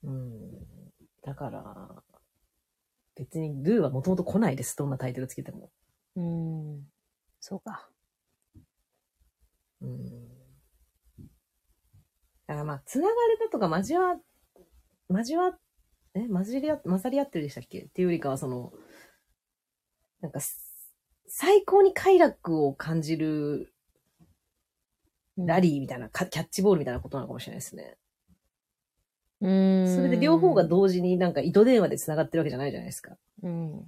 [0.05, 0.51] うん。
[1.23, 2.03] だから、
[3.17, 4.77] 別に Do はもともと来ないです。
[4.77, 5.71] どんなタイトルつけても。
[6.15, 6.87] うん。
[7.41, 7.89] そうか。
[9.81, 10.29] うん。
[12.47, 14.17] だからまあ、繋がれたとか交わ、
[15.09, 15.59] 交わ、
[16.15, 17.85] え混じり合、混ざり合ってるでしたっけ？
[17.85, 18.73] っていうよりかは、その、
[20.21, 20.41] なんか、
[21.29, 23.73] 最高に快楽を感じる
[25.37, 27.97] ラリーみたいな、かキャッチボールみたいなことなのかもしれないですね。
[29.41, 29.95] うん。
[29.95, 33.17] それで両方が同時になんか糸電話で繋がってるわけじゃないじゃないですか。
[33.43, 33.81] うん。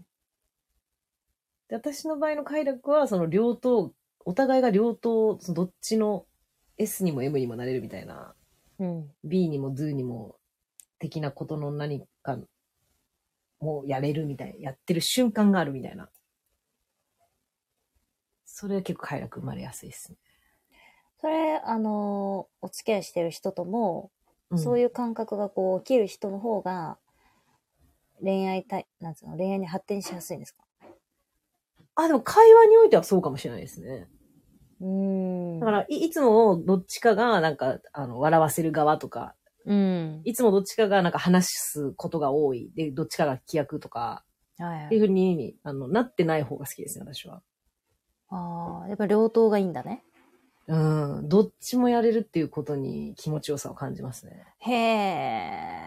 [1.68, 3.92] で私の場合の快楽は、その両党、
[4.24, 6.26] お互いが両党、そのどっちの
[6.76, 8.34] S にも M にもなれるみたいな、
[8.78, 9.10] うん。
[9.24, 10.36] B にも Do にも
[10.98, 12.38] 的なことの何か
[13.60, 16.08] もやれるみたいな、やってる瞬間があるみたいな。
[18.60, 20.18] それは結構快楽生まれやすいですね。
[21.18, 24.10] それ、あのーお付き合いしてる人とも、
[24.54, 26.98] そういいう感覚がこう起きる人の方が、
[28.22, 30.62] 恋愛たい、なんつうの、恋愛に発展しやすいんですか？
[31.94, 34.08] あ、でも会話においてはそうかもしれないですね。
[34.80, 34.86] うー
[35.56, 35.60] ん。
[35.60, 40.20] だから、いいつもどっちかがなんか、あの、笑わせる側とか、うん。
[40.24, 42.70] いつもどっちかがなんか話すことが多い。
[42.74, 44.24] で、どっちかが規約とか、
[44.58, 44.84] はいはい。
[44.86, 47.42] っていうふうに、あの、なってない方が好きですね、私は。
[48.30, 50.02] ああ、やっぱ両党がいいんだね。
[50.66, 50.76] う
[51.22, 51.28] ん。
[51.28, 54.46] どっちもやれるっていうことに気持ちよさを感じますね。
[54.60, 55.80] へえ。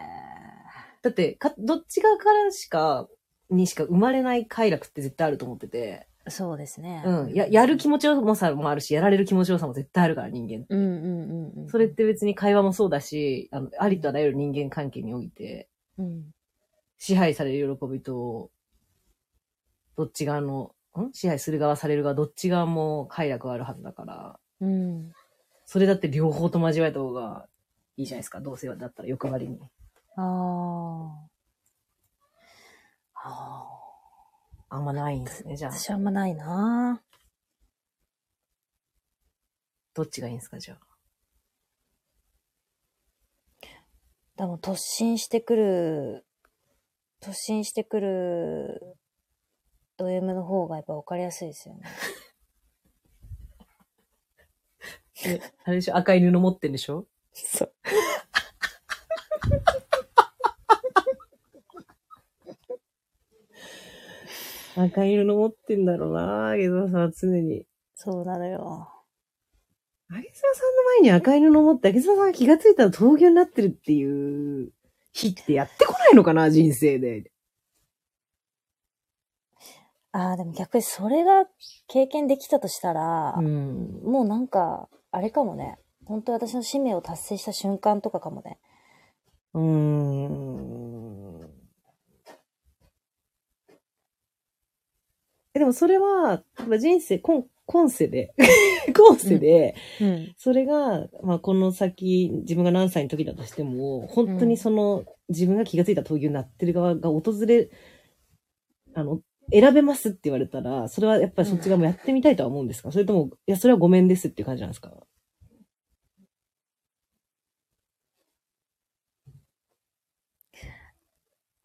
[1.02, 3.08] だって、か、どっち側からしか、
[3.50, 7.02] にしか生まれない快楽って絶対あると思ってて、そうですね。
[7.04, 7.34] うん。
[7.34, 10.64] や、やる気持ちよさもあるし、やられる気持ちよさも絶対あるから、人間。
[10.70, 11.68] うんうんうんうん。
[11.68, 15.68] それっ、て別に会話もそうだし、あの、ありとあらゆる人間関係において、
[15.98, 16.24] うん。
[16.96, 18.50] 支配される喜びと、
[19.96, 21.12] どっち側の、ん？
[21.12, 25.12] 支配する側される側、どっち側も快楽があるはずだから、うん。
[25.66, 27.48] それだって両方と交わえた方が
[27.96, 28.40] いいじゃないですか。
[28.40, 29.58] どうせだったら欲張りに。
[30.16, 31.26] あ
[33.14, 33.26] あ。
[33.26, 33.68] あ
[34.68, 35.56] あんまないんですね。
[35.56, 35.70] じゃあ。
[35.72, 37.02] あ、私あんまないな
[39.94, 40.80] どっちがいいんですか、じゃあ。
[44.36, 46.26] でも突進してくる、
[47.22, 48.96] 突進してくる
[49.96, 51.82] ド M の方がやっぱ分かりやすいですよね。
[55.26, 57.06] え、あれでしょ赤い布持ってんでしょ？
[57.32, 57.72] そう。
[64.76, 67.66] 赤い布持ってんだろうなあげざさんは常に。
[67.94, 68.88] そうなのよ。
[70.10, 74.72] あげざさんの前に赤い布持って、あげざさんが気がついたら闘牛になってるっていう
[75.12, 77.30] 日ってやってこないのかな人生で。
[80.16, 81.44] ああ、でも逆にそれが
[81.88, 84.00] 経験できたとしたら、ん。
[84.04, 85.76] もうなんか、あれかもね。
[86.04, 88.60] 本当に私の使命を達成した瞬間とかかもね。
[89.54, 91.50] うーん。
[95.54, 98.34] えでもそれは、まあ人生、今今世で、
[98.94, 100.34] 今世で、うん。
[100.38, 107.68] それが、まあ、この先、自分が何歳の時だとしても、本当にその、自分が気がついた闘牛になってる側が訪れ、
[108.94, 109.20] あの、
[109.52, 114.90] 選べますって言われたら、それはやっぱりそっち側もやってみたいとは思うんですか、それとも、いや、それはごめんですっていう感じなんですか？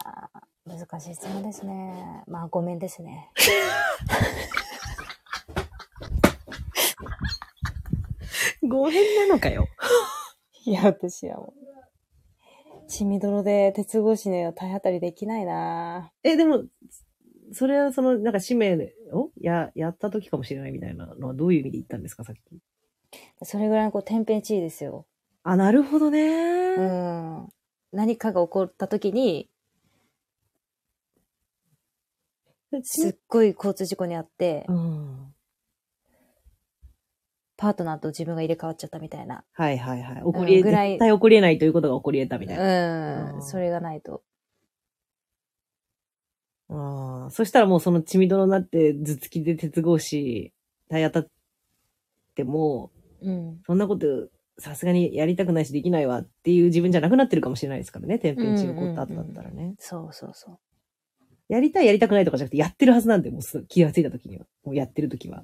[0.06, 2.24] あー難しい質問ですね。
[2.28, 3.32] まあ、ごめんですね。
[8.62, 9.68] ごめんなのかよ。
[10.66, 16.64] いや、私はもう、血みどろで鉄格子の体当たりできないなえ、でも、
[17.52, 22.42] それはその、なんか使命をや、やった時かもしれないみたいなのはどういう意味で言ったんですか、さっき。
[23.44, 25.06] それぐらいのこう天変地異ですよ。
[25.44, 26.76] あ、なるほどうね。
[26.76, 27.50] ん。
[27.92, 29.50] 何かが起こった時に、
[32.84, 35.34] すっごい交通事故にあって、うん。
[37.58, 39.44] パートナーと自分が入れ替わっちゃったみたいな。
[39.54, 40.16] はいはいはい。
[40.18, 43.32] 起こりえ、うんぐらい絶対起こり得ないということが起こり得たみたいな。
[43.32, 43.34] う。
[43.34, 44.24] うんんそれがないと。
[46.70, 50.54] ああ、そしたらもうその血みどろになって頭突きで鉄格子
[50.90, 51.32] 体当たっ
[52.36, 52.91] ても、
[53.22, 53.60] うん。
[53.66, 54.30] そんなこと
[54.60, 58.20] さすがにやりたくないしできないわっていう自分じゃなくなってるかもしれないですからね。
[58.20, 59.76] 天変地異起こった後だったらね。
[59.80, 60.60] そうそうそう。
[61.48, 64.46] やりたいやりたくないとかじゃなくてやってるはずなんで、もうす気がついた時には。
[64.64, 65.44] もうやってる時は。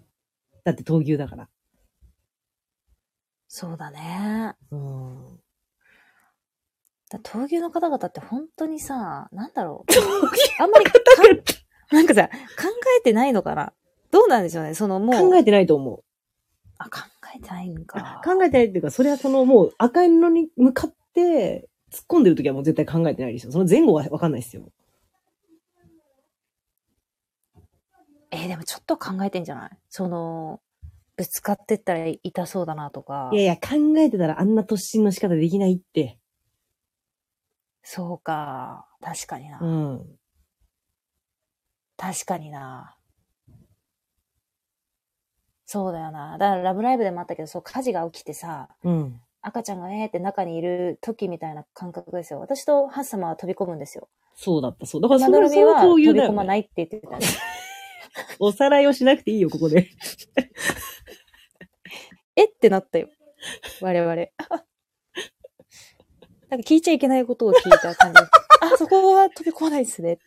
[0.63, 1.49] だって闘牛だから。
[3.47, 4.53] そうだね。
[4.71, 5.39] うん。
[7.09, 9.91] だ闘牛の方々って本当にさ、なんだろう。
[10.61, 12.33] あんまりかん、なんかさ、考
[12.99, 13.73] えてないのかな
[14.11, 14.73] どうなんでしょうね。
[14.73, 15.29] そのもう。
[15.29, 16.03] 考えてないと思う。
[16.77, 17.01] あ、考
[17.35, 18.21] えてないんか。
[18.25, 23.51] 考えてないっていうか、それはそのもう赤い布に向かって突っ込んでる時はもう絶対考えてないですよ。
[23.51, 24.63] その前後はわかんないですよ。
[28.31, 29.69] えーでもちょっと考えてんじゃない？
[29.89, 30.59] その、
[31.15, 33.37] ぶつかってったら痛そうだなとかい。
[33.37, 36.19] やいや、考えてたらあんな突進の仕方できないって。
[37.87, 38.87] そうか。
[38.99, 39.59] 確かにな。
[39.61, 40.05] うん。
[41.97, 42.97] 確かにな。
[45.67, 46.39] そうだよな。
[46.39, 49.21] だからラブライブでもあったけど、そう、火事が起きてさ、うん。
[49.41, 52.39] 赤ちゃんがねーって中にいる時みたいな感覚ですよ。
[52.39, 54.09] 私とハッサマは飛び込むんですよ。
[54.33, 55.01] そうだった、そう。
[55.01, 56.27] だからマそれはそういう飛び。
[56.27, 57.37] 込まないって言ってたんです。
[58.39, 59.91] おさらいをしなくていいよ、ここで。
[62.35, 63.09] えってなったよ。
[63.81, 64.27] 我々。
[66.49, 68.19] なんか聞いちゃいけないことを聞いた感じ。
[68.61, 70.19] あ、そこは飛び込まないですね。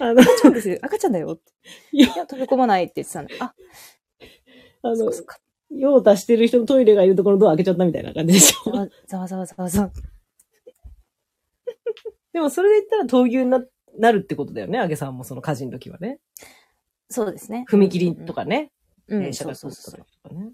[0.00, 0.78] あの、赤ちゃんですよ。
[0.82, 1.38] 赤ちゃんだよ。
[1.92, 3.28] いやいや、飛び込まないって言ってたの。
[3.40, 3.54] あ、
[4.82, 5.12] あの。
[5.70, 8.88] 用を足してる人のトイレがいるところのドア開けちゃったみたいな感じでしょ。
[9.06, 9.90] ざわざわざわざわ。
[12.32, 13.64] でもそれで言ったら闘牛にな
[13.98, 16.20] なるってことだよね、あげさんもその火事の時はね。
[17.08, 17.64] そうですね。
[17.68, 18.70] 踏切とかね。
[19.08, 19.18] うん。
[19.18, 19.96] うん、電車が通った時。
[20.22, 20.52] とかね。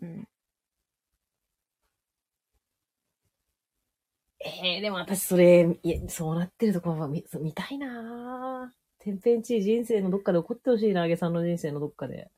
[4.45, 4.67] うん。
[4.67, 12.31] ええでも私それ、いや、そうなってるとこは見見たいなぁ天変地異人生のどっかで起こってほしいな、あげさんの人生のどっかで。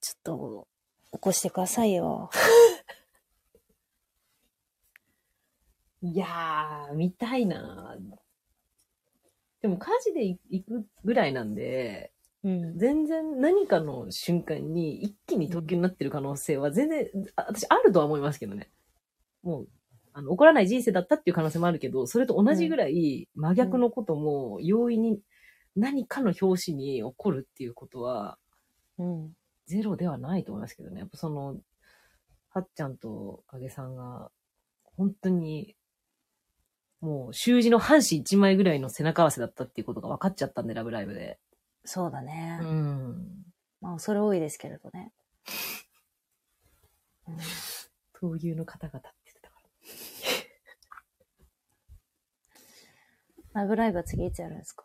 [0.00, 0.68] ちょっと、
[1.12, 2.30] 起こしてくださいよ。
[6.02, 8.16] いやー、見たいなぁ
[9.62, 12.12] でも火事で行くぐらいなんで、
[12.44, 12.78] うん。
[12.78, 17.06] 全然何かの瞬間に一気に特急になってる可能性は全然、
[17.36, 18.70] あ私あるとは思いますけどね。
[19.42, 19.68] もう、
[20.12, 25.20] あの、起こらない人生だったっていう可能性もあるけど、それと同じぐらい真逆のことも容易に
[25.76, 28.38] 何かの表紙に起こるっていうことは
[28.98, 29.32] うん。
[29.66, 31.00] ゼロではないと思いますけどね。
[31.00, 31.56] やっぱその、
[32.50, 34.30] はっちゃんと影さんが
[34.84, 35.74] 本当に
[37.02, 41.38] もう習字の半紙一枚ぐらいの背中合わせだったっていうことが分かっちゃったんで、ラブライブで。
[41.84, 42.58] そうだね。
[42.62, 43.44] うん。
[43.80, 45.12] まあ、それ多いですけれどね。
[47.28, 47.36] うん
[48.14, 49.60] 闘牛の方々って言ってたか
[53.54, 53.60] ら。
[53.62, 54.84] ラブライブは次いつやるんですか？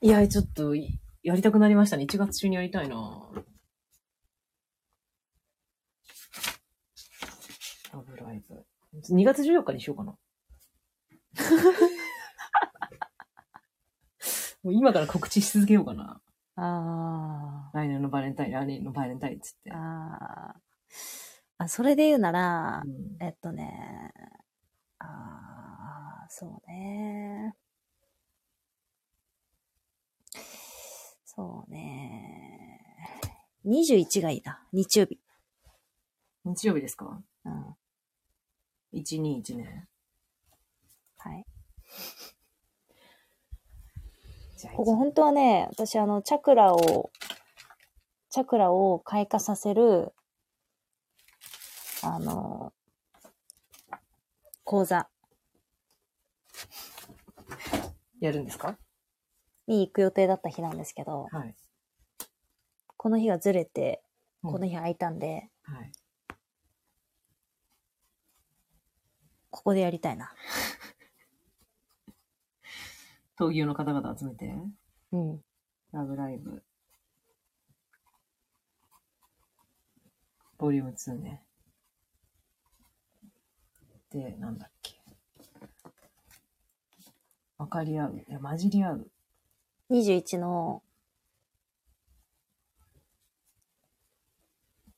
[0.00, 2.04] いや、ちょっとい、やりたくなりましたね。
[2.04, 3.28] 1月中にやりたいな
[7.92, 8.64] ラブライブ。
[8.94, 10.16] 2月14日にしようかな。
[14.68, 16.20] もう今から告知し続けようかな。
[16.56, 19.76] あ来年のバレンタイン、来年のバレンタインっつってあ。。
[19.78, 20.56] あ
[21.58, 21.64] あ。
[21.64, 24.12] あ、それで言うなら、うんえっとね、
[24.98, 27.54] ああ、そうね。
[31.24, 32.82] そうね。
[33.64, 34.62] 21がいいな。
[34.74, 35.18] 日曜日。
[36.44, 37.22] 日曜日ですか？
[37.46, 37.74] うん。
[38.92, 39.88] ?121 ね。
[41.16, 41.46] はい。
[44.76, 47.10] ここ本当はね、私あの、チャクラを、
[48.30, 50.12] チャクラを開花させる、
[52.02, 52.72] あの、
[54.64, 55.08] 講座
[58.20, 58.76] やるんですか？
[59.66, 61.54] に行く予定だった日なんですけど、はい。
[62.96, 64.02] この日がずれて、
[64.42, 65.92] うんこの日空いたんで、はい。
[69.50, 70.32] ここでやりたいな。
[73.38, 74.52] 闘牛の方々集めて、
[75.12, 75.40] うん。
[75.92, 76.64] ラブライブ。
[80.58, 81.44] ボリューム2ね。
[84.10, 84.98] で、なんだっけ。
[87.58, 88.24] わかり合う。
[88.28, 89.10] いや、混じり合う。
[89.90, 90.82] 21の、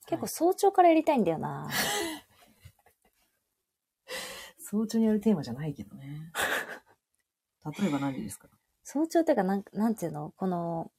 [0.07, 1.69] 結構早朝からやりたいんだよな。
[4.59, 6.33] 早朝にやるテーマじゃないけどね。
[7.78, 8.48] 例えば何ですか？
[8.82, 10.32] 早朝っていうか、なん、なんていうの？
[10.36, 10.90] この、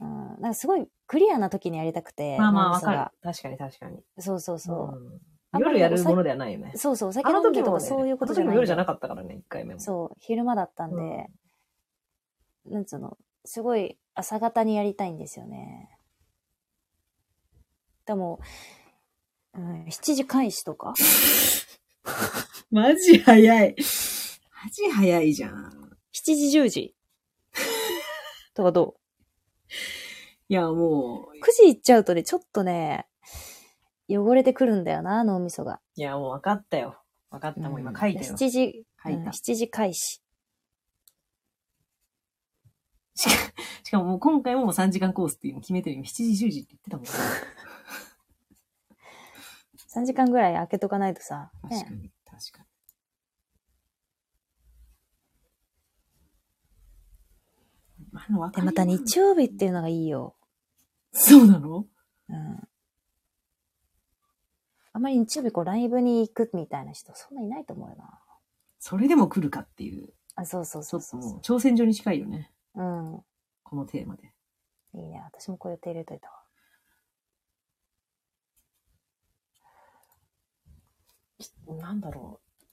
[0.00, 0.08] うん、
[0.40, 2.36] なんかすごいクリアな時にやりたくて。
[2.38, 2.98] まあまあ、わかる。
[3.22, 4.02] 確かに確かに。
[4.18, 4.96] そうそうそう。
[4.96, 5.20] うん
[5.58, 6.72] 夜やるものではないよね。
[6.76, 9.80] そうそう、お酒あ飲んでとかそういうことじゃないあの時も夜じゃなかかったからね、一回目も。
[9.80, 11.30] そう、昼間だったんで、
[12.66, 13.16] なんつうの、
[13.46, 15.96] すごい朝方にやりたいんですよね。
[18.04, 18.40] でも、
[19.54, 20.92] うん、7時開始とか？
[22.70, 23.76] マジ早い。
[24.66, 25.96] マジ早いじゃん。
[26.12, 26.96] ?7 時10時
[28.52, 28.96] とかど
[30.48, 33.06] いや、もうう ?9、時行っちゃうとね、ちょっとね、
[34.08, 35.80] 汚れてくるんだよな、脳みそが。
[35.94, 37.00] いや、もう分かったよ。
[37.30, 37.60] 分かった。
[37.70, 38.34] もう今書いてよ。
[38.34, 40.20] 7時、書いたうん7時開始。
[43.14, 43.28] し
[43.92, 46.02] かももう今回ももう3時間コースっていうの決めてるよ。
[46.02, 47.12] 7時、10時って言ってたもんね。
[49.94, 52.66] 3時間ぐらい開けとかないとさ、ね、確かに、確かに。
[58.18, 60.34] あで、りまた日曜日っていうのがいいよ。
[61.12, 61.86] そうなの？
[62.28, 62.68] うん。
[64.92, 68.18] あんまり日曜日こうライブに行くみたいな人そんないないと思うよな。
[68.78, 72.52] それでも来るかっていう、あ、そうそうそうそうもう挑戦状に近いよね。
[72.74, 73.22] うん。
[73.62, 74.32] このテーマで。
[74.94, 75.20] いいね。
[75.24, 76.34] 私もこう予定入れといたわ。
[81.78, 82.64] なんだろう。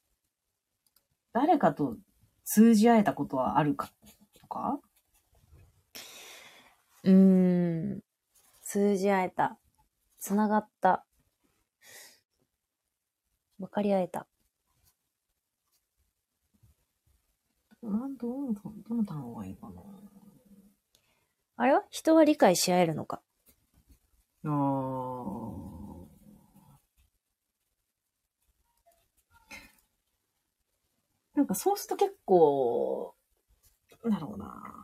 [1.34, 1.98] 誰かと
[2.45, 3.91] 通じ合えたことはあるか
[4.40, 4.80] とか？
[7.04, 8.02] うーん。
[8.62, 9.60] 通じ合えた。
[10.20, 11.06] つながった。
[13.60, 14.28] 分かり合えた。
[17.82, 19.82] なんどの、どの単語がいいかな？
[21.58, 21.84] あれは？
[21.90, 23.22] 人は理解し合えるのか。
[24.46, 25.74] あー
[31.36, 33.16] なんかそうすると結構、
[34.04, 34.82] なんだろうな。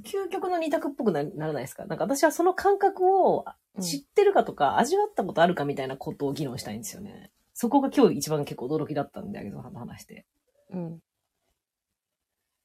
[0.00, 1.84] 究極の二択っぽくなならないですか？
[1.86, 3.44] なんか私はその感覚を
[3.76, 7.32] うん知ってるかとか、味わったことあるかみたいなことを議論したいんですよね。
[7.54, 10.26] そこが今日一番結構驚きだったんで、あげずさんと話して。
[10.70, 11.02] うん。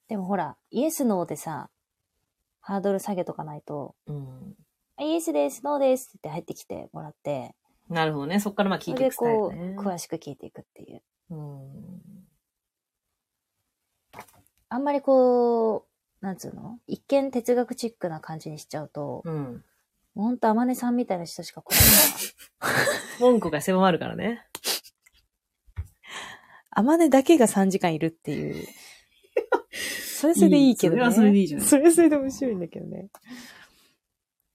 [0.08, 1.70] でもほら、イエス、ノーでさ、
[2.60, 4.56] ハードル下げとかないと、うん。
[4.98, 7.56] あイエスです、ノーですって入ってきてもらって、
[7.90, 8.40] なるほどね。
[8.40, 9.76] そこからまあ聞いていくスタイこう、ルね。
[9.80, 11.02] 詳しく聞いていくっていう。
[11.32, 12.02] うん。
[14.70, 15.89] あんまりこう、
[16.22, 16.80] なんつうの？
[16.88, 19.64] 一見哲学チックな感じにしちゃうと、うん。
[20.16, 21.80] ほんと天音さんみたいな人しか来ない。
[23.20, 24.46] 文句が狭まるからね。
[26.72, 28.68] 天音だけが3時間いるっていう。
[29.72, 31.06] それはそれでいいけどね。
[31.06, 33.10] いいそれはそれでいいじゃないそれはそれで面白いんだけどね。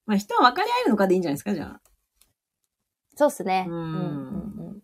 [0.04, 1.80] まあ人は分かり合えるのかでいいんじゃないですか、じゃあ。
[3.16, 3.64] そうっすね。
[3.66, 4.82] うんうんうん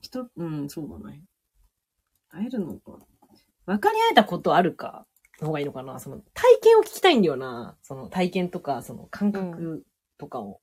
[0.00, 1.22] 人、うん、そうだね。
[2.30, 2.98] 会えるのか。
[3.66, 5.06] 分かり合えたことあるか
[5.40, 5.98] の方がいいのかな。
[6.00, 7.76] その体験を聞きたいんだよな。
[7.82, 9.84] その体験とか、その感覚
[10.18, 10.60] とかを。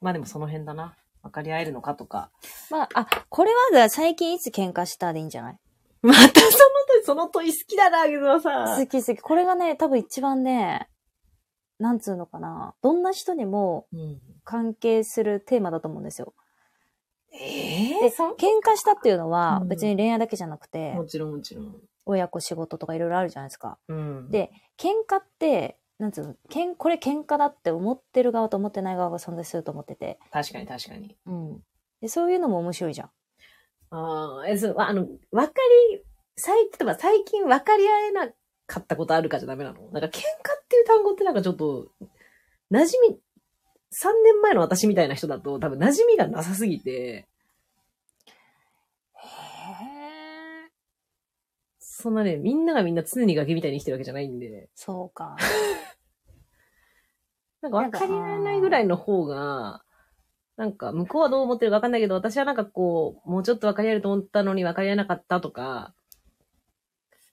[0.00, 0.96] まあでもその辺だな。
[1.22, 2.30] 分かり合えるのかとか。
[2.70, 5.58] まあ、あ、これはだ最近いつ喧嘩したでいいんじゃない？
[6.02, 6.30] またその
[6.88, 9.20] 問い、その問い好きだな、あげずまさ好き好き。
[9.20, 10.88] これがね、多分一番ね、
[11.78, 12.74] なんつうのかな。
[12.80, 14.20] どんな人にもうん。
[14.44, 16.32] 関係するテーマだと思うんですよ。
[17.40, 21.76] えで、喧嘩したっていうのはうん別に恋愛だけじゃなくて、もちろんもちろん。
[22.06, 23.78] 親子仕事とかいろいろあるじゃないですか。
[23.88, 24.30] うん。
[24.30, 30.18] で、喧嘩って、なんつうの、けんこれ喧嘩だって思ってる側と思ってない側が存在すると思ってて。
[30.30, 31.16] 確かに確かに。
[31.26, 31.64] うん。
[32.00, 33.10] で、そういうのも面白いじゃん。
[33.90, 35.54] ああ、え、そう、あの、わか
[35.90, 36.04] り、
[36.36, 38.28] 最、例えば最近分かり合えな
[38.66, 39.80] かったことあるかじゃダメなの？
[39.90, 40.10] なんか喧嘩っ
[40.68, 41.88] ていう単語ってなんかちょっと、
[42.70, 43.18] 馴染み、
[43.98, 47.26] 3年前の私みたいな人だと多分馴染みがなさすぎて、へ
[51.78, 55.36] そんなね、みんながみんな常に崖みたいに生きてるわけじゃないんで、そうか。
[57.62, 59.82] なんか分かり合えないぐらいの方が、
[60.58, 65.94] なんか向こうはどう思ってるか分かんないけど、私はなんかこう、もうちょっと分かり合えると思ったのに分かり合えなかったとか、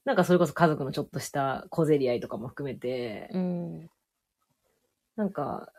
[0.05, 3.89] なんかそれこそ家族のちょっとした小競り合いとかも含めて、うん。
[5.17, 5.73] なんか、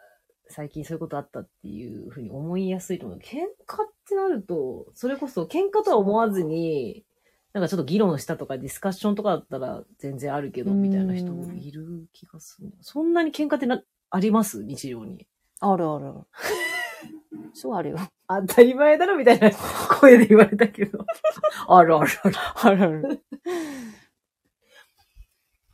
[0.54, 3.18] 最近そういうことあったっていうふうに思いやすいと思う。
[3.18, 7.04] 喧嘩ってなると、それこそ喧嘩とは思わずに、
[7.52, 12.72] なんかちょっと議論したとかディスカッションとかだったら全然あるけど、うんみたいな人もいる気がする。
[12.82, 14.62] そんなに喧嘩ってな、あります？
[14.62, 15.26] 日常に。
[15.58, 16.14] あるある。
[17.52, 17.98] そうあるよ。
[18.28, 19.50] 当たり前だろみたいな
[20.00, 21.04] 声で言われたけど。
[21.66, 22.34] あるあるある。
[22.62, 23.22] あるある。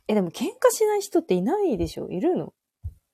[0.07, 2.09] え、でも喧嘩しない人っていないでしょ？
[2.09, 2.53] いるの？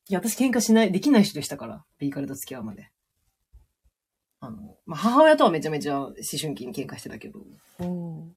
[0.10, 1.84] いや、私喧嘩しない、できない人でしたから。
[2.00, 2.90] ビーカルと付き合うまで。
[4.40, 7.40] あの、まあ、母親とはめちゃめちゃ思春期に喧嘩してたけど。
[7.80, 8.36] うん。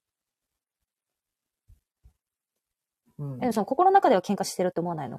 [3.19, 5.19] うんえ、でもその心の中では喧嘩してるって思わないの？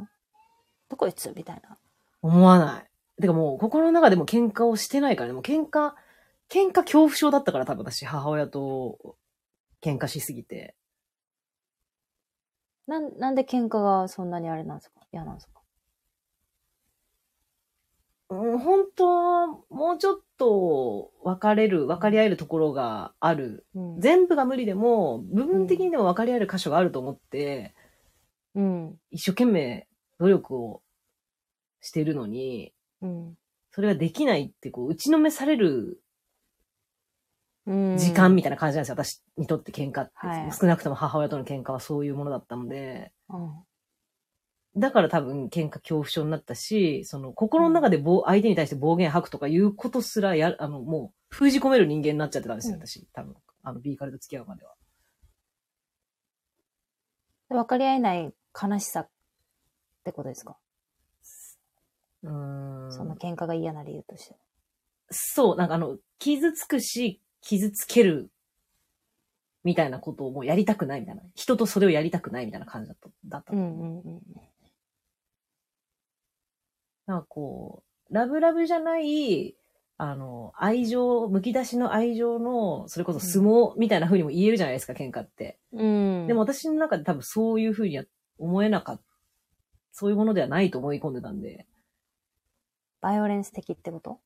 [0.90, 1.78] どこいつみたいな。
[2.22, 3.22] 思わない。
[3.22, 5.34] てかもう、心の中でも喧嘩をしてないからね。
[5.34, 5.94] もう喧嘩、
[6.50, 9.16] 喧嘩恐怖症だったから多分私、母親と
[9.82, 10.76] 喧嘩しすぎて。
[12.88, 15.02] なん、なんで喧嘩がそんなにあれなんですか？
[15.14, 15.61] 嫌なんですか？
[18.32, 23.66] うん、本当は、もうちょっと別れる、分かり合えるところがある。
[23.76, 24.00] うん。
[24.00, 27.76] 全部が無理でも、部分的にでも分かり合える箇所があると思って、
[28.56, 28.96] うん。
[29.12, 29.88] 一生懸命
[30.18, 30.82] 努力を
[31.82, 33.38] してるのに、うん。
[33.72, 36.02] それができないってこう、打ちのめされる
[37.66, 37.98] うん。
[37.98, 38.96] 時間みたいな感じなんですよ。
[38.96, 40.12] 私にとって喧嘩って。
[40.16, 43.12] はい少なくとも母親との喧嘩はそういうものだったので。
[43.30, 43.52] うん。
[44.78, 53.06] だから多分喧嘩恐怖症になったし、その心の中で暴相手に対して暴言吐くとかいうことすらや、あの、もう封じ込める人間になっちゃってたんですよ、うん私。
[53.14, 53.36] 多分。
[53.64, 54.74] あの、ビーカルと付き合うまでは。
[57.50, 59.10] 分かり合えない悲しさっ
[60.06, 60.58] てことですか、
[62.24, 62.92] うーん。
[62.94, 64.36] その喧嘩が嫌な理由として。
[65.10, 68.30] そう、なんかあの、傷つくし、傷つける、
[69.64, 71.22] みたいなことをもうやりたくないみたいな。
[71.36, 73.10] 人とそれをやりたくないみたいな感じだった。
[73.26, 74.22] だったうんうんうん。
[77.12, 79.56] なんかこう、ラブラブじゃない、
[79.98, 85.60] あの、愛情、むき出しの愛情の、それこそ相撲みたいな風にも言えるじゃないですか、喧嘩って。
[85.74, 86.28] うん。
[86.28, 88.06] でも、私の中で多分そういう風には
[88.40, 89.04] 思えなかった。
[89.92, 91.68] そういうものではないと思い込んでたんで。
[93.02, 94.20] バイオレンス的ってこと？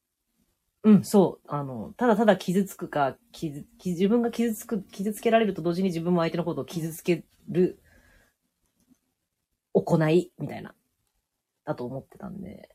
[0.84, 1.48] うん、そう。
[1.48, 7.82] あの、ただただ傷つくか、傷、傷自分が傷つく、傷つけられると同時に自分も相手のことを傷つける
[9.74, 10.76] 行い、みたいな、
[11.66, 12.75] だと思ってたんで。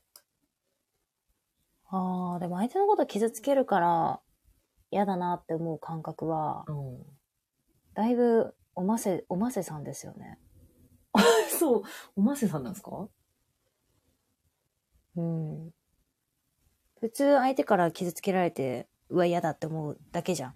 [1.91, 4.21] ああ、でも相手のこと傷つけるから
[4.91, 7.03] 嫌だなって思う感覚は、うん。
[7.93, 10.39] だいぶおませ、おませさんですよね。
[11.59, 11.83] そう、
[12.15, 13.09] おませさんなんですか？
[15.17, 15.71] うん。
[17.01, 20.55] 普通相手から傷つけられて、うわ、嫌だって思うだけじゃん。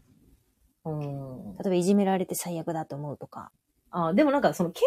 [0.86, 1.54] うん。
[1.56, 3.52] 例えばいじめられて最悪だって思うとか。
[3.92, 4.82] あでもなんかその喧嘩っ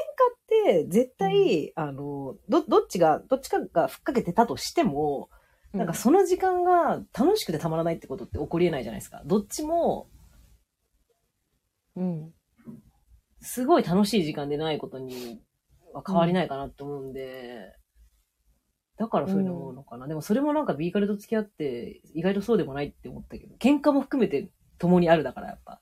[0.48, 5.28] て絶対、あの、ど、どっちが、どっちかがふっかけてたとしても、
[5.78, 9.22] なんかその時間が楽しくてたまらないってことって起こり得ないじゃないですか。
[9.24, 10.08] どっちも、
[11.96, 12.32] うん。
[13.40, 15.40] すごい楽しい時間でないことに
[15.92, 17.72] は変わりないかなって思うんで、
[18.98, 20.08] だからそういうの思うのかな。
[20.08, 25.80] でもそれもなんか B カルと付き合って意外とそうでもないって思ったけど、喧嘩も含めて共にあるだからやっぱ。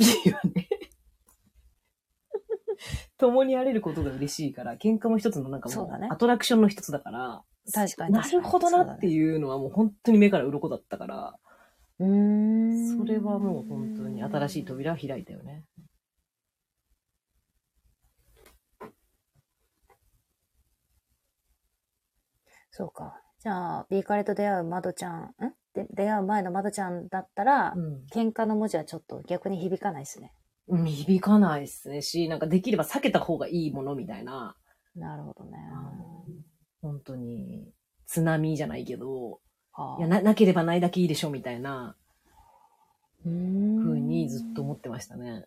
[0.00, 0.68] いいよね。
[3.18, 11.34] 共にあれることが嬉しいから、喧嘩も一つのなんかもうアトラクションの一つだから、確かになるほどなっていうのはもう本当に目から鱗だったから、
[11.98, 12.98] うーん。
[12.98, 15.64] それはもう本当に新しい扉を開いたよね。
[22.70, 23.20] そうか。
[23.40, 25.32] じゃあ、ビーカレと出会うまどちゃん、ん？
[25.74, 28.04] で出会う前のまどちゃんだったら、うん。
[28.12, 30.32] 喧嘩の文字はちょっと逆に響かないですね。
[30.68, 34.56] うん響かないっすねし、なんかできれば避けた方がいいものみたいな、
[34.94, 35.58] なるほどね。
[36.82, 37.72] 本当に、
[38.06, 39.40] 津波じゃないけど、
[39.72, 41.96] はあいや、な、なければないだけいいでしょみたいな
[43.24, 45.46] うーん風にずっと思ってましたね。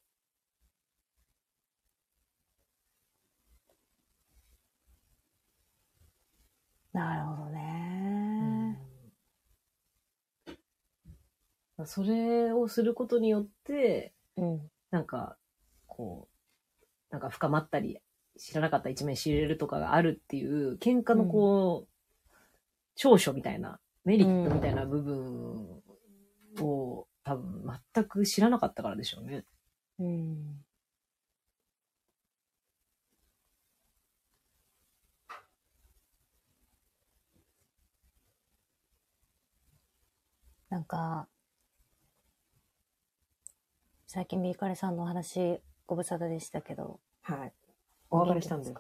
[6.94, 8.78] なるほどね。
[8.78, 8.94] うん
[11.86, 14.72] それをすることによって、うん。
[14.92, 15.38] なんか、
[15.88, 16.30] こ
[16.82, 18.00] う、なんか深まったり、
[18.38, 21.94] 知らなかった一面知れるとかがあるっていう、喧嘩のこう、
[22.96, 25.82] 長所みたいな、メリットみたいな部分
[26.62, 29.46] を、多分全く知らなかったからでしょうね。
[30.00, 30.66] うん。
[40.70, 41.28] なんか、
[44.08, 47.54] 最近ビーカレさんのお話、ご無沙汰でしたけど、はい。
[48.14, 48.80] お別れしたんだよ。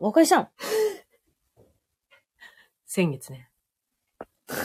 [0.00, 0.48] お別れしたの？
[2.84, 3.48] 先月ね。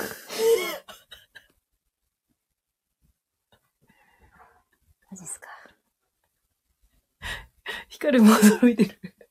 [5.11, 5.47] マジっすか？
[7.89, 8.99] ヒカルも驚いてる。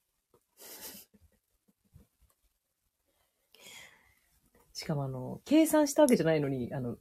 [4.72, 6.96] しかもあの、計算したわけじゃないのに、あの、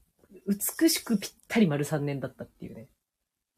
[0.48, 2.88] 美しくぴったり丸3年だったっていうね。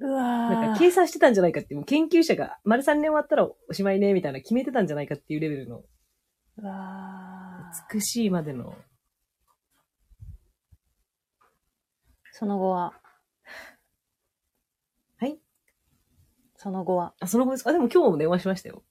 [0.05, 5.81] うわなんか計算してたんじゃないかってもう研究者が丸3年終わったらおしまいね、みたいな決めてたんじゃないかっていうレベルの、
[6.57, 7.93] うわー。
[7.93, 8.75] 美しいまでの、
[12.33, 12.93] その後は。
[15.17, 15.39] はい。
[16.57, 17.13] その後は。
[17.21, 17.69] あ、その後ですか？
[17.69, 18.83] あ、でも今日も電話しましたよ。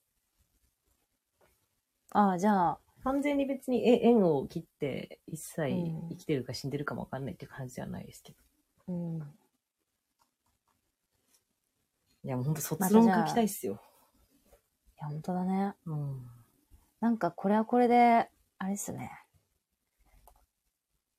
[2.13, 6.09] ああ、じゃあ、完全に別にえ縁を切って一切うん。
[6.09, 8.39] 生きてるか死んでるかもわかんないっていう感じではないですけど。
[8.89, 9.23] うん。
[12.25, 13.75] いや、もうほんと卒論書きたいっすよ。
[13.75, 13.77] い
[15.01, 15.75] や、本当だね。
[15.87, 16.23] うん。
[17.01, 18.29] なんかこれはこれで、
[18.59, 19.11] あれっすね。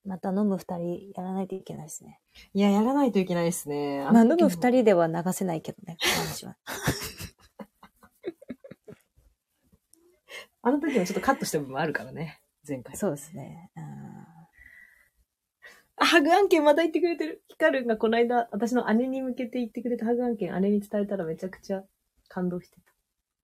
[0.05, 2.19] また飲む二人やらないといけないですね。
[2.53, 4.03] いや、やらないといけないですね。
[4.11, 4.69] まあ飲む二人。
[4.69, 6.57] 人では流せないけどね、話は。
[10.65, 12.39] あの時もちょっとカットした部分もあるからね。
[12.65, 12.95] 前回。
[12.95, 13.69] そうですね。
[13.75, 14.42] うんあ、
[15.95, 17.43] ハグ案件また言ってくれてる。
[17.47, 21.83] ヒカルがこの間、私の姉に向けて言ってくれたハグ案件、姉に伝えたらめちゃくちゃ
[22.27, 22.93] 感動してた。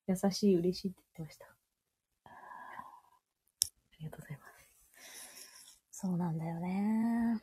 [0.08, 1.46] 優しい、嬉しいって言ってました。
[2.26, 2.30] あ
[4.00, 4.46] りがとうございま
[5.02, 5.80] す。
[5.92, 7.42] そうなんだよね。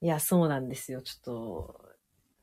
[0.00, 1.02] いや、そうなんですよ。
[1.02, 1.88] ちょっと、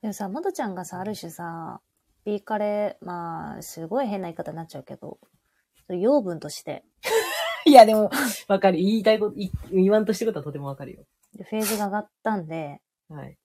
[0.02, 1.82] でもさ、まどちゃんがさ、ある種さ、
[2.26, 5.19] ビーカレー、まあ、すごい変な言い方になっちゃうけど、
[5.90, 6.84] 養分として、
[7.65, 8.11] いや、でも、
[8.47, 8.77] わかる。
[8.77, 11.03] 言いたいこと、い言わんとしてることはとてもわかるよ。
[11.33, 12.79] でフェーズが上がったんで、
[13.09, 13.37] はい。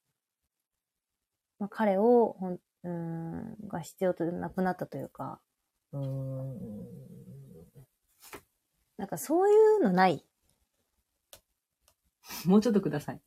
[1.59, 5.41] まあ、彼を、ほん、うーん、が必要となくなったというか、
[5.93, 6.87] うーん。
[8.99, 10.23] なんかそういうのない？
[12.45, 13.21] もうちょっとください。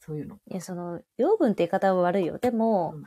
[0.00, 0.36] そういうの。
[0.50, 2.38] いや、その、養分って言い方は悪いよ。
[2.38, 3.04] でも、うんうん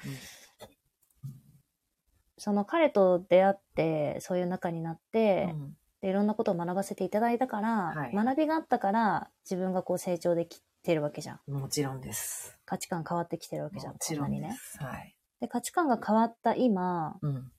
[2.44, 11.52] その彼と出会って、そういう仲になって、うんでいろんなことを学ばせていただいたから、はい学びがあったから、自分がこう成長できてるわけじゃん。
[11.52, 12.58] もちろんです。
[12.66, 13.94] 価値観変わってきてるわけじゃん。
[13.94, 14.58] もちろこんなにね。
[14.80, 15.16] はい。
[15.40, 17.52] で、価値観が変わった今、うん。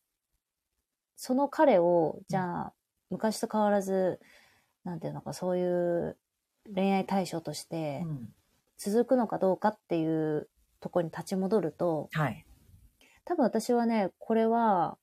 [1.17, 2.73] その彼を、じゃあ、
[3.11, 4.21] 昔と変わらず、
[4.85, 6.17] なんていうのか、そういう
[6.75, 8.35] 恋愛対象としてうん
[8.79, 10.49] 続くのかどうかっていう
[10.81, 12.45] ところに立ち戻ると、はい。
[13.25, 14.99] 多分私はね、これは、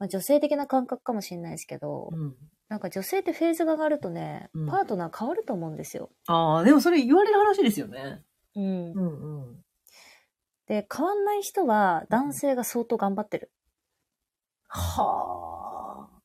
[0.00, 2.34] まあ、女性的な感覚かもしれないですけど、うん。
[2.72, 6.08] なんか女性ってフェーズが上がるとね、うんパートナー変わると思うんですよ。
[6.26, 8.22] ああ、でもそれ言われる話ですよね。
[8.56, 8.92] うん。
[8.92, 9.64] うんうん。
[10.66, 13.52] で、変わんない人は男性が相当頑張ってる。
[14.68, 16.20] はあ。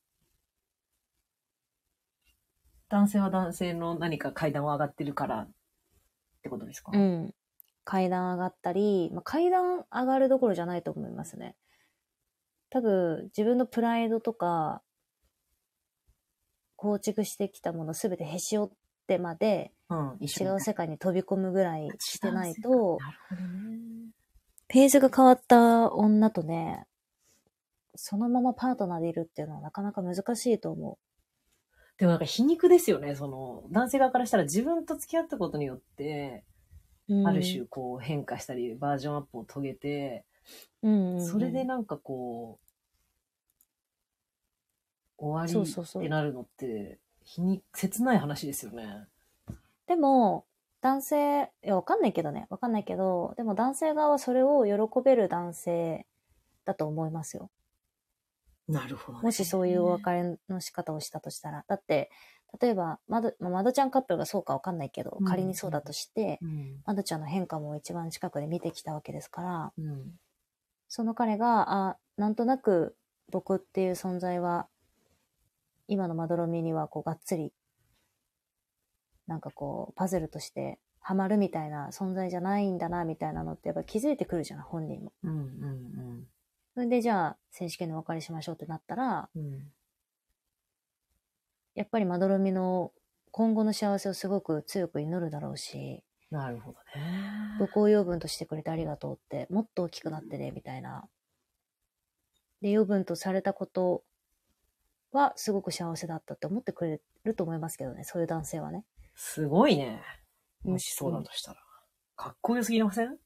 [2.88, 5.50] 男性は男性の何か階段を上がってるからっ
[6.42, 6.92] てことですか？
[6.94, 7.34] うん。
[7.84, 11.56] 階段上がったり、まあ、階段上がるどころじゃないと思いますね。
[12.70, 14.80] 多分、自分のプライドとか、
[16.78, 18.76] 構築してきたものすべてへし折っ
[19.08, 20.18] てまで、うん。
[20.20, 23.78] 違う世界に飛び込むぐらいしてないと、なるほどね。
[24.68, 26.86] ページが変わった女とね、
[27.96, 30.98] そのままパートナーでいるっていうのはなかなか難しいと思
[31.96, 33.16] でもなんか皮肉ですよね。
[33.16, 36.44] その、男性側からしたら自分と付き合ったことによって、
[37.08, 37.14] う。
[37.14, 40.24] うんある種こう変化したり、バージョンアップを遂げて、
[40.82, 42.67] うんうんうんそれでなんかこう、
[45.18, 49.06] 終わりそうそうそうってなるのって、皮肉、切ない話ですよね。
[49.86, 50.46] でも、
[50.80, 52.46] 男性、いや、わかんないけどね。
[52.50, 56.06] わかんないけど、でも男性側はそれを喜べる男性
[56.64, 57.50] だと思いますよ。
[58.68, 59.24] なるほど、ね。
[59.24, 61.64] もしそういうお別れの仕方をしたとしたら。
[61.66, 62.10] だって、
[62.60, 66.82] 例えば、まど、まどちゃんカップルがそうかわかんないけどう、ん仮にそうだとして、うん。
[66.84, 70.12] まどちゃんの変化も一番近くで見てきたわけですから、うん。
[70.88, 72.96] その彼が、あ、なんとなく
[73.30, 74.68] 僕っていう存在は、
[75.88, 77.52] 今のまどろみにはこうがっつり、
[79.26, 85.12] なんかこう、パズルとしてハマるみたいな存在じゃないんだな、みたいなのってやっぱ気づいてくるじゃん、本人も。
[85.24, 85.30] うん。
[85.30, 86.26] うん。
[86.74, 89.72] それでじゃあ、正式にお別れしましょうってなったら、うん。
[91.74, 92.92] やっぱりまどろみの
[93.30, 97.56] 今後の幸せをすごく強く祈るだろうし、なるほどね。
[97.58, 101.08] 母校養分としてくれてありがとうって、もっと大きくなってね、みたいな。
[102.60, 104.02] で、養分とされたこと
[105.12, 108.84] はすごく幸せだったって思ってくれると思いますけどね、そういう男性はね。
[109.14, 110.02] すごいね。
[110.62, 111.60] もしそうだとしたら。
[112.16, 113.16] かっこよすぎません？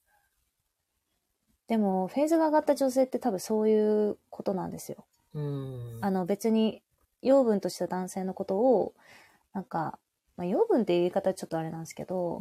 [1.68, 5.06] でも、フェーズが上がった女性って多分そういうことなんですよ。
[5.34, 5.98] うん。
[6.02, 6.82] あの別に
[7.22, 8.94] 養分とした男性のことを、
[9.54, 9.98] なんか、
[10.36, 12.40] まあ、養分っていう言い方はちょっとあれなんですけど、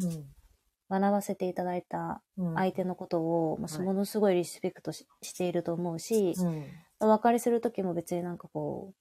[0.90, 6.66] 学ばせていただいたうん、相手のことを、まあはいものすごいリスペクトししていると思うし、うん。
[7.00, 8.96] お別れする時も別になんかこう、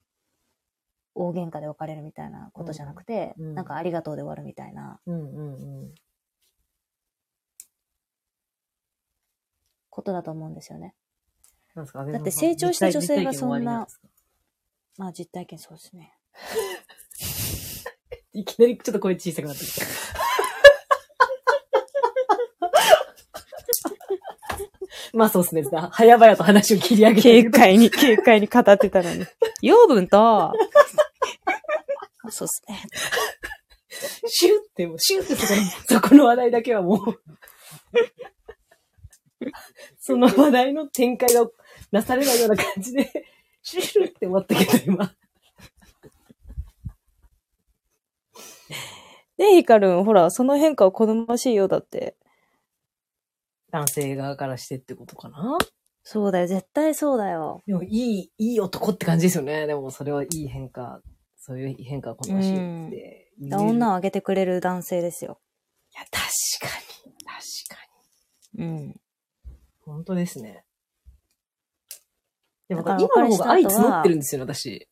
[1.15, 5.95] 大喧嘩で別れるみたいなことじゃなくて、うんうんなんかありがとうで終わるみたいなうんうんうん。
[9.91, 10.95] ことだと思うんですよね。
[11.75, 12.05] なんですか？
[12.05, 13.87] だって成長した女性がそんな
[14.99, 16.15] まあ実体験そうですね。
[18.33, 19.85] いきなりちょっと声小さくなってきた。
[25.13, 25.65] まあそうですね。
[25.65, 27.43] 早々と話を切り上げて。
[27.43, 29.27] 軽快に、軽快に語ってたのに。
[29.61, 30.53] 養分と、
[32.41, 34.29] そうですね。
[34.29, 35.63] シューって、もうシューってそこの、
[36.01, 37.23] そこの話題だけはもう、
[39.99, 41.47] その話題の展開が
[41.91, 43.11] なされないような感じで、
[43.63, 45.15] シューって終わったけど、今。
[49.37, 52.17] で、ヒカルン、ほら、その変化を好ましいようだって。
[53.71, 55.57] 男性側からしてってことかな？
[56.03, 57.63] そうだよ、絶対そうだよ。
[57.67, 59.67] でも、いい、いい男って感じですよね。
[59.67, 61.01] でも、それはいい変化、
[61.41, 63.33] そういう変化を好ましいって。
[63.41, 65.41] 女をあげてくれる男性ですよ。
[65.93, 66.21] いや、確
[66.61, 67.15] かに。
[67.25, 67.41] 確
[67.75, 67.89] か
[68.55, 68.65] に。
[68.65, 69.01] うん。
[69.85, 70.65] 本当ですね。
[72.69, 74.89] でも、今の方が愛募ってるんですよね、私。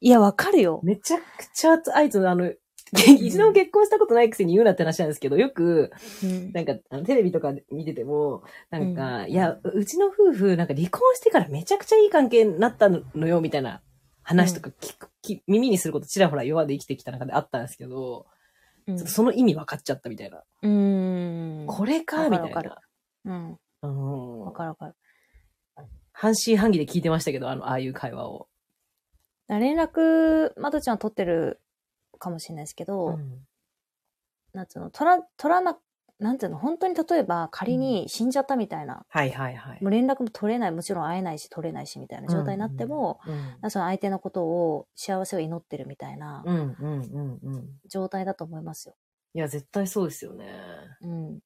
[0.00, 0.80] いや、わかるよ。
[0.84, 1.22] めちゃく
[1.52, 2.52] ちゃ愛募、あの、
[2.94, 5.90] 一度も結婚したことないくせに言うなって話なんですけど、よく、
[6.22, 6.52] うん。
[6.52, 13.82] なんか、あのテレビとかで見てても、なんか、いや、うちの夫婦、なんか離婚してからめちゃくちゃいい関係になったのよ、みたいな
[14.26, 18.26] 話とか聞く、き耳にすることちらほら弱で生きてきた中であったんですけど、
[18.88, 20.44] うんちょっとその意味分かっちゃったみたいな。
[20.62, 21.66] うーん。
[21.66, 22.80] これか、みたいな。
[23.24, 23.58] うん。
[23.82, 24.94] うんわかるわかる。
[26.12, 28.48] 半信半疑で聞いてましたけど、あの、ああいう会話を。
[29.48, 31.60] だ連絡、まどちゃん取ってる
[32.18, 33.46] かもしれないですけど、うん
[34.52, 35.76] なんつうの、取ら、取らな、
[36.18, 39.82] なんていうの、本当に例えば仮に死んじゃったみたいな、はいはいはい。
[39.82, 43.20] もう連絡も取れない、もちろん会えないし取れないしみたいな状態になっても、
[43.62, 47.68] うん、その相手のことを幸せを祈ってるみたいなうんうんうんうん。
[47.86, 48.94] 状態だと思いますよ。
[49.34, 50.46] いや、絶対そうですよね。
[51.02, 51.40] うん。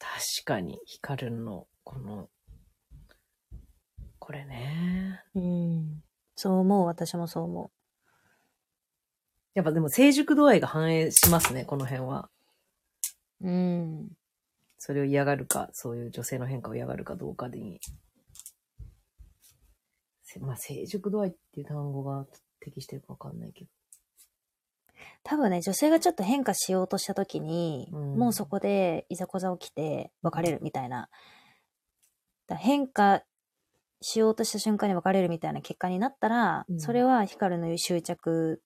[0.00, 2.28] 確かに、ヒカルンの、この、
[4.18, 5.22] これね。
[5.34, 6.02] うん。
[6.34, 7.70] そう思う、私もそう思
[9.54, 12.28] やっぱでも成熟度合いが反映しますね、この辺は。
[13.40, 13.48] う。
[13.48, 14.08] うん。
[14.78, 17.80] それを嫌がるか、そういう女性の変化を嫌がるかどうかでに。
[20.22, 22.26] せまあ、成熟度合いっていう単語が
[22.60, 23.70] 適してるかわかんないけど。
[25.22, 31.08] 多分ね、女性がちょっと変化しようとした時に、うんもうそこでいざこざ起きて別れるみたいな。
[32.46, 33.22] だ変化
[34.02, 38.60] しようとした瞬間に別れるみたいな結果になったら、うんそれはヒカルの言う執着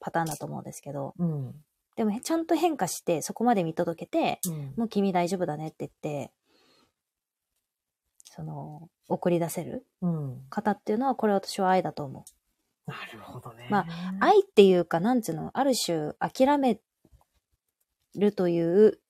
[0.00, 1.54] パターンだと思うんですけど、うん。
[1.96, 4.74] でもちゃんと変化して、そこまで見届けて、うん。
[4.76, 6.32] もう君大丈夫だねって言って、
[8.24, 10.42] その、送り出せるうん。
[10.50, 12.90] 方っていうのは、これ私は愛だと思う。
[12.90, 13.66] なるほどね。
[13.70, 13.84] ま
[14.20, 16.80] 愛っていうか、なんつうの、ある種諦め
[18.16, 19.00] るという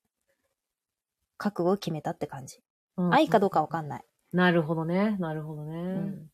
[1.37, 2.61] 覚悟を決めたって感じ。
[2.97, 4.03] うん愛かどうかわかんない。
[4.33, 5.15] なるほどね。
[5.19, 5.71] なるほどね。
[5.71, 6.29] ん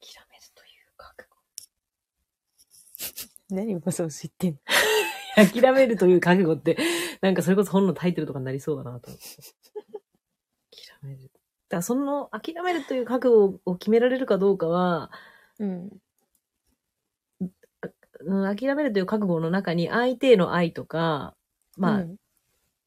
[0.00, 1.26] 諦めるという覚
[3.54, 4.58] 何今そう言ってんの？
[5.46, 5.60] 悟。
[5.62, 6.76] 諦めるという覚悟って、
[7.20, 9.26] なんかそれこそ本のタイトルとかになりそうだなと思って。
[10.70, 11.22] 諦める。
[11.22, 15.10] だからその諦めるという覚悟を決められるかどうかは、
[15.58, 15.90] うん。
[18.22, 21.34] うん、諦めるという覚悟の中に相手への愛とか、
[21.76, 22.16] まあ、うん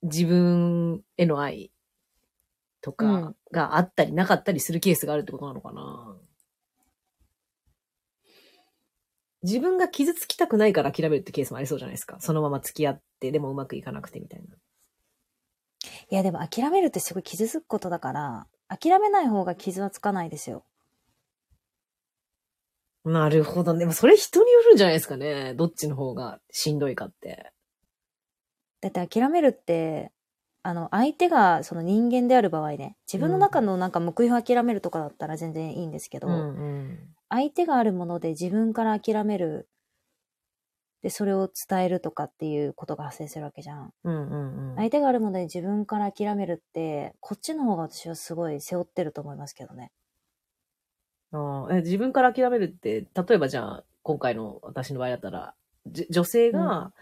[0.03, 1.71] 自分への愛
[2.81, 6.12] とうかんがあったりなかったりするケースがあるってことなのかな。
[9.43, 12.17] 自分が傷つきたくないから諦めるってケースもありそうじゃないですか。
[12.19, 14.55] そのまま付き合って、でもうまくいかなくてみたいな。
[16.09, 20.65] いや、でも諦めるってすごい傷つくことだから、諦めない方が傷はつかないですよ。
[23.05, 23.79] なるほどね。
[23.79, 25.53] でもそれ人によるんじゃないですかね。
[25.55, 27.51] どっちの方がしんどいかって。
[28.79, 30.11] だって諦めるって、
[30.61, 39.67] あの、相手がその人間である場合ね、自分の中のなんか目標を諦めるとかだったら全然いいんですけど、うん相手があるもので自分から諦める、
[41.03, 43.93] で、それを伝えるとかっていうことが発生するわけじゃん。
[44.03, 44.15] うん。
[44.15, 44.83] うんうんうん。
[44.83, 49.91] 相手があるもので自分から諦めるって、こっちの方が私はすごい背負ってると思いますけどね。
[51.31, 55.55] あーえ自分から諦めるって、例えばじゃあ、今回の私の場合だったら、
[55.87, 56.93] じ女性が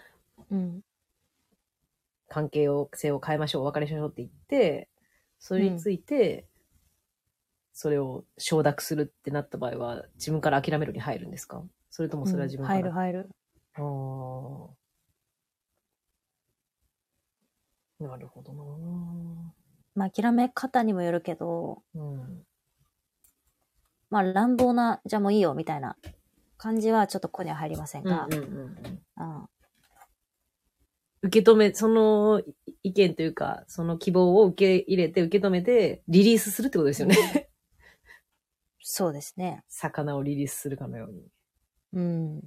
[0.50, 0.84] うん。
[2.28, 4.90] 関係を、性を変えましょう、お別れしましょうって言って、
[5.40, 6.48] それについて、
[7.82, 11.64] それを承諾するってなった場合は、自分から諦めるに入るんですか？
[11.90, 13.30] それともそれは自分から、入る入る。
[13.74, 18.08] あー。
[18.08, 18.64] なるほどな。
[19.96, 22.44] まあ諦め方にもよるけど、うん。
[24.12, 25.98] まあ乱暴な、じゃあもういいよみたいな
[26.58, 28.68] 感じはちょっとここには入りませんが、うんうんうんうん。
[29.18, 29.50] うん。
[31.24, 32.54] 受け止め、そのい
[32.84, 37.48] 意見というか、その希望を受け入れて、受け止めて、リリースするってことですよね。
[38.84, 39.64] そうですね。
[39.68, 41.28] 魚をリリースするかのように。
[41.94, 42.40] うん。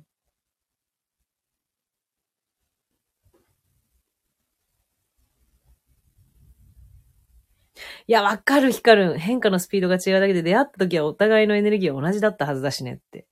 [8.07, 9.19] いや、わかる、光る。
[9.19, 13.27] 変化のスピードが違うだけで、出会った時はお互いのエネルギーは同じだったはずだしねって。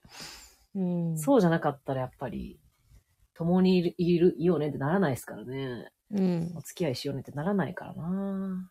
[0.75, 1.19] うん。
[1.19, 2.59] そうじゃなかったらやっぱり、
[3.35, 5.91] 共にいる、いる、いようねってならないですからね。
[6.11, 6.61] うんお。
[6.61, 8.71] 付き合いしようねってならないからな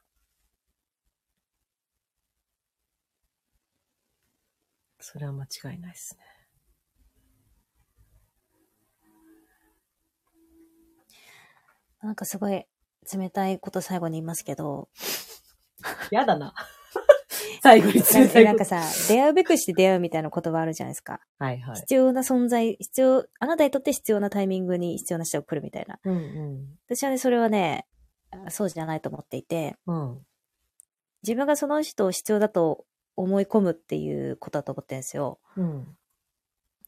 [5.02, 6.24] それは間違いないですね。
[12.02, 12.66] なんかすごい
[13.14, 14.90] 冷たいこと最後に言いますけど、
[16.10, 16.54] やだな。
[17.62, 21.20] 最後にな冷たいなんかさ、出会うべくして出会うみたいな言葉あるじゃないですか。
[21.38, 21.76] はいはい。
[21.76, 26.00] 必要な存在、必要、あなたにとって必要なタイミングに必要な人が来るみたいな。
[26.04, 27.88] うん私はね、それはね、
[28.32, 30.12] あそうじゃないと思っていて、うん。
[30.12, 30.26] うん。
[31.24, 32.86] 自分がその人を必要だと
[33.16, 35.40] 思い込むっていうことだと思ってるんですよ。
[35.58, 35.98] うん。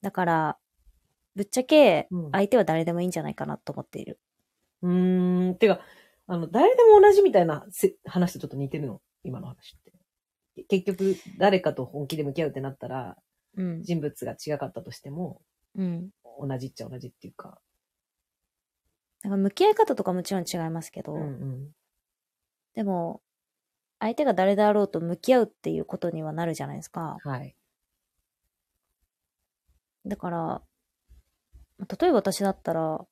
[0.02, 0.58] だから、
[1.36, 4.20] ぶっちゃけうん、相手は誰でもいいんじゃないかなと思っている。
[4.82, 5.58] うーん。
[5.58, 5.80] てか、
[6.28, 9.02] あの、誰でも同じみたいなせ話とちょっと似てるの？
[9.24, 9.94] 今の話って。
[10.68, 13.18] 結局、誰かと本気で向き合うってなったら、
[13.58, 13.82] うん。
[13.82, 15.42] 人物が違かったとしても、
[15.76, 16.10] うん。
[16.40, 17.60] 同じっちゃ同じっていうか。
[19.24, 21.72] なんか向き合い方とかもちろん違いますけど、ん。
[22.76, 23.22] ででも、
[24.04, 27.18] 相手が誰であろうと向き合うっていうことにはなるじゃないですか。
[27.24, 27.56] はい。
[30.06, 30.38] だから、
[31.78, 33.06] まあ例えば私だったら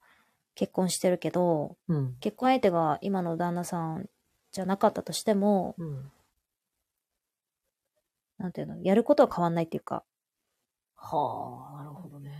[0.53, 2.17] 結婚してるけど、うん。
[2.19, 4.09] 結婚相手が今の旦那さん
[4.51, 6.11] じゃなかったとしても、うん。
[8.37, 10.03] なんていうの、やることは変わんないっていうか、
[10.97, 12.31] はあ、なるほどね。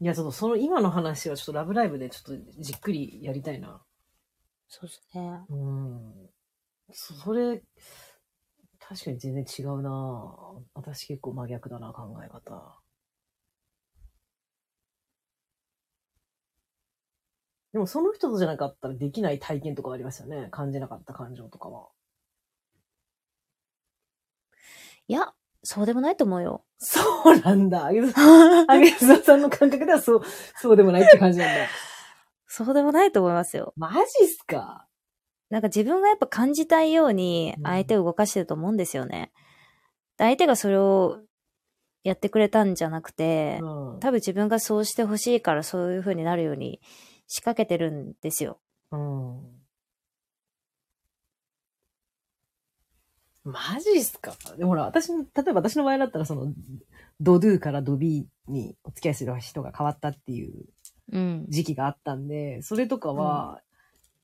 [0.00, 3.82] いや、ちょっとその今の話はちょっとラブライブでちょっとじっくりやりたいな。
[4.68, 5.40] そうですね。
[5.50, 6.30] うん。
[6.92, 7.62] そそれ、
[8.80, 9.90] 確かに全然違うな
[10.74, 12.80] 私結構真逆だな、考え方。
[17.72, 20.48] でもその人とじゃなかったらできない体験とかありますよね。
[20.50, 21.88] 感じなかった感情とかは。
[25.08, 25.32] いや、
[25.64, 26.64] そうでもないと思うよ。
[26.78, 27.00] そ
[27.32, 27.86] うなんだ。
[27.86, 28.12] あげず、
[28.68, 30.22] あげずさんの感覚ではそう、
[30.56, 31.66] そうでもないって感じなんだ。
[32.46, 33.72] そうでもないと思いますよ。
[33.76, 34.86] マジっすか？
[35.50, 39.32] なんか自分がやっぱ感じたいようにうん相手を動かしてると思うんですよね。
[40.16, 41.20] で相手がそれを
[42.04, 44.00] やってくれたんじゃなくて、うん。
[44.00, 46.80] 多分自分がそうしてほしいからそういう風になるように
[47.26, 48.60] 仕掛けてるんですよ。
[48.92, 49.57] うん。
[53.52, 54.34] マジっすか？
[54.56, 56.52] でもほら、私の、例えば私の場合だったら、その、
[57.20, 60.66] ドドゥからドビーにお付き合いする人が変わったっていう
[61.12, 61.46] うん。
[61.48, 63.60] 時期があったんで、それとかは、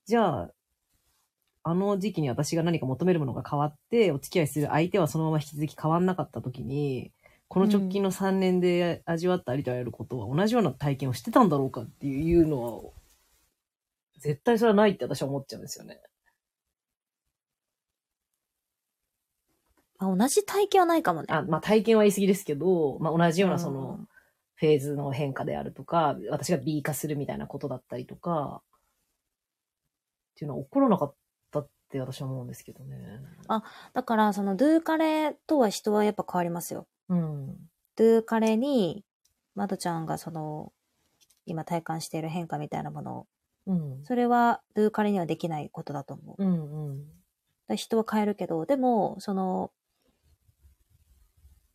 [0.06, 0.50] じゃあ、
[1.66, 7.10] あの時期に私が何か求めるものが変わって、お付き合いする相手はそのまま引き続き変わんなかった時に、
[7.48, 12.90] この直近の3年で味わったありとあらゆることは同じような体験をしてたんだろうかっていうのは、
[14.18, 16.00] 絶対それはないって私は思っちゃうんですよね。
[20.06, 21.26] あ同じ体験はないかもね。
[21.30, 24.00] あまあ体験は言い過ぎですけど、まあ同じようなその、
[24.56, 28.62] フェーズの変化であるとか、私が B 化するみたいなことだったりとか、
[30.34, 31.14] っていうのは起こらなかっ
[31.50, 32.96] たって私は思うんですけどね。
[33.92, 36.86] だから、そのドゥーカレーとは人はやっぱ変わりますよ。
[37.08, 37.56] うん。
[37.96, 39.04] ドゥーカレーに、
[39.54, 40.72] まどちゃんがその、
[41.46, 43.26] 今体感している変化みたいなものを、
[43.66, 44.04] うん。
[44.04, 46.44] それはドゥーカレーにはできないことだと思う。
[46.44, 47.04] うんうん。
[47.68, 49.70] ら人は変えるけど、でも、その、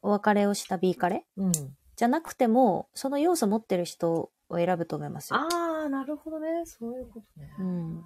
[0.02, 1.26] お別れをした B カレ？
[1.38, 1.52] ーうん。
[1.96, 5.40] じゃなくても、その要素持ってる人を選ぶと思いますよ。
[5.40, 6.66] ああ、なるほどね。
[6.66, 7.54] そういうことね。
[7.60, 8.04] うん。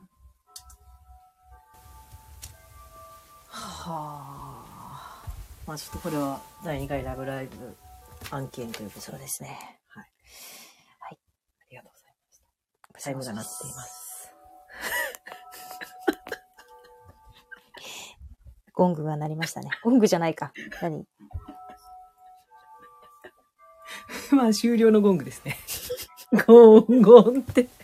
[3.47, 5.23] はあ。
[5.67, 7.77] まあちょっとこれは第2回ラブライブ
[8.31, 9.79] 案件ということそうですね。
[9.95, 10.03] あ
[11.69, 12.39] りがとうございまし
[12.93, 13.01] た。
[13.05, 14.33] タイムが鳴っています。
[18.73, 19.69] ゴングが鳴りましたね。
[19.83, 20.51] ゴングじゃないか。
[20.81, 21.07] 何？
[24.35, 25.57] まあ終了のゴングですね。
[26.47, 27.67] ゴンゴンって。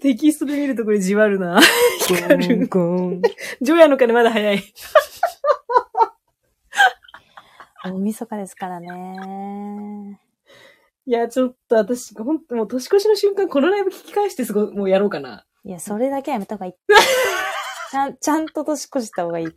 [0.00, 1.60] テキストで見るとこれじわるな。
[2.06, 2.66] 光る。
[2.66, 3.22] ゴン。
[3.60, 4.62] 除夜の鐘まだ早い。
[7.84, 10.20] 大晦日ですからね。
[11.04, 15.44] いや、ちょっと私、ほんともう年越しの瞬間、このライブ聞き返してすごい、もうやろうかな。
[15.64, 16.72] いや、それだけはやめた方がいい。
[17.90, 19.56] ちゃん、ちゃんと年越した方がいいって。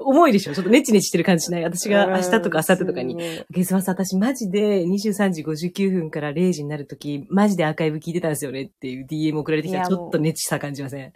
[0.00, 0.54] 重いでしょ？
[0.54, 1.64] ちょっとネチネチしてる感じしない？
[1.64, 3.14] 私が明日とか明後日とかに。
[3.14, 3.44] に。
[3.50, 11.12] ゲスマさん、私マジで23時59分から0時になるとき、マジでアーカイブ聞いてたんですよねっていう DM 送られてきたら、ちょっとネチさ感じません？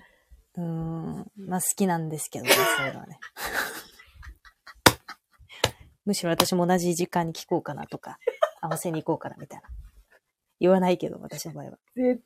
[0.57, 1.27] うーん。
[1.37, 3.19] まあ好きなんですけどね、そういうのはね。
[6.05, 8.19] むしろ私も同じ時間に聞こうかなとか、
[8.61, 9.69] 合わせに行こうかなみたいな。
[10.59, 11.79] 言わないけど、私の場合は。
[11.95, 12.21] で、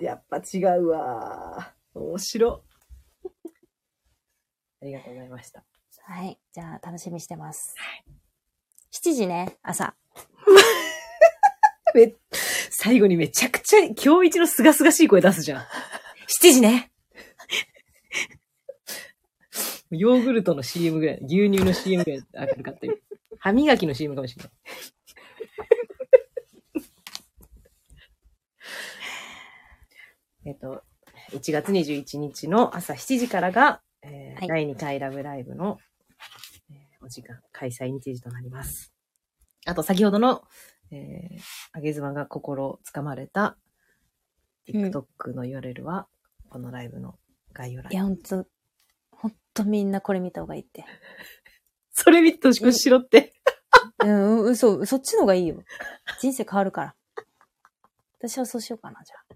[0.00, 1.72] やっぱ違うわ。
[1.94, 2.62] 面白。
[4.82, 5.64] ありがとうございました。
[6.08, 6.38] はい。
[6.52, 7.74] じゃあ、楽しみにしてます。
[8.92, 9.96] 7時ね、朝。
[11.94, 12.14] め、
[12.70, 15.62] 最後にめちゃくちゃ今日一のすがすがしい声出すじゃん。
[15.62, 16.92] 7時ね。
[19.90, 22.96] ヨーグルトの CM ぐらい、牛乳の CM ぐらい明るかったよ。
[23.40, 24.52] 歯磨きの CM かもしれない。
[30.46, 30.84] えっと、
[31.32, 35.85] 1月21日の朝7時からが、えーはい第2回ラブライブの、えー
[37.06, 38.92] お時間、開催日時となります。
[39.64, 40.42] あと、先ほどの、
[40.90, 41.40] えー、
[41.72, 43.56] あげずまが心つかまれた、
[44.68, 46.08] うん TikTok の URL は、
[46.48, 47.14] このライブの
[47.52, 48.46] 概要欄にいや、ほんと、
[49.12, 50.84] ほんとみんなこれ見た方がいいって。
[51.94, 53.32] それ見て年越ししろって。
[54.00, 55.62] うん、嘘、そっちの方がいいよ。
[56.18, 56.96] 人生変わるから。
[58.18, 59.26] 私はそうしようかな、じゃあ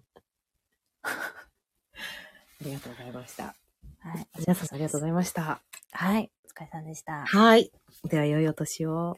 [2.64, 3.44] りがとうございました。
[3.44, 4.08] あ。
[4.08, 4.28] はい。
[4.40, 5.62] 皆さんありがとうございました。
[5.92, 6.32] はい。
[6.60, 7.24] お疲れ様でした。
[7.24, 7.72] はい。
[8.04, 9.16] では、良いお年を。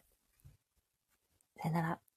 [1.60, 2.11] さよなら。